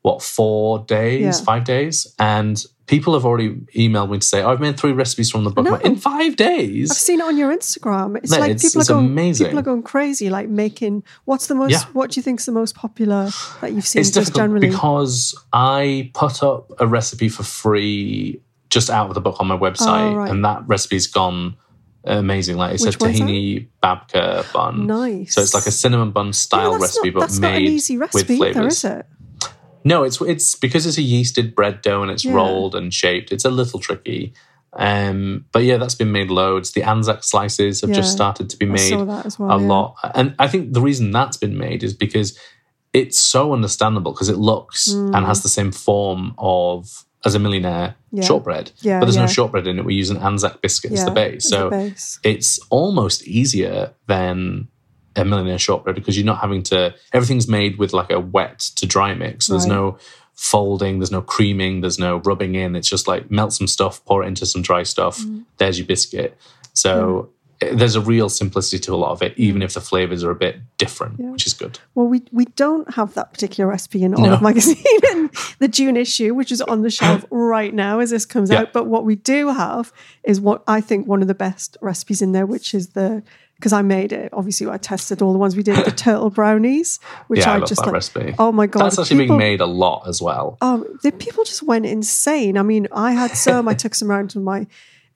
what 0.03 0.23
four 0.23 0.81
days, 0.81 1.23
Yeah. 1.23 1.45
five 1.45 1.65
days, 1.65 2.15
and 2.19 2.63
people 2.87 3.15
have 3.15 3.25
already 3.25 3.55
emailed 3.75 4.11
me 4.11 4.19
to 4.19 4.27
say, 4.27 4.43
oh, 4.43 4.51
I've 4.51 4.61
made 4.61 4.79
three 4.79 4.93
recipes 4.93 5.31
from 5.31 5.45
the 5.45 5.51
book 5.51 5.83
in 5.83 5.97
five 5.97 6.37
days. 6.37 6.91
I've 6.91 6.97
seen 6.99 7.21
it 7.21 7.25
on 7.25 7.39
your 7.39 7.51
Instagram. 7.57 8.19
It's 8.19 8.31
No, 8.31 8.39
like 8.41 8.51
it's- 8.51 8.63
people 8.63 8.83
it's 8.83 8.91
are 8.91 8.95
going 8.95 9.07
amazing. 9.07 9.47
people 9.47 9.59
are 9.61 9.63
going 9.63 9.83
crazy, 9.83 10.29
like 10.29 10.49
making 10.51 11.03
what's 11.25 11.47
the 11.47 11.55
most 11.55 11.71
Yeah. 11.73 11.85
what 11.95 12.11
do 12.11 12.19
you 12.19 12.23
think's 12.23 12.45
the 12.45 12.53
most 12.53 12.75
popular 12.75 13.31
that 13.63 13.73
you've 13.73 13.87
seen 13.87 14.01
it's 14.01 14.11
just 14.11 14.27
difficult 14.35 14.37
generally? 14.43 14.69
because 14.69 15.35
I 15.55 16.11
put 16.13 16.43
up 16.43 16.71
a 16.79 16.87
recipe 16.87 17.31
for 17.31 17.43
free 17.43 18.43
just 18.69 18.91
out 18.91 19.09
of 19.09 19.15
the 19.15 19.21
book 19.23 19.37
on 19.41 19.47
my 19.47 19.57
website, 19.57 20.13
Oh, 20.13 20.17
right. 20.17 20.31
and 20.31 20.45
that 20.45 20.65
recipe's 20.69 21.07
gone 21.07 21.57
amazing. 22.05 22.57
Like 22.57 22.75
it's 22.75 22.85
Which 22.85 22.97
a 22.97 22.99
tahini 22.99 23.69
babka 23.83 24.53
bun. 24.53 24.87
Nice. 24.87 25.35
So 25.35 25.41
it's 25.41 25.55
like 25.55 25.67
a 25.67 25.71
cinnamon 25.71 26.11
bun 26.13 26.33
style 26.33 26.73
that's 26.73 26.83
recipe, 26.83 27.11
not, 27.11 27.21
but 27.21 27.41
made 27.41 27.49
not 27.53 27.57
an 27.57 27.63
easy 27.63 27.99
with 27.99 28.15
recipe 28.15 28.35
either, 28.35 28.53
flavors. 28.53 28.77
is 28.77 28.85
it? 28.85 29.07
No, 29.85 30.05
it's 30.05 30.21
it's 30.21 30.55
because 30.55 30.87
it's 30.87 30.99
a 30.99 31.03
yeasted 31.03 31.55
bread 31.55 31.83
dough 31.83 32.03
and 32.03 32.11
it's 32.11 32.25
Yeah. 32.25 32.35
rolled 32.35 32.75
and 32.75 32.93
shaped. 32.93 33.33
It's 33.33 33.45
a 33.45 33.51
little 33.51 33.81
tricky. 33.81 34.33
Um, 34.77 35.45
but 35.53 35.63
yeah, 35.63 35.77
that's 35.77 35.95
been 35.95 36.11
made 36.11 36.31
loads. 36.31 36.73
The 36.73 36.83
Anzac 36.83 37.23
slices 37.23 37.83
have 37.83 37.93
just 37.93 38.11
started 38.11 38.51
to 38.51 38.57
be 38.57 38.67
made 38.67 38.79
saw 38.91 39.05
that 39.05 39.25
as 39.27 39.39
well. 39.39 39.51
a 39.53 39.61
yeah. 39.61 39.69
lot. 39.69 39.97
And 40.15 40.35
I 40.39 40.49
think 40.49 40.73
the 40.73 40.81
reason 40.81 41.13
that's 41.13 41.37
been 41.37 41.57
made 41.57 41.85
is 41.85 41.95
because 41.95 42.37
it's 42.93 43.21
so 43.21 43.53
understandable 43.53 44.13
because 44.13 44.29
it 44.29 44.37
looks 44.37 44.89
and 44.93 45.15
has 45.27 45.43
the 45.43 45.49
same 45.49 45.71
form 45.71 46.35
of 46.39 47.05
as 47.25 47.35
a 47.35 47.39
millionaire. 47.39 47.97
Yeah. 48.13 48.23
shortbread. 48.25 48.71
Yeah, 48.81 49.01
but 49.01 49.07
there's 49.07 49.17
yeah. 49.17 49.23
no 49.23 49.29
shortbread 49.29 49.67
in 49.67 49.79
it. 49.79 49.85
We 49.85 49.95
use 49.95 50.11
an 50.11 50.19
Anzac 50.19 50.61
biscuit 50.61 50.93
as 50.93 51.05
the 51.05 51.11
base. 51.11 51.49
So 51.49 51.71
the 51.71 51.77
base. 51.77 52.21
it's 52.23 52.61
almost 52.71 53.27
easier 53.27 53.93
than 54.07 54.69
a 55.17 55.25
millionaire 55.25 55.59
shortbread 55.59 55.95
because 55.95 56.17
you're 56.17 56.27
not 56.27 56.41
having 56.41 56.63
to 56.65 56.95
everything's 57.13 57.49
made 57.49 57.79
with 57.79 57.93
like 57.93 58.11
a 58.11 58.21
wet 58.21 58.59
to 58.77 58.87
dry 58.87 59.15
mix. 59.15 59.47
So 59.47 59.53
there's 59.55 59.65
Right. 59.69 59.75
no 59.75 59.99
folding, 60.35 60.99
there's 60.99 61.13
no 61.13 61.23
creaming, 61.23 61.81
there's 61.81 61.99
no 61.99 62.17
rubbing 62.19 62.55
in. 62.57 62.75
It's 62.77 62.89
just 62.89 63.07
like 63.07 63.31
melt 63.31 63.53
some 63.53 63.69
stuff, 63.69 64.05
pour 64.05 64.25
it 64.25 64.27
into 64.27 64.47
some 64.47 64.63
dry 64.63 64.83
stuff. 64.83 65.19
Mm. 65.21 65.45
There's 65.59 65.79
your 65.79 65.87
biscuit. 65.87 66.37
So 66.73 67.31
there's 67.61 67.95
a 67.95 68.01
real 68.01 68.29
simplicity 68.29 68.79
to 68.81 68.95
a 68.95 68.97
lot 68.97 69.13
of 69.13 69.23
it, 69.23 69.33
even 69.37 69.63
if 69.63 69.75
the 69.75 69.81
flavors 69.81 70.23
are 70.25 70.31
a 70.31 70.35
bit 70.35 70.57
different, 70.79 71.19
which 71.19 71.47
is 71.47 71.55
good. 71.55 71.79
Well, 71.95 72.07
we 72.07 72.23
we 72.33 72.45
don't 72.57 72.95
have 72.95 73.15
that 73.15 73.33
particular 73.33 73.69
recipe 73.71 74.03
in 74.03 74.13
No. 74.13 74.25
Olive 74.25 74.43
Magazine 74.51 74.85
in 75.13 75.31
the 75.61 75.69
June 75.69 75.97
issue, 75.97 76.35
which 76.35 76.51
is 76.53 76.61
on 76.63 76.83
the 76.83 76.91
shelf 76.91 77.25
right 77.31 77.73
now 77.73 78.01
as 78.01 78.11
this 78.11 78.27
comes 78.27 78.51
Yeah. 78.51 78.61
out. 78.61 78.73
But 78.73 78.87
what 78.87 79.05
we 79.05 79.17
do 79.17 79.49
have 79.51 79.93
is 80.25 80.41
what 80.41 80.63
I 80.67 80.81
think 80.81 81.07
one 81.07 81.23
of 81.23 81.29
the 81.29 81.35
best 81.35 81.77
recipes 81.81 82.21
in 82.23 82.33
there, 82.33 82.47
which 82.47 82.75
is 82.75 82.89
the 82.91 83.23
because 83.57 83.73
I 83.73 83.83
made 83.83 84.13
it. 84.13 84.31
Obviously, 84.33 84.67
I 84.69 84.77
tested 84.79 85.23
all 85.23 85.33
the 85.33 85.39
ones 85.39 85.55
we 85.57 85.63
did, 85.63 85.85
the 85.87 85.91
turtle 86.07 86.29
brownies, 86.29 86.99
which 87.29 87.41
yeah, 87.41 87.53
I, 87.53 87.57
I 87.57 87.61
just 87.61 87.77
that 87.77 87.87
like. 87.87 87.93
recipe. 87.95 88.35
Oh 88.39 88.51
my 88.53 88.67
god, 88.67 88.83
That's 88.85 88.99
actually 88.99 89.25
people- 89.25 89.39
being 89.39 89.51
made 89.53 89.61
a 89.61 89.67
lot 89.67 90.09
as 90.09 90.21
well. 90.21 90.59
Oh, 90.61 90.85
the 91.03 91.13
people 91.13 91.45
just 91.45 91.63
went 91.63 91.87
insane. 91.87 92.59
I 92.59 92.63
mean, 92.63 92.89
I 92.93 93.13
had 93.13 93.31
some. 93.37 93.69
I 93.69 93.75
took 93.75 93.95
some 93.95 94.11
around 94.11 94.31
to 94.31 94.41
my 94.41 94.67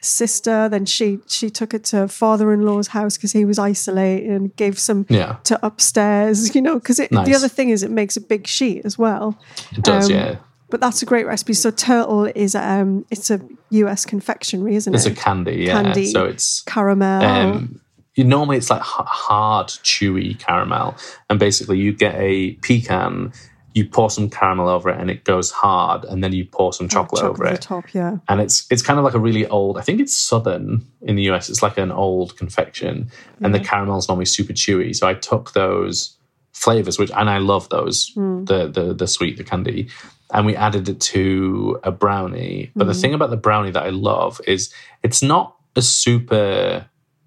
sister. 0.01 0.69
Then 0.69 0.85
she 0.87 1.19
she 1.27 1.51
took 1.51 1.75
it 1.75 1.85
to 1.87 2.09
father-in-law's 2.09 2.89
house 2.89 3.17
because 3.17 3.33
he 3.33 3.45
was 3.45 3.59
isolated 3.59 4.31
and 4.31 4.55
gave 4.57 4.79
some 4.79 5.07
Yeah. 5.09 5.37
to 5.45 5.59
upstairs. 5.65 6.55
You 6.55 6.63
know, 6.63 6.75
because 6.75 6.97
the 6.99 7.35
other 7.35 7.49
thing 7.49 7.71
is 7.71 7.83
it 7.83 7.91
makes 7.91 8.17
a 8.17 8.21
big 8.21 8.47
sheet 8.47 8.83
as 8.85 8.99
well. 8.99 9.39
It 9.73 9.83
does, 9.83 10.07
Um, 10.11 10.17
yeah. 10.17 10.37
But 10.71 10.81
that's 10.81 11.01
a 11.03 11.07
great 11.07 11.27
recipe. 11.27 11.55
So 11.55 11.71
turtle 11.71 12.27
is 12.27 12.55
um 12.55 13.05
it's 13.11 13.31
a 13.31 13.41
US 13.71 14.05
confectionery, 14.05 14.75
isn't 14.77 14.93
it? 14.93 14.97
It's 14.97 15.07
a 15.07 15.11
candy, 15.15 15.65
yeah. 15.67 15.83
Candy. 15.83 16.07
So 16.13 16.27
it's 16.27 16.61
Caramel. 16.63 17.23
um, 17.23 17.81
you 18.15 18.25
normally 18.25 18.57
it's 18.57 18.69
like 18.69 18.81
h- 18.81 19.07
hard, 19.07 19.69
chewy 19.69 20.39
caramel, 20.39 20.97
and 21.31 21.39
basically 21.39 21.79
you 21.79 21.93
get 21.93 22.15
a 22.17 22.53
pecan, 22.63 23.33
you 23.79 23.89
pour 23.89 24.11
some 24.11 24.29
caramel 24.29 24.69
over 24.69 24.91
it, 24.91 25.01
and 25.01 25.11
it 25.11 25.25
goes 25.25 25.51
hard, 25.51 26.05
and 26.05 26.23
then 26.23 26.33
you 26.33 26.45
pour 26.45 26.73
some 26.73 26.87
oh, 26.87 26.89
chocolate, 26.89 27.23
over 27.23 27.47
on 27.47 27.53
the 27.53 27.59
it, 27.59 27.63
top, 27.63 27.95
yeah. 27.95 28.19
and 28.29 28.41
it's 28.41 28.67
it's 28.71 28.83
kind 28.83 28.99
of 28.99 29.05
like 29.05 29.15
a 29.15 29.19
really 29.19 29.47
old. 29.47 29.79
I 29.79 29.83
think 29.83 30.01
it's 30.01 30.17
southern 30.17 30.85
in 31.01 31.17
the 31.17 31.31
US. 31.31 31.49
It's 31.49 31.63
like 31.63 31.79
an 31.79 31.93
old 31.93 32.37
confection, 32.37 33.11
and 33.41 33.55
the 33.55 33.61
caramel's 33.61 34.09
normally 34.09 34.27
super 34.27 34.53
chewy. 34.53 34.95
So 34.95 35.07
I 35.07 35.15
took 35.15 35.53
those 35.53 36.17
flavors, 36.53 36.99
which 36.99 37.13
and 37.13 37.31
I 37.31 37.39
love 37.39 37.69
those 37.69 38.11
hmm. 38.15 38.45
the 38.45 38.69
the 38.69 38.93
the 38.93 39.07
sweet 39.07 39.37
the 39.37 39.45
candy, 39.45 39.89
and 40.33 40.45
we 40.45 40.57
added 40.57 40.89
it 40.89 41.01
to 41.01 41.79
a 41.85 41.93
brownie. 41.93 42.73
But 42.75 42.89
the 42.89 42.93
hmm. 42.93 43.01
thing 43.01 43.15
about 43.15 43.31
the 43.31 43.37
brownie 43.37 43.71
that 43.71 43.85
I 43.85 43.91
love 43.91 44.41
is 44.47 44.75
it's 45.03 45.23
not 45.23 45.57
a 45.77 45.83
super 45.83 46.87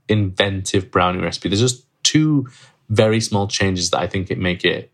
inventive 0.10 0.92
brownie 0.92 1.22
recipe. 1.22 1.48
There's 1.48 1.62
just 1.62 1.86
two 2.04 2.48
very 2.90 3.22
small 3.22 3.48
changes 3.48 3.92
that 3.92 4.00
I 4.00 4.08
think 4.08 4.30
it 4.30 4.38
make 4.38 4.66
it 4.66 4.91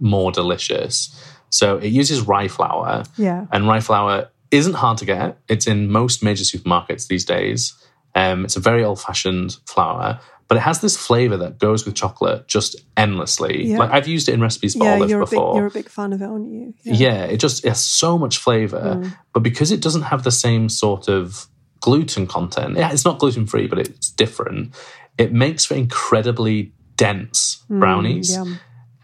more 0.00 0.32
delicious. 0.32 1.14
So 1.50 1.78
it 1.78 1.88
uses 1.88 2.20
rye 2.22 2.48
flour. 2.48 3.04
Yeah. 3.16 3.46
And 3.52 3.66
rye 3.66 3.80
flour 3.80 4.28
isn't 4.50 4.74
hard 4.74 4.98
to 4.98 5.04
get. 5.04 5.38
It's 5.48 5.66
in 5.66 5.90
most 5.90 6.22
major 6.22 6.44
supermarkets 6.44 7.06
these 7.06 7.24
days. 7.24 7.74
Um, 8.14 8.44
it's 8.44 8.56
a 8.56 8.60
very 8.60 8.82
old 8.84 9.00
fashioned 9.00 9.56
flour, 9.66 10.20
but 10.48 10.56
it 10.56 10.60
has 10.60 10.80
this 10.80 10.96
flavor 10.96 11.36
that 11.36 11.58
goes 11.58 11.84
with 11.84 11.94
chocolate 11.94 12.48
just 12.48 12.76
endlessly. 12.96 13.66
Yeah. 13.66 13.78
Like 13.78 13.90
I've 13.90 14.08
used 14.08 14.28
it 14.28 14.32
in 14.34 14.40
recipes 14.40 14.74
for 14.74 14.84
Yeah, 14.84 14.94
olive 14.94 15.10
you're 15.10 15.20
a 15.20 15.24
big 15.26 15.30
before. 15.30 15.56
you're 15.56 15.66
a 15.66 15.70
big 15.70 15.88
fan 15.88 16.12
of 16.12 16.22
it, 16.22 16.24
aren't 16.24 16.50
you? 16.50 16.74
yeah. 16.84 17.24
it 17.24 17.36
just 17.38 17.64
it 17.64 17.68
has 17.68 17.84
so 17.84 18.18
much 18.18 18.38
flavor, 18.38 18.96
Mm. 18.96 19.14
but 19.34 19.40
because 19.42 19.70
it 19.70 19.80
doesn't 19.82 20.02
have 20.02 20.24
the 20.24 20.30
same 20.30 20.68
sort 20.68 21.08
of 21.08 21.46
gluten 21.80 22.26
content, 22.26 22.76
yeah, 22.76 22.90
it's 22.90 23.04
not 23.04 23.18
gluten 23.18 23.46
free, 23.46 23.66
but 23.68 23.78
it's 23.78 24.10
different. 24.10 24.74
It 25.18 25.32
makes 25.32 25.64
for 25.66 25.74
incredibly 25.74 26.72
dense 26.96 27.62
brownies. 27.68 28.30
Mm, 28.30 28.44
yum. 28.46 28.60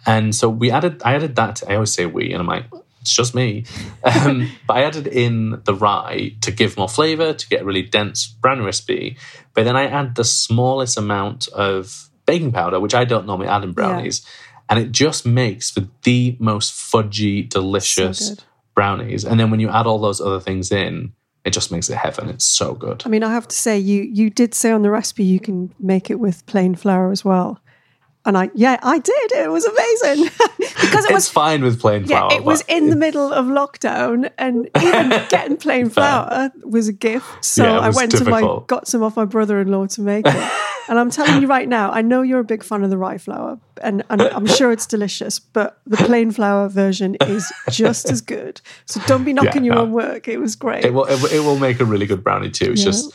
And 0.07 0.35
so 0.35 0.49
we 0.49 0.71
added, 0.71 1.03
I 1.05 1.15
added 1.15 1.37
that. 1.37 1.57
To, 1.57 1.71
I 1.71 1.75
always 1.75 1.93
say 1.93 2.07
we, 2.07 2.33
and 2.33 2.41
I'm 2.41 2.47
like, 2.47 2.67
it's 3.01 3.15
just 3.15 3.35
me. 3.35 3.65
Um, 4.05 4.51
but 4.67 4.77
I 4.77 4.83
added 4.83 5.07
in 5.07 5.63
the 5.65 5.75
rye 5.75 6.37
to 6.43 6.51
give 6.51 6.77
more 6.77 6.89
flavor, 6.91 7.33
to 7.33 7.49
get 7.49 7.63
a 7.63 7.65
really 7.65 7.83
dense 7.83 8.27
brownie 8.27 8.65
recipe. 8.65 9.17
But 9.55 9.65
then 9.65 9.77
I 9.77 9.87
add 9.87 10.15
the 10.15 10.25
smallest 10.25 10.99
amount 10.99 11.49
of 11.49 12.11
baking 12.27 12.53
powder, 12.53 12.79
which 12.79 12.95
I 12.95 13.05
don't 13.05 13.27
normally 13.27 13.49
add 13.49 13.65
in 13.65 13.73
brownies. 13.73 14.27
And 14.69 14.79
it 14.79 14.93
just 14.93 15.25
makes 15.25 15.71
for 15.71 15.89
the 16.03 16.37
most 16.39 16.73
fudgy, 16.73 17.49
delicious 17.49 18.31
good. 18.31 18.45
brownies. 18.75 19.25
And 19.25 19.41
then 19.41 19.51
when 19.51 19.61
you 19.61 19.71
add 19.71 19.87
all 19.87 19.99
those 19.99 20.21
other 20.21 20.41
things 20.41 20.71
in, 20.71 21.15
it 21.45 21.53
just 21.53 21.71
makes 21.71 21.91
it 21.91 21.97
heaven. 21.97 22.29
It's 22.29 22.45
so 22.45 22.75
good. 22.75 23.03
I 23.05 23.09
mean, 23.09 23.23
I 23.23 23.33
have 23.33 23.49
to 23.49 23.57
say, 23.57 23.79
you 23.79 24.03
you 24.03 24.31
did 24.31 24.55
say 24.55 24.71
on 24.71 24.83
the 24.83 24.91
recipe 24.91 25.25
you 25.25 25.41
can 25.41 25.75
make 25.79 26.11
it 26.11 26.19
with 26.19 26.45
plain 26.47 26.75
flour 26.75 27.11
as 27.11 27.25
well. 27.25 27.61
And 28.27 28.39
I, 28.39 28.51
yeah, 28.55 28.79
I 28.83 28.99
did. 28.99 29.33
It 29.33 29.51
was 29.51 29.67
amazing 29.67 30.25
because 30.59 31.05
it 31.05 31.11
It's 31.11 31.13
was, 31.13 31.29
fine 31.29 31.63
with 31.63 31.79
plain 31.79 32.07
flour. 32.07 32.29
yeah, 32.31 32.37
it 32.39 32.45
was 32.45 32.63
in 32.69 32.89
the 32.89 32.97
middle 32.97 33.31
of 33.33 33.45
lockdown, 33.47 34.31
and 34.39 34.71
even 34.81 35.11
getting 35.29 35.59
plain 35.59 35.91
flour 35.91 36.51
was 36.63 36.89
a 36.89 36.93
gift. 36.95 37.45
So 37.45 37.65
Yeah, 37.65 37.81
I 37.81 37.91
went 37.91 38.13
to 38.13 38.25
my, 38.25 38.61
got 38.67 38.89
some 38.89 39.03
off 39.03 39.17
my 39.17 39.27
brother-in-law 39.27 39.89
to 39.89 40.01
make 40.01 40.27
it. 40.27 40.35
and 40.89 40.99
I'm 40.99 41.11
telling 41.11 41.43
you 41.43 41.49
right 41.49 41.69
now, 41.69 41.91
I 41.91 42.01
know 42.01 42.23
you're 42.23 42.41
a 42.41 42.45
big 42.45 42.63
fan 42.65 42.83
of 42.83 42.89
the 42.89 42.97
rye 42.97 43.19
flour, 43.19 43.59
and, 43.83 44.03
and 44.09 44.23
I'm 44.23 44.47
sure 44.47 44.73
it's 44.73 44.87
delicious. 44.87 45.39
But 45.39 45.79
the 45.87 45.99
plain 45.99 46.31
flour 46.31 46.69
version 46.71 47.17
is 47.27 47.53
just 47.71 48.11
as 48.11 48.23
good. 48.23 48.63
So 48.87 49.03
don't 49.07 49.25
be 49.25 49.35
knocking 49.35 49.65
your 49.65 49.75
no. 49.75 49.83
own 49.83 49.93
work. 49.93 50.29
It 50.29 50.39
was 50.39 50.57
great. 50.57 50.87
It 50.87 50.95
will, 50.95 51.05
it 51.05 51.21
will, 51.21 51.31
it 51.31 51.41
will 51.41 51.59
make 51.59 51.79
a 51.81 51.85
really 51.85 52.07
good 52.07 52.25
brownie 52.25 52.51
too. 52.51 52.73
It's 52.73 52.81
Yeah. 52.81 52.87
just 52.87 53.13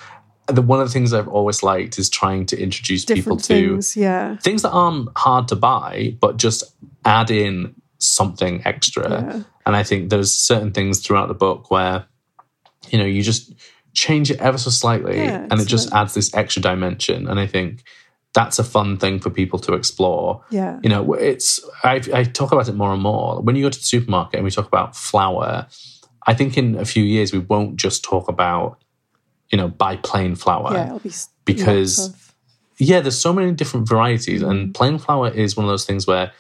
the, 0.52 0.62
one 0.62 0.80
of 0.80 0.88
the 0.88 0.94
things 0.94 1.14
I've 1.14 1.28
always 1.28 1.64
liked 1.64 2.00
is 2.00 2.10
trying 2.10 2.46
to 2.48 2.62
introduce 2.62 3.06
people 3.06 3.38
Different 3.38 3.44
to 3.44 3.70
things, 3.74 3.98
yeah. 3.98 4.38
things 4.38 4.62
that 4.62 4.72
aren't 4.72 5.10
hard 5.18 5.48
to 5.50 5.56
buy, 5.56 6.18
but 6.20 6.38
just 6.38 6.64
add 7.06 7.32
in 7.32 7.76
something 7.98 8.62
extra. 8.66 9.10
Yeah. 9.10 9.44
And 9.66 9.76
I 9.76 9.84
think 9.84 10.10
there's 10.10 10.32
certain 10.32 10.72
things 10.72 11.00
throughout 11.00 11.28
the 11.28 11.34
book 11.34 11.70
where, 11.70 12.06
you 12.90 12.98
know, 12.98 13.06
you 13.06 13.22
just 13.22 13.54
change 13.94 14.32
it 14.32 14.40
ever 14.40 14.58
so 14.58 14.70
slightly 14.70 15.18
Yeah, 15.18 15.48
and 15.50 15.60
it 15.60 15.68
just 15.68 15.92
adds 15.94 16.14
this 16.14 16.34
extra 16.34 16.62
dimension. 16.62 17.28
And 17.28 17.40
I 17.40 17.48
think 17.48 17.84
that's 18.34 18.60
a 18.60 18.64
fun 18.64 18.98
thing 18.98 19.20
for 19.20 19.30
people 19.30 19.60
to 19.60 19.74
explore. 19.74 20.44
Yeah. 20.50 20.80
You 20.84 20.90
know, 20.90 21.14
it's, 21.14 21.60
I, 21.84 22.02
I 22.14 22.24
talk 22.24 22.52
about 22.52 22.70
it 22.70 22.76
more 22.76 22.94
and 22.94 23.02
more. 23.02 23.42
When 23.42 23.56
you 23.56 23.64
go 23.64 23.70
to 23.70 23.78
the 23.78 23.84
supermarket 23.84 24.36
and 24.36 24.44
we 24.44 24.52
talk 24.52 24.68
about 24.68 24.96
flour, 24.96 25.68
I 26.28 26.34
think 26.36 26.58
in 26.58 26.76
a 26.76 26.86
few 26.86 27.04
years 27.04 27.34
we 27.34 27.40
won't 27.40 27.78
just 27.78 28.04
talk 28.04 28.30
about, 28.30 28.82
you 29.52 29.58
know, 29.58 29.68
buy 29.68 29.96
plain 29.98 30.36
flour 30.36 30.74
yeah, 30.74 30.86
it'll 30.88 31.00
be 31.00 31.12
because- 31.46 32.10
of- 32.10 32.26
yeah, 32.82 33.02
there's 33.02 33.20
so 33.20 33.34
many 33.34 33.52
different 33.52 33.90
varieties, 33.90 34.42
Mm. 34.42 34.50
and 34.50 34.74
plain 34.74 34.98
flour 35.00 35.30
is 35.30 35.58
one 35.58 35.66
of 35.66 35.70
those 35.70 35.84
things 35.86 36.08
where 36.08 36.32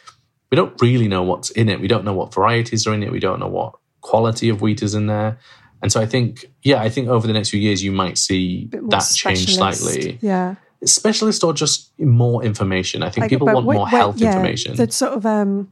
we 0.51 0.55
don't 0.55 0.73
really 0.81 1.07
know 1.09 1.21
what's 1.21 1.49
in 1.51 1.67
it. 1.69 1.81
We 1.81 1.87
don't 1.89 2.05
know 2.05 2.13
what 2.13 2.33
varieties 2.33 2.87
are 2.87 2.93
in 2.93 3.03
it. 3.03 3.11
We 3.11 3.19
don't 3.19 3.39
know 3.39 3.49
what 3.49 3.73
quality 4.01 4.47
of 4.49 4.61
wheat 4.61 4.81
is 4.81 4.95
in 4.95 5.07
there. 5.07 5.37
And 5.81 5.91
so 5.91 5.99
I 6.01 6.05
think, 6.05 6.45
yeah, 6.63 6.81
I 6.81 6.89
think 6.89 7.07
over 7.09 7.27
the 7.27 7.33
next 7.33 7.49
few 7.49 7.59
years 7.59 7.83
you 7.83 7.91
might 7.91 8.17
see 8.17 8.69
that 8.71 9.11
change 9.15 9.53
slightly. 9.55 10.17
Yeah. 10.21 10.55
Specialist 10.85 11.43
or 11.43 11.53
just 11.53 11.91
more 11.99 12.41
information. 12.43 13.03
I 13.03 13.09
think 13.09 13.23
Like, 13.23 13.29
people 13.31 13.47
want 13.47 13.65
wait- 13.65 13.75
more 13.75 13.87
health 13.89 14.17
yeah, 14.19 14.29
information. 14.31 14.75
The 14.77 14.89
sort 14.91 15.13
of 15.13 15.25
um, 15.25 15.67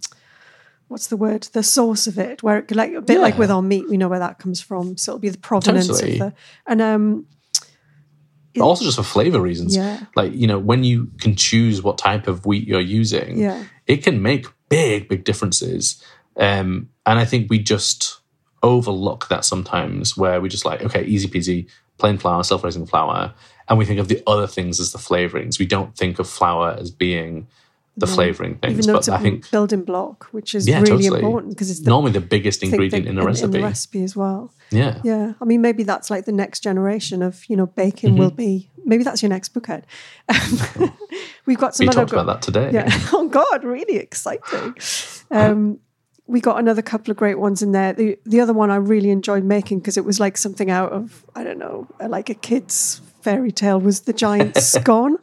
what's 0.87 1.07
the 1.07 1.17
word? 1.17 1.43
The 1.53 1.63
source 1.63 2.07
of 2.07 2.17
it, 2.17 2.43
where 2.43 2.59
it, 2.59 2.71
like 2.75 2.93
a 2.93 3.01
bit 3.01 3.19
like 3.19 3.37
with 3.37 3.51
our 3.51 3.61
meat, 3.61 3.89
we 3.89 3.97
know 3.97 4.07
where 4.07 4.19
that 4.19 4.39
comes 4.39 4.61
from. 4.61 4.97
So 4.97 5.11
it'll 5.11 5.19
be 5.19 5.29
the 5.29 5.37
provenance 5.37 5.87
Totally. 5.87 6.13
of 6.13 6.19
the 6.19 6.33
and 6.65 6.81
um, 6.81 7.25
But 8.55 8.63
also 8.63 8.85
just 8.85 8.97
for 8.97 9.03
flavor 9.03 9.41
reasons. 9.41 9.75
Yeah. 9.75 10.05
Like, 10.15 10.33
you 10.33 10.47
know, 10.47 10.59
when 10.59 10.83
you 10.83 11.11
can 11.19 11.35
choose 11.35 11.81
what 11.81 11.97
type 11.97 12.27
of 12.27 12.45
wheat 12.45 12.67
you're 12.67 12.79
using, 12.81 13.37
Yeah. 13.37 13.63
it 13.85 14.03
can 14.03 14.21
make 14.21 14.47
big, 14.69 15.07
big 15.07 15.23
differences. 15.23 16.01
Um, 16.37 16.89
and 17.05 17.19
I 17.19 17.25
think 17.25 17.49
we 17.49 17.59
just 17.59 18.19
overlook 18.63 19.27
that 19.29 19.45
sometimes 19.45 20.17
where 20.17 20.41
we 20.41 20.49
just 20.49 20.65
like, 20.65 20.81
okay, 20.83 21.03
easy 21.05 21.27
peasy, 21.27 21.67
plain 21.97 22.17
flour, 22.17 22.43
self 22.43 22.63
raising 22.63 22.85
flour. 22.85 23.33
And 23.69 23.77
we 23.77 23.85
think 23.85 23.99
of 23.99 24.07
the 24.07 24.23
other 24.25 24.47
things 24.47 24.79
as 24.79 24.91
the 24.93 24.97
flavorings. 24.97 25.59
We 25.59 25.65
don't 25.65 25.95
think 25.95 26.19
of 26.19 26.29
flour 26.29 26.75
as 26.79 26.91
being 26.91 27.47
the 27.97 28.07
flavoring 28.07 28.55
things. 28.59 28.73
Even 28.73 28.85
though 28.87 28.93
But 28.93 28.97
it's 28.99 29.07
a 29.07 29.13
I 29.15 29.19
think 29.19 29.49
building 29.51 29.83
block, 29.83 30.27
which 30.31 30.53
is 30.55 30.67
Yeah, 30.67 30.79
really 30.81 31.03
totally. 31.03 31.19
important 31.21 31.53
because 31.53 31.69
it's 31.71 31.79
the 31.81 31.89
normally 31.89 32.11
the 32.11 32.21
biggest 32.21 32.61
ingredient 32.63 33.05
that- 33.05 33.11
in 33.11 33.17
a 33.19 33.25
recipe. 33.25 33.45
In 33.45 33.51
the 33.51 33.63
recipe 33.63 34.03
as 34.03 34.15
well. 34.15 34.53
Yeah. 34.71 34.99
Yeah, 35.03 35.33
I 35.41 35.45
mean, 35.45 35.61
maybe 35.61 35.83
that's 35.83 36.09
like 36.09 36.25
the 36.25 36.31
next 36.31 36.59
generation 36.61 37.21
of 37.23 37.43
you 37.49 37.55
know 37.57 37.65
baking 37.65 38.15
will 38.17 38.27
Mm-hmm. 38.29 38.35
be. 38.35 38.69
Maybe 38.85 39.03
that's 39.03 39.21
your 39.21 39.29
next 39.29 39.49
book, 39.49 39.67
Edd. 39.69 39.85
We've 41.45 41.57
got 41.57 41.75
some 41.75 41.85
We 41.85 41.89
other. 41.89 42.01
talked 42.01 42.11
about 42.13 42.25
that 42.27 42.41
today. 42.41 42.71
Yeah. 42.73 42.89
Oh 43.13 43.27
God, 43.29 43.63
really 43.63 43.97
exciting. 43.97 44.75
Um, 45.31 45.79
we 46.27 46.41
got 46.41 46.59
another 46.59 46.81
couple 46.81 47.09
of 47.11 47.17
great 47.17 47.39
ones 47.39 47.61
in 47.61 47.71
there. 47.71 47.93
The 47.93 48.17
the 48.25 48.41
other 48.41 48.53
one 48.53 48.69
I 48.69 48.75
really 48.75 49.09
enjoyed 49.11 49.43
making 49.43 49.79
because 49.79 49.97
it 49.97 50.05
was 50.05 50.19
like 50.19 50.37
something 50.37 50.69
out 50.69 50.91
of 50.91 51.25
I 51.35 51.43
don't 51.43 51.57
know, 51.57 51.87
like 52.07 52.29
a 52.29 52.33
kid's 52.35 53.01
fairy 53.21 53.51
tale 53.51 53.79
was 53.79 54.01
the 54.01 54.13
giant 54.13 54.55
scone. 54.73 55.17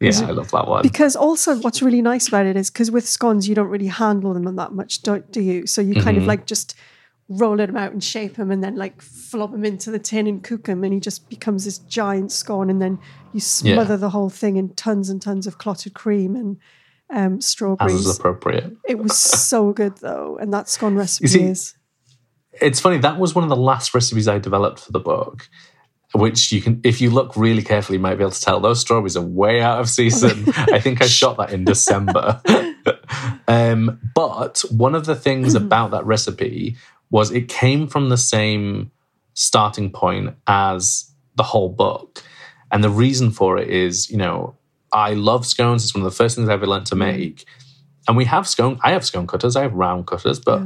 Yeah, 0.00 0.26
I 0.26 0.30
love 0.30 0.50
that 0.52 0.66
one. 0.66 0.82
Because 0.82 1.14
also, 1.14 1.56
what's 1.60 1.82
really 1.82 2.00
nice 2.02 2.28
about 2.28 2.46
it 2.46 2.56
is 2.56 2.70
because 2.70 2.90
with 2.90 3.06
scones 3.06 3.48
you 3.48 3.54
don't 3.54 3.68
really 3.68 3.86
handle 3.88 4.32
them 4.34 4.56
that 4.56 4.72
much, 4.72 5.02
don't 5.02 5.30
do 5.30 5.40
you? 5.42 5.66
So 5.66 5.80
you 5.82 5.94
kind 5.94 6.16
Mm-hmm. 6.16 6.22
of 6.22 6.26
like 6.26 6.46
just 6.46 6.74
roll 7.28 7.56
them 7.56 7.76
out 7.76 7.92
and 7.92 8.02
shape 8.02 8.34
them, 8.36 8.50
and 8.50 8.64
then 8.64 8.76
like 8.76 9.00
flop 9.02 9.52
them 9.52 9.64
into 9.64 9.90
the 9.90 9.98
tin 9.98 10.26
and 10.26 10.42
cook 10.42 10.64
them, 10.64 10.82
and 10.84 10.92
he 10.94 11.00
just 11.00 11.28
becomes 11.28 11.64
this 11.64 11.78
giant 11.78 12.32
scone. 12.32 12.70
And 12.70 12.80
then 12.80 12.98
you 13.32 13.40
smother 13.40 13.96
the 13.96 14.10
whole 14.10 14.30
thing 14.30 14.56
in 14.56 14.74
tons 14.74 15.10
and 15.10 15.20
tons 15.20 15.46
of 15.46 15.58
clotted 15.58 15.94
cream 15.94 16.34
and 16.34 16.56
um, 17.10 17.36
As 17.38 17.46
strawberries. 17.46 18.06
is 18.06 18.18
appropriate. 18.18 18.72
It 18.88 18.98
was 18.98 19.18
so 19.18 19.72
good 19.72 19.98
though, 19.98 20.38
and 20.40 20.52
that 20.54 20.68
scone 20.68 20.94
recipe 20.96 21.28
see, 21.28 21.42
is 21.42 21.74
It's 22.60 22.80
funny, 22.80 22.98
that 22.98 23.18
was 23.18 23.34
one 23.34 23.44
of 23.44 23.50
the 23.50 23.56
last 23.56 23.94
recipes 23.94 24.26
I 24.26 24.38
developed 24.38 24.80
for 24.80 24.92
the 24.92 24.98
book. 25.00 25.48
Which 26.12 26.50
you 26.50 26.60
can, 26.60 26.80
if 26.82 27.00
you 27.00 27.10
look 27.10 27.36
really 27.36 27.62
carefully, 27.62 27.98
you 27.98 28.02
might 28.02 28.16
be 28.16 28.24
able 28.24 28.32
to 28.32 28.40
tell 28.40 28.58
those 28.58 28.80
strawberries 28.80 29.16
are 29.16 29.22
way 29.22 29.60
out 29.60 29.78
of 29.78 29.88
season. 29.88 30.44
I 30.56 30.80
think 30.80 31.00
I 31.00 31.06
shot 31.06 31.36
that 31.36 31.52
in 31.52 31.64
December. 31.64 32.40
um, 33.48 34.00
but 34.14 34.64
one 34.70 34.96
of 34.96 35.06
the 35.06 35.14
things 35.14 35.54
about 35.54 35.92
that 35.92 36.04
recipe 36.04 36.76
was 37.10 37.30
it 37.30 37.48
came 37.48 37.86
from 37.86 38.08
the 38.08 38.16
same 38.16 38.90
starting 39.34 39.90
point 39.90 40.34
as 40.46 41.12
the 41.36 41.44
whole 41.44 41.68
book. 41.68 42.22
And 42.72 42.82
the 42.82 42.90
reason 42.90 43.30
for 43.30 43.58
it 43.58 43.68
is, 43.68 44.10
you 44.10 44.16
know, 44.16 44.56
I 44.92 45.14
love 45.14 45.46
scones. 45.46 45.84
It's 45.84 45.94
one 45.94 46.04
of 46.04 46.10
the 46.10 46.16
first 46.16 46.36
things 46.36 46.48
I 46.48 46.54
ever 46.54 46.66
learned 46.66 46.86
to 46.86 46.96
make. 46.96 47.44
And 48.08 48.16
we 48.16 48.24
have 48.24 48.48
scone, 48.48 48.78
I 48.82 48.92
have 48.92 49.04
scone 49.04 49.26
cutters, 49.26 49.56
I 49.56 49.62
have 49.62 49.74
round 49.74 50.06
cutters, 50.06 50.40
but 50.40 50.62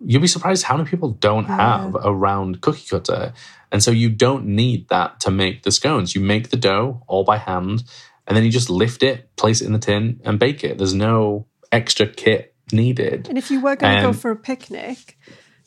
you'll 0.00 0.20
be 0.20 0.28
surprised 0.28 0.64
how 0.64 0.76
many 0.76 0.88
people 0.88 1.10
don't 1.10 1.46
have 1.46 1.96
a 2.00 2.14
round 2.14 2.60
cookie 2.60 2.86
cutter. 2.88 3.32
And 3.74 3.82
so 3.82 3.90
you 3.90 4.08
don't 4.08 4.46
need 4.46 4.88
that 4.88 5.18
to 5.24 5.32
make 5.32 5.64
the 5.64 5.72
scones. 5.72 6.14
You 6.14 6.20
make 6.20 6.50
the 6.50 6.56
dough 6.56 7.02
all 7.08 7.24
by 7.24 7.38
hand, 7.38 7.82
and 8.26 8.36
then 8.36 8.44
you 8.44 8.50
just 8.52 8.70
lift 8.70 9.02
it, 9.02 9.34
place 9.34 9.60
it 9.60 9.66
in 9.66 9.72
the 9.72 9.80
tin, 9.80 10.20
and 10.24 10.38
bake 10.38 10.62
it. 10.62 10.78
There's 10.78 10.94
no 10.94 11.46
extra 11.72 12.06
kit 12.06 12.54
needed. 12.70 13.26
And 13.28 13.36
if 13.36 13.50
you 13.50 13.60
were 13.60 13.74
going 13.74 13.98
to 13.98 14.06
Um, 14.06 14.12
go 14.12 14.18
for 14.22 14.30
a 14.30 14.36
picnic, 14.36 15.18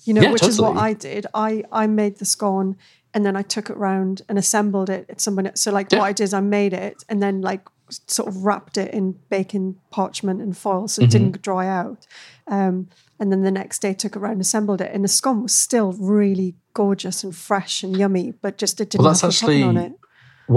you 0.06 0.14
know, 0.14 0.22
Yeah, 0.24 0.32
which 0.32 0.44
is 0.44 0.60
what. 0.62 0.78
I 0.78 0.94
did, 0.94 1.28
I 1.34 1.64
I 1.70 1.88
made 1.88 2.16
the 2.20 2.26
scone 2.26 2.78
and 3.14 3.26
then 3.26 3.36
I 3.36 3.42
took 3.42 3.70
it 3.70 3.76
round 3.78 4.22
and 4.30 4.38
assembled 4.38 4.90
it 4.90 5.06
at 5.10 5.20
someone. 5.20 5.54
So 5.56 5.72
like 5.72 5.92
Yeah. 5.92 6.00
what 6.00 6.06
I 6.06 6.14
did 6.14 6.24
is 6.24 6.34
I 6.34 6.40
made 6.40 6.74
it 6.74 7.04
and 7.10 7.22
then 7.22 7.42
like 7.42 7.64
sort 7.90 8.28
of 8.30 8.44
wrapped 8.46 8.78
it 8.78 8.94
in 8.94 9.16
baking 9.30 9.76
parchment 9.92 10.42
and 10.42 10.56
foil 10.58 10.88
so 10.88 11.02
it 11.02 11.06
Mm-hmm. 11.06 11.12
didn't 11.12 11.42
dry 11.42 11.68
out. 11.68 12.08
Um, 12.48 12.88
and 13.20 13.32
then 13.32 13.42
the 13.44 13.52
next 13.52 13.82
day 13.82 13.94
took 13.94 14.16
it 14.16 14.20
around, 14.20 14.40
assembled 14.42 14.82
it, 14.82 14.92
and 14.94 15.04
the 15.04 15.08
scone 15.10 15.42
was 15.44 15.56
still 15.56 15.92
really 15.94 16.56
gorgeous 16.82 17.24
and 17.26 17.34
fresh 17.36 17.84
and 17.84 17.98
yummy, 17.98 18.28
but 18.44 18.58
just 18.64 18.80
it 18.82 18.90
didn't 18.92 19.04
Well, 19.04 19.14
that's 19.14 19.40
topping 19.40 19.64
on 19.64 19.78
actually 19.78 19.94
it. 19.96 20.00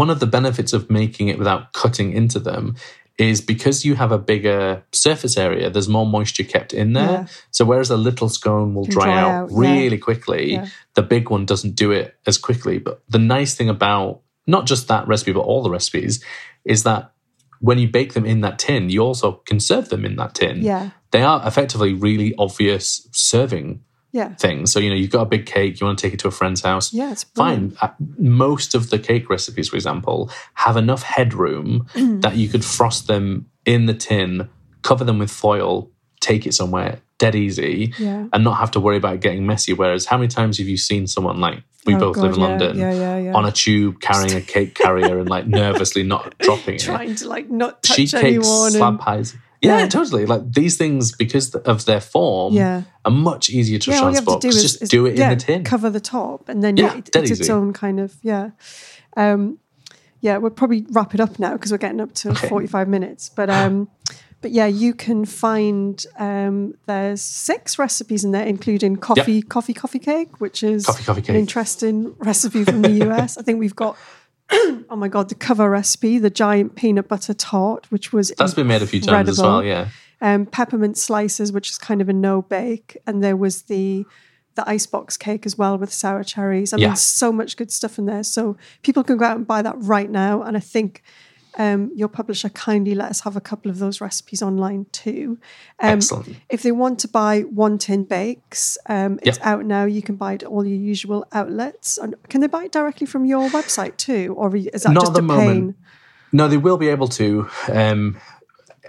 one 0.03 0.11
of 0.15 0.19
the 0.21 0.27
benefits 0.39 0.73
of 0.73 0.83
making 0.91 1.29
it 1.29 1.39
without 1.39 1.73
cutting 1.73 2.13
into 2.13 2.39
them 2.39 2.77
is 3.19 3.41
because 3.55 3.85
you 3.87 3.95
have 4.03 4.13
a 4.13 4.19
bigger 4.33 4.83
surface 4.93 5.37
area, 5.47 5.69
there's 5.71 5.89
more 5.89 6.07
moisture 6.07 6.45
kept 6.55 6.73
in 6.73 6.93
there. 6.95 7.11
Yeah. 7.11 7.27
So 7.51 7.65
whereas 7.71 7.91
a 7.91 7.97
little 8.09 8.29
scone 8.29 8.75
will 8.75 8.85
dry, 8.97 9.05
dry 9.07 9.19
out, 9.21 9.29
out, 9.31 9.49
yeah. 9.51 9.59
really 9.67 9.99
quickly, 9.99 10.53
Yeah. 10.53 10.67
the 10.95 11.03
big 11.03 11.25
one 11.31 11.45
doesn't 11.47 11.75
do 11.85 11.91
it 12.01 12.17
as 12.27 12.39
quickly. 12.39 12.79
But 12.79 13.03
the 13.09 13.19
nice 13.37 13.55
thing 13.55 13.69
about 13.69 14.21
not 14.47 14.67
just 14.67 14.89
that 14.89 15.07
recipe, 15.07 15.33
but 15.33 15.41
all 15.51 15.63
the 15.63 15.71
recipes, 15.71 16.23
is 16.65 16.83
that 16.85 17.13
when 17.61 17.79
you 17.79 17.89
bake 17.89 18.13
them 18.15 18.25
in 18.25 18.41
that 18.41 18.59
tin, 18.59 18.89
you 18.91 19.01
also 19.09 19.33
conserve 19.53 19.89
them 19.91 20.05
in 20.05 20.17
that 20.17 20.35
tin. 20.35 20.63
Yeah. 20.63 20.91
They 21.11 21.23
are 21.23 21.43
effectively 21.47 21.93
really 21.93 22.35
obvious 22.39 23.07
serving 23.13 23.81
Yeah. 24.13 24.35
things. 24.35 24.73
So, 24.73 24.81
you 24.81 24.91
know, 24.91 24.97
you've 24.97 25.11
got 25.11 25.23
a 25.23 25.27
big 25.27 25.47
cake, 25.47 25.81
you 25.81 25.87
want 25.87 25.99
to 25.99 26.03
take 26.07 26.15
it 26.15 26.21
to 26.21 26.29
a 26.29 26.33
friend's 26.33 26.63
house. 26.63 26.93
Yeah, 26.93 27.13
it's 27.13 27.25
brilliant. 27.25 27.77
fine. 27.79 27.91
Uh, 27.91 27.95
Most 28.19 28.75
of 28.75 28.91
the 28.91 28.99
cake 28.99 29.31
recipes, 29.31 29.69
for 29.69 29.77
example, 29.77 30.31
have 30.55 30.77
enough 30.77 31.03
headroom 31.03 31.87
that 31.95 32.37
you 32.37 32.49
could 32.49 32.65
frost 32.65 33.07
them 33.07 33.47
in 33.65 33.87
the 33.87 33.95
tin, 33.95 34.49
cover 34.83 35.05
them 35.05 35.19
with 35.19 35.31
foil, 35.31 35.91
take 36.21 36.47
it 36.47 36.55
somewhere 36.55 37.01
dead 37.19 37.35
easy, 37.35 37.93
Yeah. 37.99 38.29
and 38.33 38.43
not 38.45 38.55
have 38.55 38.71
to 38.71 38.81
worry 38.81 38.97
about 38.97 39.21
getting 39.21 39.47
messy. 39.47 39.75
Whereas, 39.75 40.07
how 40.07 40.17
many 40.17 40.29
times 40.29 40.57
have 40.57 40.67
you 40.69 40.79
seen 40.79 41.07
someone 41.07 41.39
like 41.39 41.63
we 41.85 41.95
Oh, 41.95 41.99
both 41.99 42.17
God, 42.17 42.23
live 42.23 42.33
in 42.35 42.41
yeah, 42.41 42.47
London 42.47 42.79
yeah, 42.79 43.33
on 43.35 43.45
a 43.45 43.53
tube 43.53 44.01
carrying 44.01 44.35
a 44.35 44.41
cake 44.41 44.75
carrier 44.75 45.19
and 45.19 45.29
like 45.29 45.47
nervously 45.63 46.03
not 46.03 46.35
dropping 46.39 46.77
it? 46.77 46.81
Trying 46.81 47.15
to 47.17 47.29
like 47.29 47.51
not 47.51 47.83
touch 47.83 47.97
Sheet 47.97 48.11
cakes, 48.13 48.25
anyone. 48.25 48.71
slab 48.71 48.89
and, 48.95 48.99
pies. 49.01 49.37
Yeah, 49.63 49.81
Yeah. 49.81 49.89
totally. 49.89 50.25
Like 50.27 50.53
these 50.53 50.77
things, 50.79 51.13
because 51.13 51.55
of 51.55 51.85
their 51.85 52.01
form, 52.01 52.55
Yeah. 52.55 52.83
are 53.05 53.11
much 53.11 53.51
easier 53.51 53.79
to 53.79 53.91
yeah, 53.91 53.99
all 53.99 54.09
you 54.11 54.15
have 54.17 54.25
to 54.25 54.31
transport. 54.31 54.43
do 54.43 54.49
is 54.49 54.63
just 54.63 54.83
is- 54.83 54.89
do 54.89 55.07
it 55.07 55.17
yeah, 55.19 55.31
in 55.33 55.39
the 55.39 55.45
tin. 55.45 55.65
cover 55.65 55.91
the 55.91 56.01
top, 56.01 56.49
and 56.49 56.63
then 56.63 56.77
Yeah, 56.77 56.97
it, 56.97 57.11
it's 57.15 57.31
its 57.33 57.41
easy. 57.43 57.53
own 57.53 57.73
kind 57.73 58.01
of 58.01 58.15
yeah. 58.23 58.51
Um, 59.17 59.59
yeah, 60.23 60.37
we'll 60.39 60.51
probably 60.51 60.87
wrap 60.91 61.15
it 61.15 61.21
up 61.21 61.39
now 61.39 61.53
because 61.53 61.73
we're 61.73 61.79
getting 61.79 62.01
up 62.01 62.13
to 62.15 62.31
Okay. 62.31 62.49
forty-five 62.49 62.89
minutes. 62.89 63.29
But 63.29 63.51
um, 63.51 63.89
but 64.43 64.51
yeah, 64.53 64.67
you 64.67 64.95
can 64.95 65.25
find 65.27 66.03
um, 66.19 66.73
there's 66.87 67.21
six 67.21 67.79
recipes 67.79 68.25
in 68.25 68.31
there, 68.33 68.45
including 68.47 68.97
coffee, 68.97 69.43
coffee, 69.43 69.75
coffee 69.75 69.99
cake, 69.99 70.41
which 70.41 70.63
is 70.63 70.87
Coffee, 70.87 71.05
coffee 71.05 71.21
an 71.21 71.25
cake. 71.27 71.37
interesting 71.37 72.15
recipe 72.19 72.65
from 72.65 72.81
the 72.83 72.93
US. 73.11 73.37
I 73.37 73.43
think 73.43 73.61
we've 73.61 73.77
got. 73.77 73.97
oh 74.53 74.97
my 74.97 75.09
god, 75.09 75.29
the 75.29 75.35
cover 75.35 75.69
recipe, 75.71 76.19
the 76.19 76.31
giant 76.31 76.75
peanut 76.77 77.09
butter 77.09 77.35
tart, 77.35 77.91
which 77.91 78.13
was 78.13 78.33
That's 78.37 78.55
been 78.55 78.67
made 78.67 78.83
a 78.83 78.87
few 78.87 79.01
times 79.01 79.29
as 79.29 79.39
well. 79.39 79.63
Yeah. 79.65 79.89
um, 80.21 80.47
peppermint 80.47 80.99
slices, 80.99 81.53
which 81.53 81.71
is 81.71 81.79
kind 81.79 82.01
of 82.01 82.09
a 82.09 82.13
no 82.13 82.43
bake, 82.43 82.97
and 83.07 83.23
there 83.23 83.37
was 83.37 83.63
the 83.63 84.05
the 84.57 84.69
icebox 84.69 85.17
cake 85.17 85.47
as 85.47 85.57
well 85.57 85.79
with 85.79 85.93
sour 85.93 86.25
cherries. 86.25 86.73
I 86.73 86.79
Yeah. 86.79 86.89
mean, 86.89 86.97
so 86.97 87.31
much 87.33 87.57
good 87.57 87.71
stuff 87.71 87.99
in 87.99 88.07
there. 88.07 88.25
So 88.25 88.57
people 88.83 89.05
can 89.05 89.17
go 89.17 89.25
out 89.25 89.37
and 89.37 89.47
buy 89.47 89.63
that 89.63 89.77
right 89.79 90.11
now. 90.11 90.43
And 90.43 90.57
I 90.57 90.61
think 90.61 91.03
um, 91.59 91.91
your 91.95 92.09
publisher 92.09 92.49
kindly 92.49 92.95
let 92.95 93.11
us 93.11 93.21
have 93.21 93.37
a 93.37 93.41
couple 93.41 93.71
of 93.71 93.79
those 93.79 94.01
recipes 94.01 94.43
online 94.43 94.87
too. 94.93 95.39
Um, 95.81 95.99
Excellent. 95.99 96.37
If 96.49 96.63
they 96.63 96.73
want 96.73 96.99
to 97.01 97.09
buy 97.09 97.41
one 97.43 97.79
tin 97.79 98.05
bakes, 98.05 98.79
um, 98.89 99.19
it's 99.23 99.39
Yep. 99.39 99.47
out 99.47 99.65
now. 99.67 99.85
You 99.85 100.03
can 100.03 100.17
buy 100.17 100.35
it 100.35 100.43
at 100.43 100.49
all 100.49 100.65
your 100.67 100.79
usual 100.79 101.27
outlets. 101.33 101.99
And 101.99 102.15
can 102.29 102.41
they 102.41 102.47
buy 102.47 102.65
it 102.65 102.73
directly 102.73 103.07
from 103.07 103.25
your 103.25 103.49
website 103.51 103.97
too, 103.97 104.35
or 104.37 104.55
is 104.55 104.83
that 104.83 104.93
Not 104.93 105.01
just 105.07 105.19
a 105.19 105.23
the 105.23 105.29
pain? 105.37 105.75
No, 106.33 106.47
they 106.49 106.57
will 106.57 106.77
be 106.77 106.89
able 106.89 107.09
to, 107.09 107.49
um, 107.73 108.17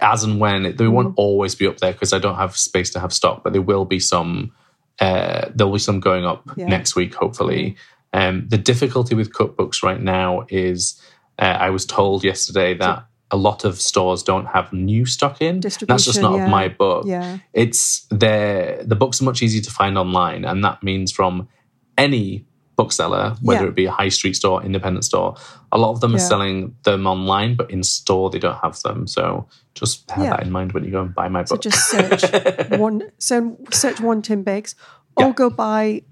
as 0.00 0.22
and 0.24 0.38
when. 0.38 0.62
They 0.62 0.72
Mm. 0.84 0.92
won't 0.92 1.14
always 1.16 1.54
be 1.54 1.66
up 1.66 1.78
there 1.78 1.92
because 1.92 2.12
I 2.12 2.18
don't 2.18 2.36
have 2.36 2.56
space 2.56 2.90
to 2.90 3.00
have 3.00 3.12
stock, 3.12 3.42
but 3.44 3.52
there 3.52 3.62
will 3.62 3.84
be 3.84 3.98
some. 3.98 4.52
Uh, 5.00 5.48
there'll 5.54 5.72
be 5.72 5.78
some 5.80 5.98
going 6.00 6.24
up 6.24 6.48
Yeah. 6.56 6.66
next 6.68 6.94
week, 6.94 7.14
hopefully. 7.14 7.76
Um, 8.12 8.46
the 8.48 8.58
difficulty 8.58 9.14
with 9.14 9.32
cookbooks 9.32 9.82
right 9.82 10.00
now 10.00 10.44
is 10.48 11.00
uh, 11.38 11.42
I 11.60 11.70
was 11.70 11.86
told 11.86 12.24
yesterday 12.24 12.74
that 12.74 13.06
a 13.30 13.36
lot 13.36 13.64
of 13.64 13.80
stores 13.80 14.22
don't 14.22 14.46
have 14.46 14.72
new 14.72 15.06
stock 15.06 15.40
in. 15.40 15.60
That's 15.60 15.78
just 15.78 16.20
not 16.20 16.36
yeah. 16.36 16.44
of 16.44 16.50
my 16.50 16.68
book. 16.68 17.06
Yeah. 17.06 17.38
It's 17.54 18.06
there. 18.10 18.82
The 18.84 18.94
books 18.96 19.20
are 19.22 19.24
much 19.24 19.42
easier 19.42 19.62
to 19.62 19.70
find 19.70 19.96
online, 19.96 20.44
and 20.44 20.62
that 20.64 20.82
means 20.82 21.10
from 21.12 21.48
any 21.96 22.44
bookseller, 22.76 23.36
whether 23.42 23.64
Yeah. 23.64 23.68
it 23.68 23.74
be 23.74 23.84
a 23.86 23.90
high 23.90 24.08
street 24.10 24.34
store, 24.34 24.62
independent 24.62 25.04
store. 25.04 25.36
A 25.72 25.78
lot 25.78 25.90
of 25.92 26.00
them 26.00 26.14
are 26.14 26.18
selling 26.18 26.74
them 26.84 27.06
online, 27.06 27.54
but 27.54 27.70
in 27.70 27.82
store 27.82 28.30
they 28.30 28.38
don't 28.38 28.58
have 28.62 28.80
them. 28.82 29.06
So 29.06 29.46
just 29.74 30.10
have 30.10 30.24
that 30.24 30.42
in 30.42 30.50
mind 30.50 30.72
when 30.72 30.84
you 30.84 30.90
go 30.90 31.02
and 31.02 31.14
buy 31.14 31.28
my 31.28 31.44
So 31.44 31.54
book. 31.54 31.62
just 31.62 31.90
search 31.90 32.22
one. 32.78 33.02
So 33.18 33.56
search 33.70 34.00
one 34.00 34.20
tin 34.22 34.42
bakes, 34.42 34.74
or 35.16 35.32
go 35.32 35.48
buy 35.50 36.02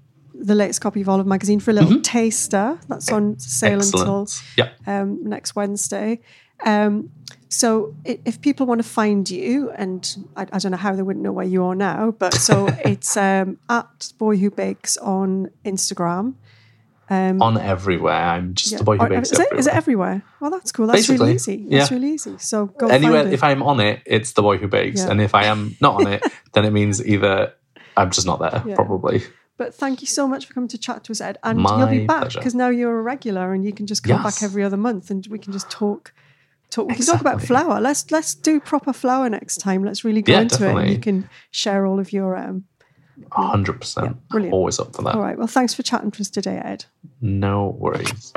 the 0.45 0.55
latest 0.55 0.81
copy 0.81 1.01
of 1.01 1.09
Olive 1.09 1.27
magazine 1.27 1.59
for 1.59 1.71
a 1.71 1.73
little 1.73 2.01
taster. 2.01 2.79
That's 2.87 3.11
on 3.11 3.37
sale 3.39 3.79
until. 3.81 4.27
Yeah. 4.57 4.69
um, 4.87 5.19
next 5.23 5.55
Wednesday. 5.55 6.19
Um, 6.65 7.11
so 7.49 7.95
i- 8.07 8.19
if 8.25 8.39
people 8.41 8.65
want 8.65 8.81
to 8.83 8.87
find 8.87 9.29
you, 9.29 9.71
and 9.71 10.15
I, 10.35 10.43
I 10.53 10.59
don't 10.59 10.71
know 10.71 10.77
how 10.77 10.95
they 10.95 11.01
wouldn't 11.01 11.23
know 11.23 11.31
where 11.31 11.45
you 11.45 11.63
are 11.65 11.75
now, 11.75 12.11
but 12.11 12.33
so 12.33 12.67
it's 12.85 13.17
um, 13.17 13.57
at 13.69 14.13
Boy 14.17 14.37
Who 14.37 14.49
Bakes 14.51 14.97
on 14.97 15.49
Instagram. 15.65 16.35
On 17.09 17.57
everywhere. 17.57 18.13
I'm 18.13 18.53
just 18.53 18.77
the 18.77 18.85
boy 18.85 18.95
who 18.97 19.09
bakes 19.09 19.33
is, 19.33 19.39
it, 19.39 19.41
everywhere. 19.41 19.59
is 19.59 19.67
it 19.67 19.73
everywhere? 19.73 20.23
Well, 20.39 20.49
that's 20.49 20.71
cool. 20.71 20.87
That's 20.87 21.09
really 21.09 21.33
Basically, 21.33 21.55
easy. 21.65 21.69
That's 21.77 21.91
yeah. 21.91 21.97
really 21.97 22.13
easy. 22.13 22.37
So 22.37 22.67
go 22.67 22.87
Anywhere, 22.87 23.27
it. 23.27 23.33
if 23.33 23.43
I'm 23.43 23.61
on 23.63 23.81
it, 23.81 24.01
it's 24.05 24.31
the 24.31 24.41
boy 24.41 24.57
who 24.57 24.69
bakes. 24.69 25.01
Yeah. 25.01 25.11
And 25.11 25.19
if 25.19 25.35
I 25.35 25.43
am 25.47 25.75
not 25.81 25.95
on 25.95 26.07
it, 26.07 26.23
then 26.53 26.63
it 26.63 26.71
means 26.71 27.05
either 27.05 27.51
I'm 27.97 28.11
just 28.11 28.25
not 28.25 28.39
there, 28.39 28.63
Yeah. 28.65 28.75
probably. 28.75 29.23
But 29.61 29.75
thank 29.75 30.01
you 30.01 30.07
so 30.07 30.27
much 30.27 30.47
for 30.47 30.55
coming 30.55 30.69
to 30.69 30.77
chat 30.79 31.03
to 31.03 31.11
us, 31.11 31.21
Edd. 31.21 31.37
And 31.43 31.59
My 31.59 31.77
you'll 31.77 31.87
be 31.99 32.07
back 32.07 32.33
because 32.33 32.55
now 32.55 32.69
you're 32.69 32.97
a 32.97 33.03
regular 33.03 33.53
and 33.53 33.63
you 33.63 33.71
can 33.71 33.85
just 33.85 34.01
come 34.01 34.19
Yes. 34.23 34.23
back 34.39 34.41
every 34.43 34.63
other 34.63 34.75
month 34.77 35.11
and 35.11 35.27
we 35.29 35.37
can 35.37 35.53
just 35.53 35.69
talk. 35.69 36.13
Talk. 36.71 36.87
We 36.89 36.95
can 36.95 37.05
talk 37.05 37.21
about 37.21 37.35
Exactly. 37.43 37.47
flour. 37.67 37.79
Let's 37.79 38.09
let's 38.09 38.33
do 38.33 38.59
proper 38.59 38.91
flour 38.91 39.29
next 39.29 39.57
time. 39.57 39.83
Let's 39.83 40.03
really 40.03 40.23
go 40.23 40.33
Yeah, 40.33 40.41
into 40.41 40.67
it. 40.67 40.75
And 40.75 40.89
you 40.89 40.97
can 40.97 41.29
share 41.51 41.85
all 41.85 41.99
of 41.99 42.11
your. 42.11 42.35
Um, 42.35 42.63
hundred 43.31 43.79
percent. 43.79 44.17
brilliant. 44.29 44.53
Always 44.53 44.79
up 44.79 44.95
for 44.95 45.03
that. 45.03 45.13
all 45.13 45.21
right. 45.21 45.37
Well, 45.37 45.45
thanks 45.45 45.75
for 45.75 45.83
chatting 45.83 46.09
to 46.09 46.21
us 46.21 46.29
today, 46.31 46.57
Edd. 46.63 46.85
No 47.21 47.75
worries. 47.77 48.33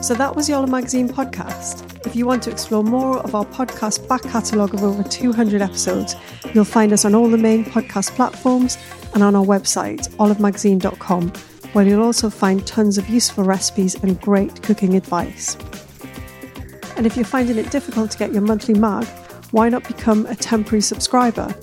So 0.00 0.14
that 0.14 0.34
was 0.36 0.46
the 0.46 0.54
Olive 0.54 0.70
Magazine 0.70 1.08
podcast. 1.08 2.06
If 2.06 2.14
you 2.16 2.24
want 2.24 2.42
to 2.44 2.50
explore 2.50 2.84
more 2.84 3.18
of 3.18 3.34
our 3.34 3.44
podcast 3.44 4.08
back 4.08 4.22
catalogue 4.22 4.72
of 4.74 4.82
over 4.84 5.02
200 5.02 5.60
episodes, 5.60 6.14
you'll 6.54 6.64
find 6.64 6.92
us 6.92 7.04
on 7.04 7.14
all 7.14 7.28
the 7.28 7.36
main 7.36 7.64
podcast 7.64 8.12
platforms 8.12 8.78
and 9.16 9.24
on 9.24 9.34
our 9.34 9.46
website, 9.46 10.10
olivemagazine.com, 10.16 11.32
where 11.72 11.86
you'll 11.86 12.02
also 12.02 12.28
find 12.28 12.66
tons 12.66 12.98
of 12.98 13.08
useful 13.08 13.44
recipes 13.44 13.94
and 14.02 14.20
great 14.20 14.62
cooking 14.62 14.94
advice. 14.94 15.56
And 16.98 17.06
if 17.06 17.16
you're 17.16 17.24
finding 17.24 17.56
it 17.56 17.70
difficult 17.70 18.10
to 18.10 18.18
get 18.18 18.34
your 18.34 18.42
monthly 18.42 18.74
mag, 18.74 19.06
why 19.52 19.70
not 19.70 19.88
become 19.88 20.26
a 20.26 20.34
temporary 20.34 20.82
subscriber? 20.82 21.54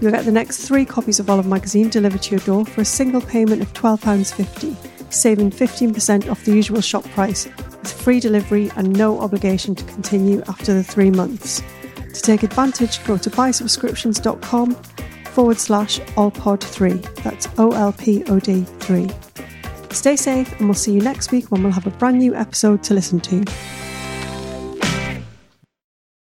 You'll 0.00 0.12
get 0.12 0.24
the 0.24 0.32
next 0.32 0.66
three 0.66 0.86
copies 0.86 1.20
of 1.20 1.28
Olive 1.28 1.44
Magazine 1.44 1.90
delivered 1.90 2.22
to 2.22 2.30
your 2.30 2.40
door 2.40 2.64
for 2.64 2.80
a 2.80 2.86
single 2.86 3.20
payment 3.20 3.60
of 3.60 3.70
£12.50, 3.74 5.12
saving 5.12 5.50
15% 5.50 6.30
off 6.30 6.42
the 6.46 6.54
usual 6.54 6.80
shop 6.80 7.04
price, 7.10 7.44
with 7.44 7.92
free 7.92 8.18
delivery 8.18 8.70
and 8.76 8.96
no 8.96 9.20
obligation 9.20 9.74
to 9.74 9.84
continue 9.84 10.42
after 10.48 10.72
the 10.72 10.82
three 10.82 11.10
months. 11.10 11.62
To 12.14 12.22
take 12.22 12.44
advantage, 12.44 13.04
go 13.04 13.18
to 13.18 13.28
buysubscriptions.com 13.28 14.74
forward 15.34 15.58
slash 15.58 16.00
olpod3. 16.16 17.22
That's 17.22 17.48
O 17.58 17.72
L 17.72 17.92
P 17.92 18.24
O 18.24 18.38
D 18.38 18.62
3. 18.62 19.10
Stay 19.90 20.16
safe, 20.16 20.50
and 20.58 20.68
we'll 20.68 20.74
see 20.74 20.92
you 20.92 21.00
next 21.00 21.30
week 21.32 21.50
when 21.50 21.62
we'll 21.62 21.72
have 21.72 21.86
a 21.86 21.90
brand 21.90 22.18
new 22.18 22.34
episode 22.34 22.82
to 22.84 22.94
listen 22.94 23.20
to. 23.20 23.44